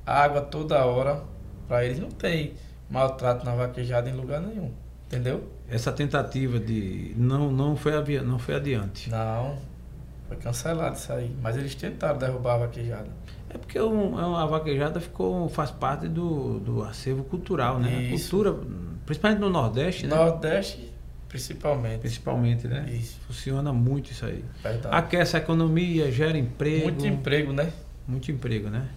água 0.07 0.41
toda 0.41 0.85
hora. 0.85 1.23
Para 1.67 1.85
eles 1.85 1.99
não 1.99 2.11
tem 2.11 2.55
maltrato 2.91 3.45
na 3.45 3.55
vaquejada 3.55 4.09
em 4.09 4.15
lugar 4.15 4.41
nenhum, 4.41 4.71
entendeu? 5.07 5.45
Essa 5.69 5.93
tentativa 5.93 6.59
de. 6.59 7.13
Não, 7.17 7.53
não, 7.53 7.77
foi, 7.77 7.95
avi- 7.95 8.21
não 8.21 8.39
foi 8.39 8.55
adiante. 8.55 9.11
Não, 9.11 9.59
foi 10.27 10.39
cancelado 10.39 10.97
isso 10.97 11.13
aí. 11.13 11.31
Mas 11.43 11.59
eles 11.59 11.75
tentaram 11.75 12.19
derrubar 12.19 12.55
a 12.55 12.59
vaquejada. 12.61 13.09
É 13.51 13.59
porque 13.59 13.79
um- 13.79 14.19
é 14.19 14.43
a 14.43 14.47
vaquejada 14.47 14.99
ficou, 14.99 15.47
faz 15.51 15.71
parte 15.71 16.09
do, 16.09 16.59
do 16.61 16.83
acervo 16.83 17.23
cultural, 17.25 17.79
né? 17.79 17.95
A 17.95 18.01
Isso. 18.15 18.31
cultura, 18.31 18.59
principalmente 19.05 19.41
no 19.41 19.51
Nordeste, 19.51 20.07
né? 20.07 20.17
Nordeste, 20.17 20.88
principalmente. 21.29 22.01
Principalmente, 22.01 22.67
né? 22.67 22.89
Isso, 22.93 23.19
Funciona 23.27 23.73
muito 23.73 24.11
isso 24.11 24.25
aí. 24.25 24.45
verdade. 24.63 24.95
Aquece 24.95 25.37
a 25.37 25.39
economia, 25.41 26.11
gera 26.11 26.37
emprego. 26.39 26.85
Muito 26.85 27.07
emprego, 27.07 27.53
né? 27.53 27.71
Muito 28.07 28.31
emprego, 28.33 28.69
né? 28.71 28.89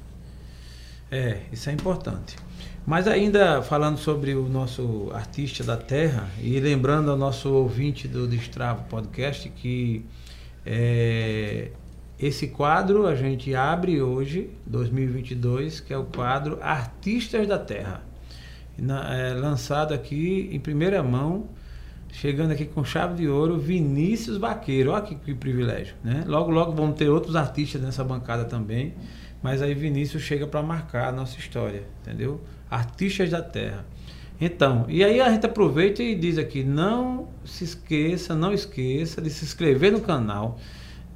É, 1.12 1.40
isso 1.52 1.70
é 1.70 1.74
importante. 1.74 2.36
Mas 2.86 3.08
ainda 3.08 3.62
falando 3.62 3.98
sobre 3.98 4.34
o 4.34 4.48
nosso 4.48 5.12
artista 5.14 5.64
da 5.64 5.76
terra 5.78 6.28
e 6.42 6.60
lembrando 6.60 7.12
ao 7.12 7.18
nosso 7.18 7.52
ouvinte 7.54 8.08
do 8.08 8.26
Destravo 8.28 8.86
Podcast 8.86 9.50
que 9.50 10.04
é, 10.66 11.70
esse 12.20 12.48
quadro 12.48 13.06
a 13.08 13.16
gente 13.16 13.54
abre 13.54 14.02
hoje, 14.02 14.50
2022, 14.66 15.80
que 15.80 15.94
é 15.94 15.98
o 15.98 16.06
quadro 16.06 16.58
Artistas 16.62 17.48
da 17.48 17.60
Terra. 17.60 18.02
Na- 18.78 19.14
é, 19.16 19.34
lançado 19.34 19.94
aqui 19.94 20.50
em 20.52 20.60
primeira 20.60 21.04
mão, 21.04 21.50
chegando 22.12 22.52
aqui 22.52 22.66
com 22.66 22.84
chave 22.84 23.16
de 23.16 23.28
ouro, 23.28 23.58
Vinícius 23.58 24.38
Vaqueiro. 24.38 24.92
Olha 24.92 25.02
que, 25.02 25.16
que 25.16 25.34
privilégio, 25.34 25.96
né? 26.04 26.24
Logo, 26.28 26.52
logo 26.52 26.72
vamos 26.74 26.96
ter 26.98 27.10
outros 27.10 27.36
artistas 27.36 27.82
nessa 27.82 28.04
bancada 28.04 28.46
também, 28.46 28.94
mas 29.42 29.62
aí 29.62 29.74
Vinícius 29.74 30.22
chega 30.22 30.46
para 30.46 30.62
marcar 30.62 31.10
a 31.10 31.12
nossa 31.12 31.40
história, 31.40 31.84
entendeu? 32.02 32.42
Artistas 32.70 33.30
da 33.30 33.42
Terra. 33.42 33.86
Então, 34.40 34.86
e 34.90 35.04
aí 35.04 35.22
a 35.22 35.30
gente 35.30 35.46
aproveita 35.46 36.02
e 36.02 36.16
diz 36.16 36.38
aqui, 36.38 36.64
não 36.64 37.30
se 37.46 37.64
esqueça, 37.64 38.34
não 38.34 38.52
esqueça 38.52 39.22
de 39.22 39.30
se 39.30 39.46
inscrever 39.46 39.92
no 39.92 40.02
canal, 40.02 40.58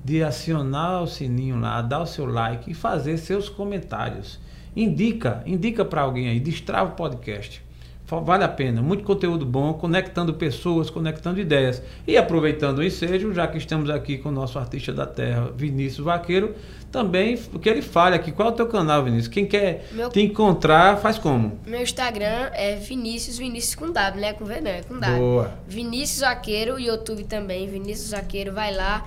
de 0.03 0.21
acionar 0.23 1.01
o 1.01 1.07
sininho 1.07 1.59
lá, 1.59 1.81
dar 1.81 2.01
o 2.01 2.05
seu 2.05 2.27
like 2.27 2.69
e 2.69 2.75
fazer 2.75 3.17
seus 3.17 3.49
comentários. 3.49 4.39
Indica, 4.75 5.41
indica 5.45 5.83
para 5.83 6.01
alguém 6.01 6.29
aí, 6.29 6.39
destrava 6.39 6.91
o 6.91 6.95
podcast. 6.95 7.64
Vale 8.07 8.43
a 8.43 8.47
pena, 8.47 8.83
muito 8.83 9.03
conteúdo 9.03 9.45
bom, 9.47 9.73
conectando 9.73 10.35
pessoas, 10.35 10.91
conectando 10.91 11.39
ideias. 11.39 11.81
E 12.05 12.15
aproveitando 12.15 12.77
o 12.79 12.83
ensejo, 12.83 13.33
já 13.33 13.47
que 13.47 13.57
estamos 13.57 13.89
aqui 13.89 14.19
com 14.19 14.29
o 14.29 14.31
nosso 14.31 14.59
artista 14.59 14.93
da 14.93 15.07
terra, 15.07 15.51
Vinícius 15.55 16.05
Vaqueiro, 16.05 16.53
também 16.91 17.35
que 17.35 17.67
ele 17.67 17.81
fale 17.81 18.15
aqui. 18.15 18.31
Qual 18.31 18.49
é 18.49 18.51
o 18.51 18.55
teu 18.55 18.67
canal, 18.67 19.03
Vinícius? 19.03 19.27
Quem 19.27 19.47
quer 19.47 19.87
Meu- 19.91 20.09
te 20.09 20.21
encontrar, 20.21 20.97
faz 20.97 21.17
como? 21.17 21.59
Meu 21.65 21.81
Instagram 21.81 22.51
é 22.53 22.75
Vinícius, 22.75 23.39
Vinícius 23.39 23.73
com 23.73 23.91
W, 23.91 24.21
né? 24.21 24.33
Com 24.33 24.45
V 24.45 24.61
não, 24.61 24.71
é 24.71 24.81
com 24.83 24.99
W. 24.99 25.17
Boa. 25.19 25.51
Vinícius 25.67 26.19
Zaqueiro, 26.19 26.79
YouTube 26.79 27.23
também, 27.23 27.67
Vinícius 27.67 28.09
Zaqueiro, 28.09 28.53
vai 28.53 28.71
lá. 28.71 29.03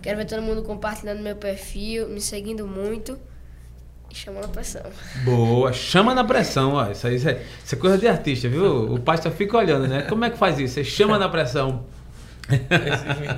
Quero 0.00 0.18
ver 0.18 0.24
todo 0.24 0.40
mundo 0.40 0.62
compartilhando 0.62 1.20
meu 1.20 1.34
perfil, 1.34 2.08
me 2.08 2.20
seguindo 2.20 2.64
muito 2.64 3.18
e 4.16 4.18
chamando 4.24 4.44
a 4.44 4.48
pressão. 4.48 4.82
Boa, 5.24 5.72
chama 5.72 6.14
na 6.14 6.24
pressão, 6.24 6.72
ó. 6.74 6.90
Isso 6.90 7.06
aí 7.06 7.16
isso 7.16 7.28
é, 7.28 7.40
isso 7.64 7.74
é 7.74 7.78
coisa 7.78 7.98
de 7.98 8.08
artista, 8.08 8.48
viu? 8.48 8.92
O 8.94 8.98
pai 8.98 9.18
só 9.18 9.30
fica 9.30 9.56
olhando, 9.56 9.86
né? 9.86 10.02
Como 10.02 10.24
é 10.24 10.30
que 10.30 10.38
faz 10.38 10.58
isso? 10.58 10.74
Você 10.74 10.84
chama 10.84 11.18
na 11.18 11.28
pressão. 11.28 11.84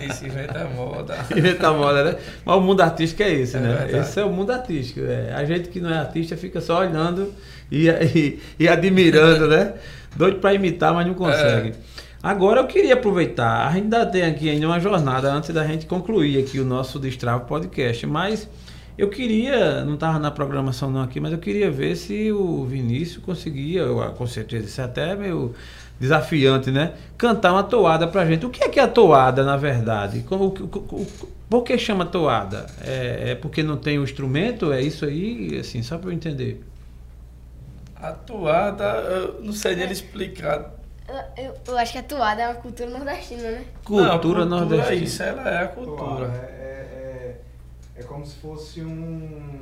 Esse 0.08 0.26
inventa 0.26 0.64
moda. 0.76 1.16
Inventa 1.34 1.72
moda, 1.72 2.04
né? 2.04 2.16
Mas 2.44 2.56
o 2.56 2.60
mundo 2.60 2.80
artístico 2.82 3.22
é 3.22 3.32
esse, 3.32 3.56
É 3.56 3.60
né? 3.60 3.68
verdade. 3.74 3.96
Esse 3.98 4.20
é 4.20 4.24
o 4.24 4.30
mundo 4.30 4.50
artístico. 4.52 5.00
é. 5.00 5.32
A 5.34 5.44
gente 5.44 5.68
que 5.70 5.80
não 5.80 5.90
é 5.90 5.98
artista 5.98 6.36
fica 6.36 6.60
só 6.60 6.80
olhando 6.80 7.32
e, 7.70 7.88
e, 7.88 8.38
e 8.58 8.68
admirando, 8.68 9.48
né? 9.48 9.74
Doido 10.14 10.38
pra 10.40 10.52
imitar, 10.52 10.92
mas 10.92 11.06
não 11.06 11.14
consegue. 11.14 11.74
Agora 12.22 12.60
eu 12.60 12.66
queria 12.66 12.94
aproveitar, 12.94 13.68
ainda 13.72 14.04
tem 14.04 14.22
aqui 14.24 14.50
ainda 14.50 14.66
uma 14.66 14.80
jornada 14.80 15.32
antes 15.32 15.50
da 15.54 15.64
gente 15.64 15.86
concluir 15.86 16.38
aqui 16.42 16.58
o 16.58 16.64
nosso 16.64 16.98
Destravo 16.98 17.46
Podcast, 17.46 18.04
mas 18.06 18.48
eu 18.98 19.08
queria, 19.08 19.84
não 19.84 19.94
estava 19.94 20.18
na 20.18 20.30
programação 20.30 20.90
não 20.90 21.00
aqui, 21.02 21.20
mas 21.20 21.32
eu 21.32 21.38
queria 21.38 21.70
ver 21.70 21.96
se 21.96 22.32
o 22.32 22.64
Vinícius 22.64 23.24
conseguia, 23.24 23.80
eu, 23.82 23.96
com 24.12 24.26
certeza 24.26 24.66
isso 24.66 24.80
é 24.80 24.84
até 24.84 25.14
meio 25.16 25.54
desafiante, 26.00 26.70
né? 26.70 26.92
Cantar 27.16 27.52
uma 27.52 27.62
toada 27.62 28.06
pra 28.08 28.26
gente. 28.26 28.44
O 28.44 28.50
que 28.50 28.62
é 28.64 28.68
que 28.68 28.78
é 28.78 28.82
a 28.82 28.88
toada, 28.88 29.44
na 29.44 29.56
verdade? 29.56 30.20
Como- 30.28 30.46
o- 30.46 30.64
o- 30.78 31.02
o- 31.02 31.06
por 31.48 31.62
que 31.62 31.78
chama 31.78 32.04
toada? 32.04 32.66
É, 32.84 33.30
é 33.30 33.34
porque 33.34 33.62
não 33.62 33.76
tem 33.76 33.98
o 33.98 34.04
instrumento? 34.04 34.72
É 34.72 34.80
isso 34.82 35.04
aí? 35.04 35.58
Assim, 35.58 35.82
só 35.82 35.96
para 35.98 36.10
eu 36.10 36.14
entender. 36.14 36.62
A 37.96 38.12
toada, 38.12 38.84
eu 38.84 39.40
não 39.42 39.52
sei 39.52 39.74
nem 39.74 39.84
ele 39.84 39.92
explicar. 39.92 40.72
Eu, 41.08 41.44
eu- 41.46 41.54
eu 41.66 41.78
acho 41.78 41.92
que 41.92 41.98
a 41.98 42.02
toada 42.02 42.42
é 42.42 42.46
uma 42.48 42.54
cultura 42.54 42.90
nordestina, 42.90 43.42
né? 43.42 43.64
Cultura 43.82 44.44
Não, 44.44 44.58
a 44.58 44.60
nordestina. 44.60 44.92
É 44.92 44.94
isso, 45.02 45.22
ela 45.22 45.48
é 45.48 45.64
a 45.64 45.66
Toada, 45.68 45.74
cultura. 45.96 46.26
É, 46.26 46.52
é, 46.52 46.57
é, 47.98 48.00
é 48.00 48.04
como 48.04 48.24
se 48.24 48.36
fosse 48.36 48.80
um, 48.82 49.58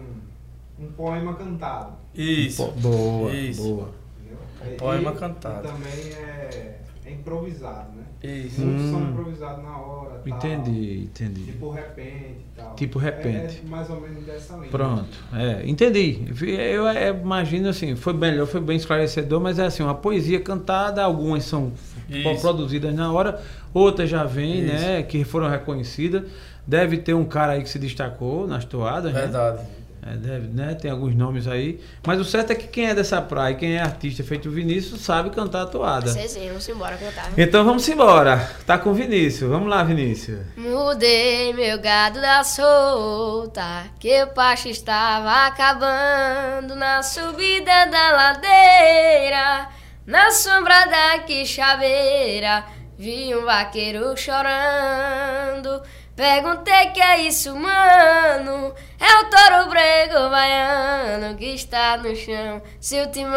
um 0.78 0.86
poema 0.96 1.34
cantado. 1.34 1.92
Isso. 2.14 2.66
Bo- 2.76 2.90
Boa, 2.90 3.32
Isso. 3.34 3.62
boa. 3.62 3.88
Entendeu? 4.20 4.38
Um 4.72 4.76
poema 4.76 5.10
e- 5.12 5.14
cantado. 5.16 5.66
E 5.68 5.70
também 5.70 6.12
é, 6.14 6.78
é 7.04 7.10
improvisado, 7.12 7.90
né? 7.96 8.02
Isso. 8.22 8.60
Muitos 8.62 8.90
são 8.90 8.98
Hum. 9.00 9.10
improvisados 9.10 9.62
na 9.62 9.76
hora. 9.78 10.22
tal. 10.24 10.36
Entendi, 10.36 11.04
entendi. 11.04 11.42
Tipo 11.44 11.70
repente 11.70 12.40
e 12.40 12.56
tal. 12.56 12.74
Tipo 12.74 12.98
repente. 12.98 13.60
É, 13.62 13.66
é 13.66 13.68
mais 13.68 13.88
ou 13.90 14.00
menos 14.00 14.24
dessa 14.24 14.56
linha. 14.56 14.70
Pronto, 14.70 15.06
é, 15.32 15.68
entendi. 15.68 16.24
Eu, 16.42 16.88
é, 16.88 17.10
imagino 17.10 17.68
assim, 17.68 17.94
foi 17.94 18.12
melhor, 18.14 18.46
foi 18.46 18.60
bem 18.60 18.76
esclarecedor, 18.76 19.40
mas 19.40 19.58
é 19.58 19.66
assim, 19.66 19.82
uma 19.84 19.94
poesia 19.94 20.40
cantada, 20.40 21.04
algumas 21.04 21.44
são 21.44 21.72
Isso. 22.08 22.40
produzidas 22.40 22.92
na 22.94 23.12
hora, 23.12 23.40
outras 23.72 24.10
já 24.10 24.24
vêm, 24.24 24.62
né, 24.62 25.02
que 25.04 25.22
foram 25.22 25.48
reconhecidas. 25.48 26.24
Deve 26.66 26.98
ter 26.98 27.14
um 27.14 27.24
cara 27.24 27.52
aí 27.52 27.62
que 27.62 27.68
se 27.68 27.78
destacou 27.78 28.46
nas 28.46 28.64
toadas, 28.64 29.12
né? 29.12 29.20
Verdade. 29.20 29.60
É, 30.08 30.16
deve, 30.16 30.46
né? 30.48 30.74
Tem 30.74 30.88
alguns 30.88 31.16
nomes 31.16 31.48
aí. 31.48 31.80
Mas 32.06 32.20
o 32.20 32.24
certo 32.24 32.52
é 32.52 32.54
que 32.54 32.68
quem 32.68 32.86
é 32.86 32.94
dessa 32.94 33.20
praia, 33.20 33.56
quem 33.56 33.76
é 33.76 33.80
artista 33.80 34.22
feito 34.22 34.48
o 34.48 34.52
Vinícius, 34.52 35.00
sabe 35.00 35.30
cantar 35.30 35.62
a 35.62 35.66
toada. 35.66 36.08
Sei 36.08 36.28
sim, 36.28 36.46
vamos 36.46 36.68
embora 36.68 36.96
cantar. 36.96 37.32
Então 37.36 37.64
vamos 37.64 37.88
embora. 37.88 38.48
Tá 38.64 38.78
com 38.78 38.90
o 38.90 38.94
Vinícius. 38.94 39.50
Vamos 39.50 39.68
lá, 39.68 39.82
Vinícius. 39.82 40.38
Mudei 40.56 41.52
meu 41.52 41.80
gado 41.80 42.20
da 42.20 42.44
solta, 42.44 43.86
que 43.98 44.22
o 44.22 44.28
pasto 44.28 44.68
estava 44.68 45.46
acabando 45.46 46.76
na 46.76 47.02
subida 47.02 47.86
da 47.90 48.12
ladeira, 48.12 49.68
na 50.06 50.30
sombra 50.30 50.86
da 50.86 51.18
quixabeira, 51.24 52.64
vi 52.96 53.34
um 53.34 53.44
vaqueiro 53.44 54.16
chorando. 54.16 55.82
Perguntei 56.16 56.86
que 56.94 57.00
é 57.00 57.28
isso, 57.28 57.54
mano? 57.54 58.72
É 58.98 59.20
o 59.20 59.28
touro 59.28 59.68
brego 59.68 60.30
baiano 60.30 61.36
que 61.36 61.44
está 61.44 61.98
no 61.98 62.16
chão, 62.16 62.62
seu 62.80 63.10
timão. 63.10 63.36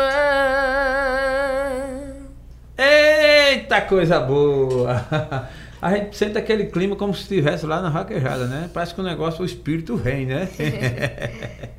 Eita 2.78 3.82
coisa 3.82 4.22
boa! 4.22 5.06
A 5.82 5.94
gente 5.94 6.16
sente 6.16 6.38
aquele 6.38 6.68
clima 6.68 6.96
como 6.96 7.14
se 7.14 7.22
estivesse 7.22 7.66
lá 7.66 7.82
na 7.82 7.90
vaquejada, 7.90 8.48
né? 8.48 8.70
Parece 8.74 8.94
que 8.94 9.02
o 9.02 9.04
negócio, 9.04 9.42
o 9.42 9.46
espírito 9.46 9.98
vem, 9.98 10.26
né? 10.26 10.48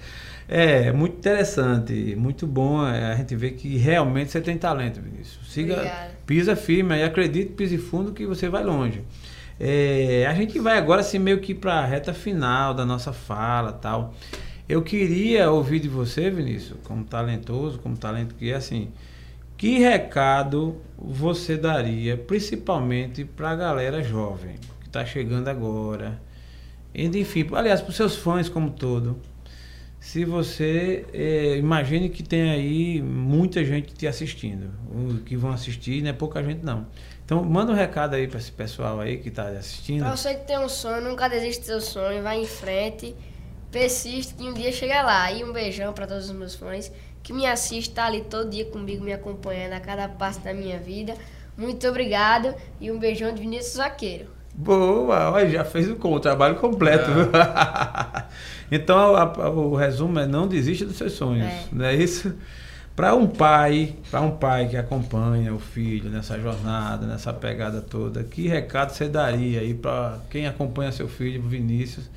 É, 0.53 0.91
muito 0.91 1.17
interessante, 1.17 2.17
muito 2.17 2.45
bom 2.45 2.85
é, 2.85 3.13
a 3.13 3.15
gente 3.15 3.37
ver 3.37 3.53
que 3.53 3.77
realmente 3.77 4.33
você 4.33 4.41
tem 4.41 4.59
talento, 4.59 5.01
Vinícius. 5.01 5.49
Siga, 5.49 5.75
Obrigada. 5.75 6.11
pisa 6.27 6.57
firme 6.57 6.93
aí, 6.93 7.05
acredite, 7.05 7.53
pise 7.53 7.79
fundo 7.79 8.13
que 8.13 8.27
você 8.27 8.49
vai 8.49 8.65
longe. 8.65 9.05
É, 9.63 10.27
a 10.27 10.33
gente 10.33 10.59
vai 10.59 10.79
agora 10.79 11.03
assim 11.03 11.19
meio 11.19 11.39
que 11.39 11.55
para 11.55 11.75
a 11.75 11.85
reta 11.85 12.15
final 12.15 12.73
da 12.73 12.87
nossa 12.87 13.13
fala 13.13 13.73
tal. 13.73 14.15
Eu 14.67 14.83
queria 14.83 15.51
ouvir 15.51 15.81
de 15.81 15.89
você, 15.89 16.31
Vinícius, 16.31 16.79
como 16.85 17.05
talentoso, 17.05 17.79
como 17.79 17.97
talento 17.97 18.35
que 18.37 18.51
é 18.51 18.55
assim, 18.55 18.89
que 19.59 19.79
recado 19.79 20.77
você 20.97 21.59
daria, 21.59 22.17
principalmente 22.17 23.25
para 23.25 23.51
a 23.51 23.57
galera 23.57 24.03
jovem 24.03 24.55
que 24.81 24.87
está 24.87 25.05
chegando 25.05 25.49
agora, 25.49 26.19
enfim, 26.95 27.47
aliás, 27.53 27.83
para 27.83 27.91
os 27.91 27.97
seus 27.97 28.17
fãs 28.17 28.49
como 28.49 28.71
todo, 28.71 29.19
se 30.01 30.25
você 30.25 31.05
eh, 31.13 31.59
imagine 31.59 32.09
que 32.09 32.23
tem 32.23 32.51
aí 32.51 33.03
muita 33.03 33.63
gente 33.63 33.93
te 33.93 34.07
assistindo, 34.07 34.71
que 35.27 35.37
vão 35.37 35.51
assistir, 35.51 36.03
não 36.03 36.09
é 36.09 36.15
pouca 36.15 36.43
gente 36.43 36.65
não. 36.65 36.87
Então 37.31 37.45
manda 37.45 37.71
um 37.71 37.77
recado 37.77 38.15
aí 38.17 38.27
para 38.27 38.41
esse 38.41 38.51
pessoal 38.51 38.99
aí 38.99 39.19
que 39.19 39.29
está 39.29 39.45
assistindo. 39.45 40.01
Pra 40.01 40.17
você 40.17 40.35
que 40.35 40.45
tem 40.49 40.59
um 40.59 40.69
sonho, 40.69 41.01
nunca 41.01 41.29
desiste 41.29 41.61
do 41.61 41.67
seu 41.67 41.81
sonho, 41.81 42.25
vai 42.25 42.41
em 42.41 42.45
frente, 42.45 43.15
persiste 43.71 44.35
que 44.35 44.43
um 44.43 44.53
dia 44.53 44.73
chega 44.73 45.01
lá. 45.03 45.31
E 45.31 45.45
um 45.45 45.53
beijão 45.53 45.93
pra 45.93 46.09
todos 46.09 46.25
os 46.29 46.35
meus 46.35 46.57
fãs 46.57 46.91
que 47.23 47.33
me 47.33 47.47
assistem, 47.47 47.95
tá 47.95 48.07
ali 48.07 48.23
todo 48.23 48.51
dia 48.51 48.65
comigo, 48.65 49.05
me 49.05 49.13
acompanhando 49.13 49.75
a 49.75 49.81
cada 49.81 50.09
passo 50.09 50.41
da 50.41 50.53
minha 50.53 50.81
vida. 50.81 51.15
Muito 51.57 51.87
obrigado 51.87 52.53
e 52.81 52.91
um 52.91 52.99
beijão 52.99 53.33
de 53.33 53.41
Vinícius 53.41 53.77
Vaqueiro. 53.77 54.27
Boa, 54.53 55.31
olha, 55.31 55.49
já 55.49 55.65
fez 55.65 55.89
o, 55.89 55.95
com- 55.95 56.13
o 56.13 56.19
trabalho 56.19 56.57
completo, 56.57 57.13
viu? 57.13 57.31
então 58.73 59.15
a- 59.15 59.23
a- 59.23 59.51
o 59.51 59.77
resumo 59.77 60.19
é 60.19 60.27
não 60.27 60.49
desista 60.49 60.85
dos 60.85 60.97
seus 60.97 61.13
sonhos, 61.13 61.47
É. 61.47 61.63
não 61.71 61.85
é 61.85 61.95
isso? 61.95 62.35
Para 62.95 63.15
um 63.15 63.27
pai, 63.27 63.95
para 64.11 64.21
um 64.21 64.33
pai 64.33 64.69
que 64.69 64.77
acompanha 64.77 65.55
o 65.55 65.59
filho 65.59 66.11
nessa 66.11 66.39
jornada, 66.39 67.07
nessa 67.07 67.33
pegada 67.33 67.81
toda, 67.81 68.23
que 68.23 68.47
recado 68.47 68.93
você 68.93 69.09
daria 69.09 69.61
aí 69.61 69.73
para 69.73 70.19
quem 70.29 70.47
acompanha 70.47 70.93
seu 70.93 71.09
filho, 71.09 71.43
Vinícius, 71.43 72.11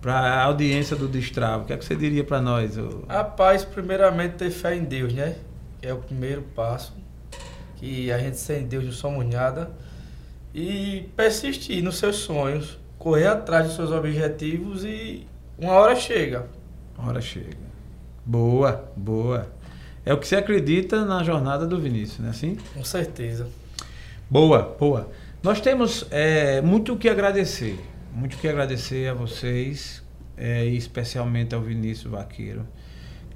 para 0.00 0.14
a 0.14 0.42
audiência 0.42 0.96
do 0.96 1.06
Destravo? 1.06 1.64
O 1.64 1.66
que 1.66 1.72
é 1.72 1.76
que 1.76 1.84
você 1.84 1.94
diria 1.94 2.24
para 2.24 2.40
nós? 2.40 2.76
ô? 2.76 3.04
Rapaz, 3.08 3.64
primeiramente 3.64 4.34
ter 4.34 4.50
fé 4.50 4.74
em 4.74 4.84
Deus, 4.84 5.12
né? 5.12 5.36
É 5.80 5.92
o 5.92 5.98
primeiro 5.98 6.42
passo. 6.42 6.94
Que 7.76 8.10
a 8.10 8.18
gente 8.18 8.38
sem 8.38 8.66
Deus 8.66 8.84
não 8.84 8.92
somos 8.92 9.24
nada. 9.26 9.70
E 10.52 11.08
persistir 11.16 11.82
nos 11.82 11.98
seus 11.98 12.16
sonhos, 12.16 12.78
correr 12.98 13.28
atrás 13.28 13.66
dos 13.66 13.76
seus 13.76 13.90
objetivos 13.90 14.84
e 14.84 15.26
uma 15.58 15.72
hora 15.72 15.94
chega. 15.94 16.46
A 16.98 17.08
hora 17.08 17.20
chega. 17.20 17.56
Boa, 18.26 18.92
boa. 18.96 19.46
É 20.06 20.12
o 20.12 20.18
que 20.18 20.28
você 20.28 20.36
acredita 20.36 21.02
na 21.04 21.22
jornada 21.22 21.66
do 21.66 21.80
Vinícius, 21.80 22.18
não 22.18 22.26
é 22.26 22.30
assim? 22.30 22.58
Com 22.74 22.84
certeza. 22.84 23.48
Boa, 24.28 24.76
boa. 24.78 25.10
Nós 25.42 25.60
temos 25.62 26.06
é, 26.10 26.60
muito 26.60 26.92
o 26.92 26.96
que 26.98 27.08
agradecer. 27.08 27.78
Muito 28.12 28.34
o 28.34 28.38
que 28.38 28.46
agradecer 28.46 29.08
a 29.08 29.14
vocês, 29.14 30.02
é, 30.36 30.66
e 30.66 30.76
especialmente 30.76 31.54
ao 31.54 31.62
Vinícius 31.62 32.12
Vaqueiro. 32.12 32.66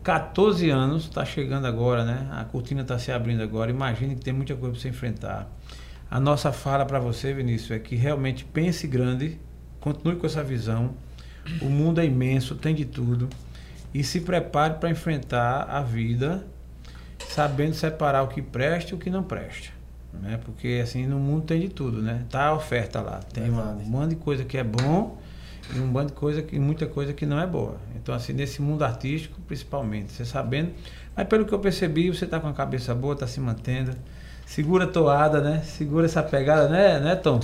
14 0.03 0.69
anos, 0.69 1.05
está 1.05 1.25
chegando 1.25 1.67
agora, 1.67 2.05
né? 2.05 2.29
A 2.33 2.45
cortina 2.45 2.83
está 2.83 2.99
se 2.99 3.11
abrindo 3.11 3.43
agora. 3.43 3.71
Imagine 3.71 4.15
que 4.15 4.21
tem 4.21 4.35
muita 4.35 4.55
coisa 4.55 4.73
para 4.73 4.81
você 4.81 4.89
enfrentar. 4.91 5.51
A 6.11 6.21
nossa 6.21 6.53
fala 6.53 6.85
para 6.85 6.99
você, 6.99 7.33
Vinícius, 7.33 7.71
é 7.71 7.79
que 7.79 7.97
realmente 7.97 8.45
pense 8.45 8.87
grande, 8.87 9.39
continue 9.81 10.17
com 10.17 10.27
essa 10.27 10.43
visão. 10.43 10.95
O 11.63 11.67
mundo 11.67 12.01
é 12.01 12.05
imenso, 12.05 12.55
tem 12.55 12.75
de 12.75 12.85
tudo. 12.85 13.29
E 13.93 14.05
se 14.05 14.21
prepare 14.21 14.75
para 14.75 14.91
enfrentar 14.91 15.63
a 15.63 15.83
vida 15.83 16.47
sabendo 17.29 17.75
separar 17.75 18.23
o 18.23 18.29
que 18.29 18.43
presta 18.43 18.93
e 18.93 18.95
o 18.95 18.99
que 18.99 19.11
não 19.11 19.23
presta. 19.23 19.71
Né? 20.13 20.39
Porque 20.45 20.81
assim, 20.83 21.07
no 21.07 21.19
mundo 21.19 21.45
tem 21.45 21.61
de 21.61 21.69
tudo, 21.69 22.01
né? 22.03 22.25
Tá 22.31 22.47
a 22.47 22.55
oferta 22.55 23.01
lá. 23.01 23.21
Tem 23.33 23.45
Verdade. 23.45 23.83
um 23.83 23.87
monte 23.87 24.11
de 24.11 24.17
coisa 24.17 24.45
que 24.45 24.57
é 24.57 24.65
bom 24.65 25.19
e 25.75 25.79
um 25.79 25.91
bando 25.91 26.09
de 26.09 26.13
coisa 26.15 26.43
que 26.43 26.59
muita 26.59 26.87
coisa 26.87 27.13
que 27.13 27.27
não 27.27 27.39
é 27.39 27.47
boa. 27.47 27.77
Então 27.97 28.15
assim, 28.15 28.33
nesse 28.33 28.63
mundo 28.63 28.85
artístico, 28.85 29.41
principalmente, 29.47 30.13
você 30.13 30.25
sabendo, 30.25 30.73
mas 31.15 31.27
pelo 31.27 31.45
que 31.45 31.53
eu 31.53 31.59
percebi, 31.59 32.09
você 32.11 32.27
tá 32.27 32.41
com 32.41 32.49
a 32.49 32.53
cabeça 32.53 32.95
boa, 32.95 33.15
tá 33.15 33.27
se 33.27 33.41
mantendo. 33.41 33.93
Segura 34.47 34.85
a 34.85 34.87
toada, 34.87 35.43
né? 35.43 35.63
Segura 35.63 36.07
essa 36.07 36.23
pegada, 36.23 36.69
né, 36.69 36.99
né, 37.01 37.15
Tom? 37.15 37.39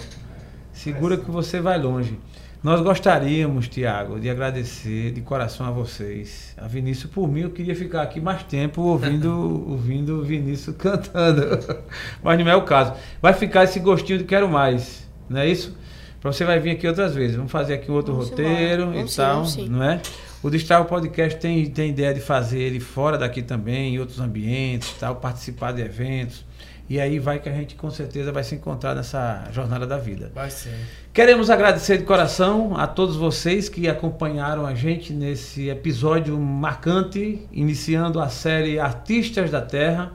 Segura 0.72 1.18
que 1.18 1.30
você 1.30 1.60
vai 1.60 1.78
longe. 1.78 2.18
Nós 2.64 2.80
gostaríamos, 2.80 3.68
Tiago, 3.68 4.18
de 4.18 4.30
agradecer 4.30 5.10
de 5.12 5.20
coração 5.20 5.66
a 5.66 5.70
vocês. 5.70 6.56
A 6.56 6.66
Vinícius, 6.66 7.12
por 7.12 7.28
mim, 7.28 7.42
eu 7.42 7.50
queria 7.50 7.76
ficar 7.76 8.00
aqui 8.00 8.22
mais 8.22 8.42
tempo 8.42 8.80
ouvindo 8.80 9.28
ouvindo 9.68 10.18
o 10.18 10.22
Vinícius 10.22 10.74
cantando. 10.74 11.58
Mas 12.24 12.38
não 12.38 12.50
é 12.50 12.56
o 12.56 12.62
caso. 12.62 12.94
Vai 13.20 13.34
ficar 13.34 13.64
esse 13.64 13.78
gostinho 13.80 14.18
de 14.20 14.24
quero 14.24 14.48
mais, 14.48 15.06
não 15.28 15.40
é 15.40 15.46
isso? 15.46 15.76
Para 16.22 16.32
você 16.32 16.42
vai 16.42 16.58
vir 16.58 16.70
aqui 16.70 16.88
outras 16.88 17.14
vezes. 17.14 17.36
Vamos 17.36 17.52
fazer 17.52 17.74
aqui 17.74 17.90
outro 17.90 18.14
Vamos 18.14 18.30
roteiro 18.30 18.84
embora. 18.84 18.96
e 18.96 18.96
Vamos 18.96 19.12
sim, 19.12 19.16
tal, 19.18 19.34
vamos 19.34 19.52
sim. 19.52 19.68
não 19.68 19.84
é? 19.84 20.00
O 20.42 20.48
Destravo 20.48 20.88
Podcast 20.88 21.38
tem, 21.38 21.66
tem 21.66 21.90
ideia 21.90 22.14
de 22.14 22.20
fazer 22.20 22.60
ele 22.60 22.80
fora 22.80 23.18
daqui 23.18 23.42
também, 23.42 23.96
em 23.96 23.98
outros 23.98 24.20
ambientes, 24.20 24.90
tal, 24.98 25.16
participar 25.16 25.72
de 25.72 25.82
eventos. 25.82 26.46
E 26.88 27.00
aí 27.00 27.18
vai 27.18 27.38
que 27.38 27.48
a 27.48 27.52
gente 27.52 27.74
com 27.76 27.90
certeza 27.90 28.30
vai 28.30 28.44
se 28.44 28.54
encontrar 28.54 28.94
nessa 28.94 29.44
jornada 29.50 29.86
da 29.86 29.96
vida. 29.96 30.30
Vai 30.34 30.50
sim. 30.50 30.70
Queremos 31.14 31.48
agradecer 31.48 31.96
de 31.96 32.04
coração 32.04 32.76
a 32.76 32.86
todos 32.86 33.16
vocês 33.16 33.68
que 33.68 33.88
acompanharam 33.88 34.66
a 34.66 34.74
gente 34.74 35.12
nesse 35.12 35.68
episódio 35.70 36.38
marcante, 36.38 37.46
iniciando 37.50 38.20
a 38.20 38.28
série 38.28 38.78
Artistas 38.78 39.50
da 39.50 39.62
Terra, 39.62 40.12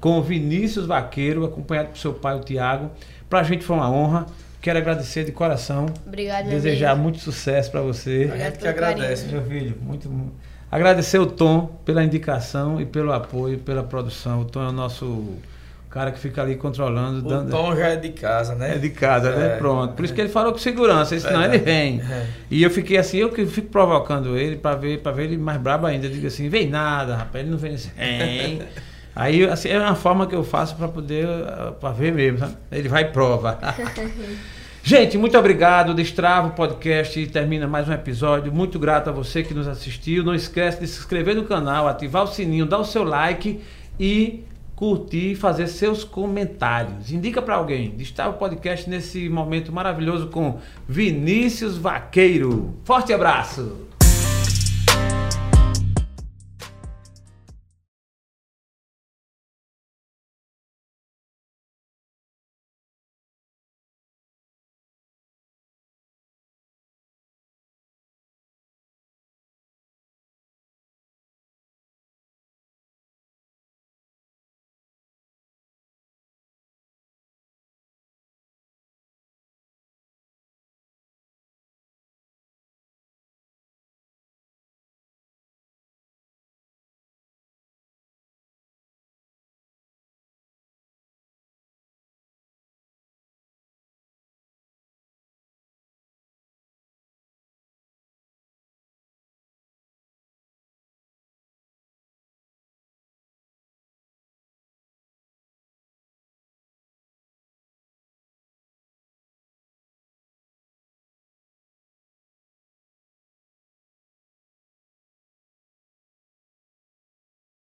com 0.00 0.18
o 0.18 0.22
Vinícius 0.22 0.86
Vaqueiro, 0.86 1.44
acompanhado 1.44 1.88
por 1.88 1.98
seu 1.98 2.14
pai, 2.14 2.36
o 2.36 2.40
Tiago. 2.40 2.90
Para 3.28 3.40
a 3.40 3.42
gente 3.42 3.64
foi 3.64 3.76
uma 3.76 3.90
honra. 3.90 4.26
Quero 4.60 4.78
agradecer 4.78 5.24
de 5.24 5.32
coração, 5.32 5.86
Obrigado, 6.06 6.46
meu 6.46 6.54
desejar 6.54 6.90
amigo. 6.90 7.04
muito 7.04 7.18
sucesso 7.20 7.70
para 7.70 7.80
você. 7.80 8.30
A 8.32 8.36
gente 8.36 8.58
que 8.58 8.66
agradece. 8.66 9.26
Meu 9.26 9.42
filho, 9.44 9.76
muito, 9.80 10.08
muito. 10.08 10.32
Agradecer 10.70 11.18
o 11.18 11.26
Tom 11.26 11.66
pela 11.84 12.02
indicação 12.02 12.80
e 12.80 12.84
pelo 12.84 13.12
apoio, 13.12 13.58
pela 13.58 13.84
produção. 13.84 14.40
O 14.40 14.44
Tom 14.44 14.64
é 14.64 14.68
o 14.68 14.72
nosso 14.72 15.36
cara 15.96 16.12
que 16.12 16.18
fica 16.18 16.42
ali 16.42 16.56
controlando, 16.56 17.20
O 17.26 17.28
dando. 17.30 17.50
tom 17.50 17.74
já 17.74 17.88
é 17.88 17.96
de 17.96 18.10
casa, 18.10 18.54
né? 18.54 18.74
É 18.74 18.78
de 18.78 18.90
casa, 18.90 19.34
né? 19.34 19.54
É. 19.54 19.56
Pronto. 19.56 19.94
Por 19.94 20.04
isso 20.04 20.12
que 20.12 20.20
ele 20.20 20.28
falou 20.28 20.52
com 20.52 20.58
segurança, 20.58 21.18
senão 21.18 21.42
ele 21.42 21.56
Verdade. 21.56 21.64
vem. 21.64 22.00
É. 22.02 22.26
E 22.50 22.62
eu 22.62 22.68
fiquei 22.70 22.98
assim, 22.98 23.16
eu 23.16 23.30
que 23.30 23.46
fico 23.46 23.68
provocando 23.68 24.36
ele 24.36 24.56
pra 24.56 24.74
ver, 24.74 24.98
pra 25.00 25.10
ver 25.10 25.24
ele 25.24 25.38
mais 25.38 25.58
brabo 25.58 25.86
ainda. 25.86 26.04
Eu 26.06 26.10
digo 26.10 26.26
assim, 26.26 26.50
vem 26.50 26.68
nada, 26.68 27.16
rapaz, 27.16 27.42
ele 27.42 27.50
não 27.50 27.56
vem 27.56 27.72
assim. 27.76 27.88
Vem. 27.96 28.60
Aí, 29.16 29.48
assim, 29.48 29.70
é 29.70 29.78
uma 29.80 29.94
forma 29.94 30.26
que 30.26 30.34
eu 30.34 30.44
faço 30.44 30.76
pra 30.76 30.86
poder, 30.86 31.26
pra 31.80 31.92
ver 31.92 32.12
mesmo, 32.12 32.40
sabe? 32.40 32.52
Ele 32.70 32.90
vai 32.90 33.04
e 33.04 33.06
prova. 33.06 33.58
Gente, 34.84 35.16
muito 35.16 35.38
obrigado. 35.38 35.94
Destravo 35.94 36.50
Podcast 36.50 37.26
termina 37.28 37.66
mais 37.66 37.88
um 37.88 37.92
episódio. 37.94 38.52
Muito 38.52 38.78
grato 38.78 39.08
a 39.08 39.12
você 39.14 39.42
que 39.42 39.54
nos 39.54 39.66
assistiu. 39.66 40.22
Não 40.22 40.34
esquece 40.34 40.78
de 40.78 40.86
se 40.86 40.98
inscrever 40.98 41.34
no 41.34 41.44
canal, 41.44 41.88
ativar 41.88 42.24
o 42.24 42.26
sininho, 42.26 42.66
dar 42.66 42.76
o 42.78 42.84
seu 42.84 43.02
like 43.02 43.60
e 43.98 44.44
curtir 44.76 45.32
e 45.32 45.34
fazer 45.34 45.66
seus 45.66 46.04
comentários. 46.04 47.10
Indica 47.10 47.40
para 47.40 47.56
alguém. 47.56 47.90
Destravo 47.90 48.38
Podcast 48.38 48.88
nesse 48.88 49.28
momento 49.28 49.72
maravilhoso 49.72 50.28
com 50.28 50.58
Vinícius 50.86 51.78
Vaqueiro. 51.78 52.74
Forte 52.84 53.12
abraço. 53.12 53.85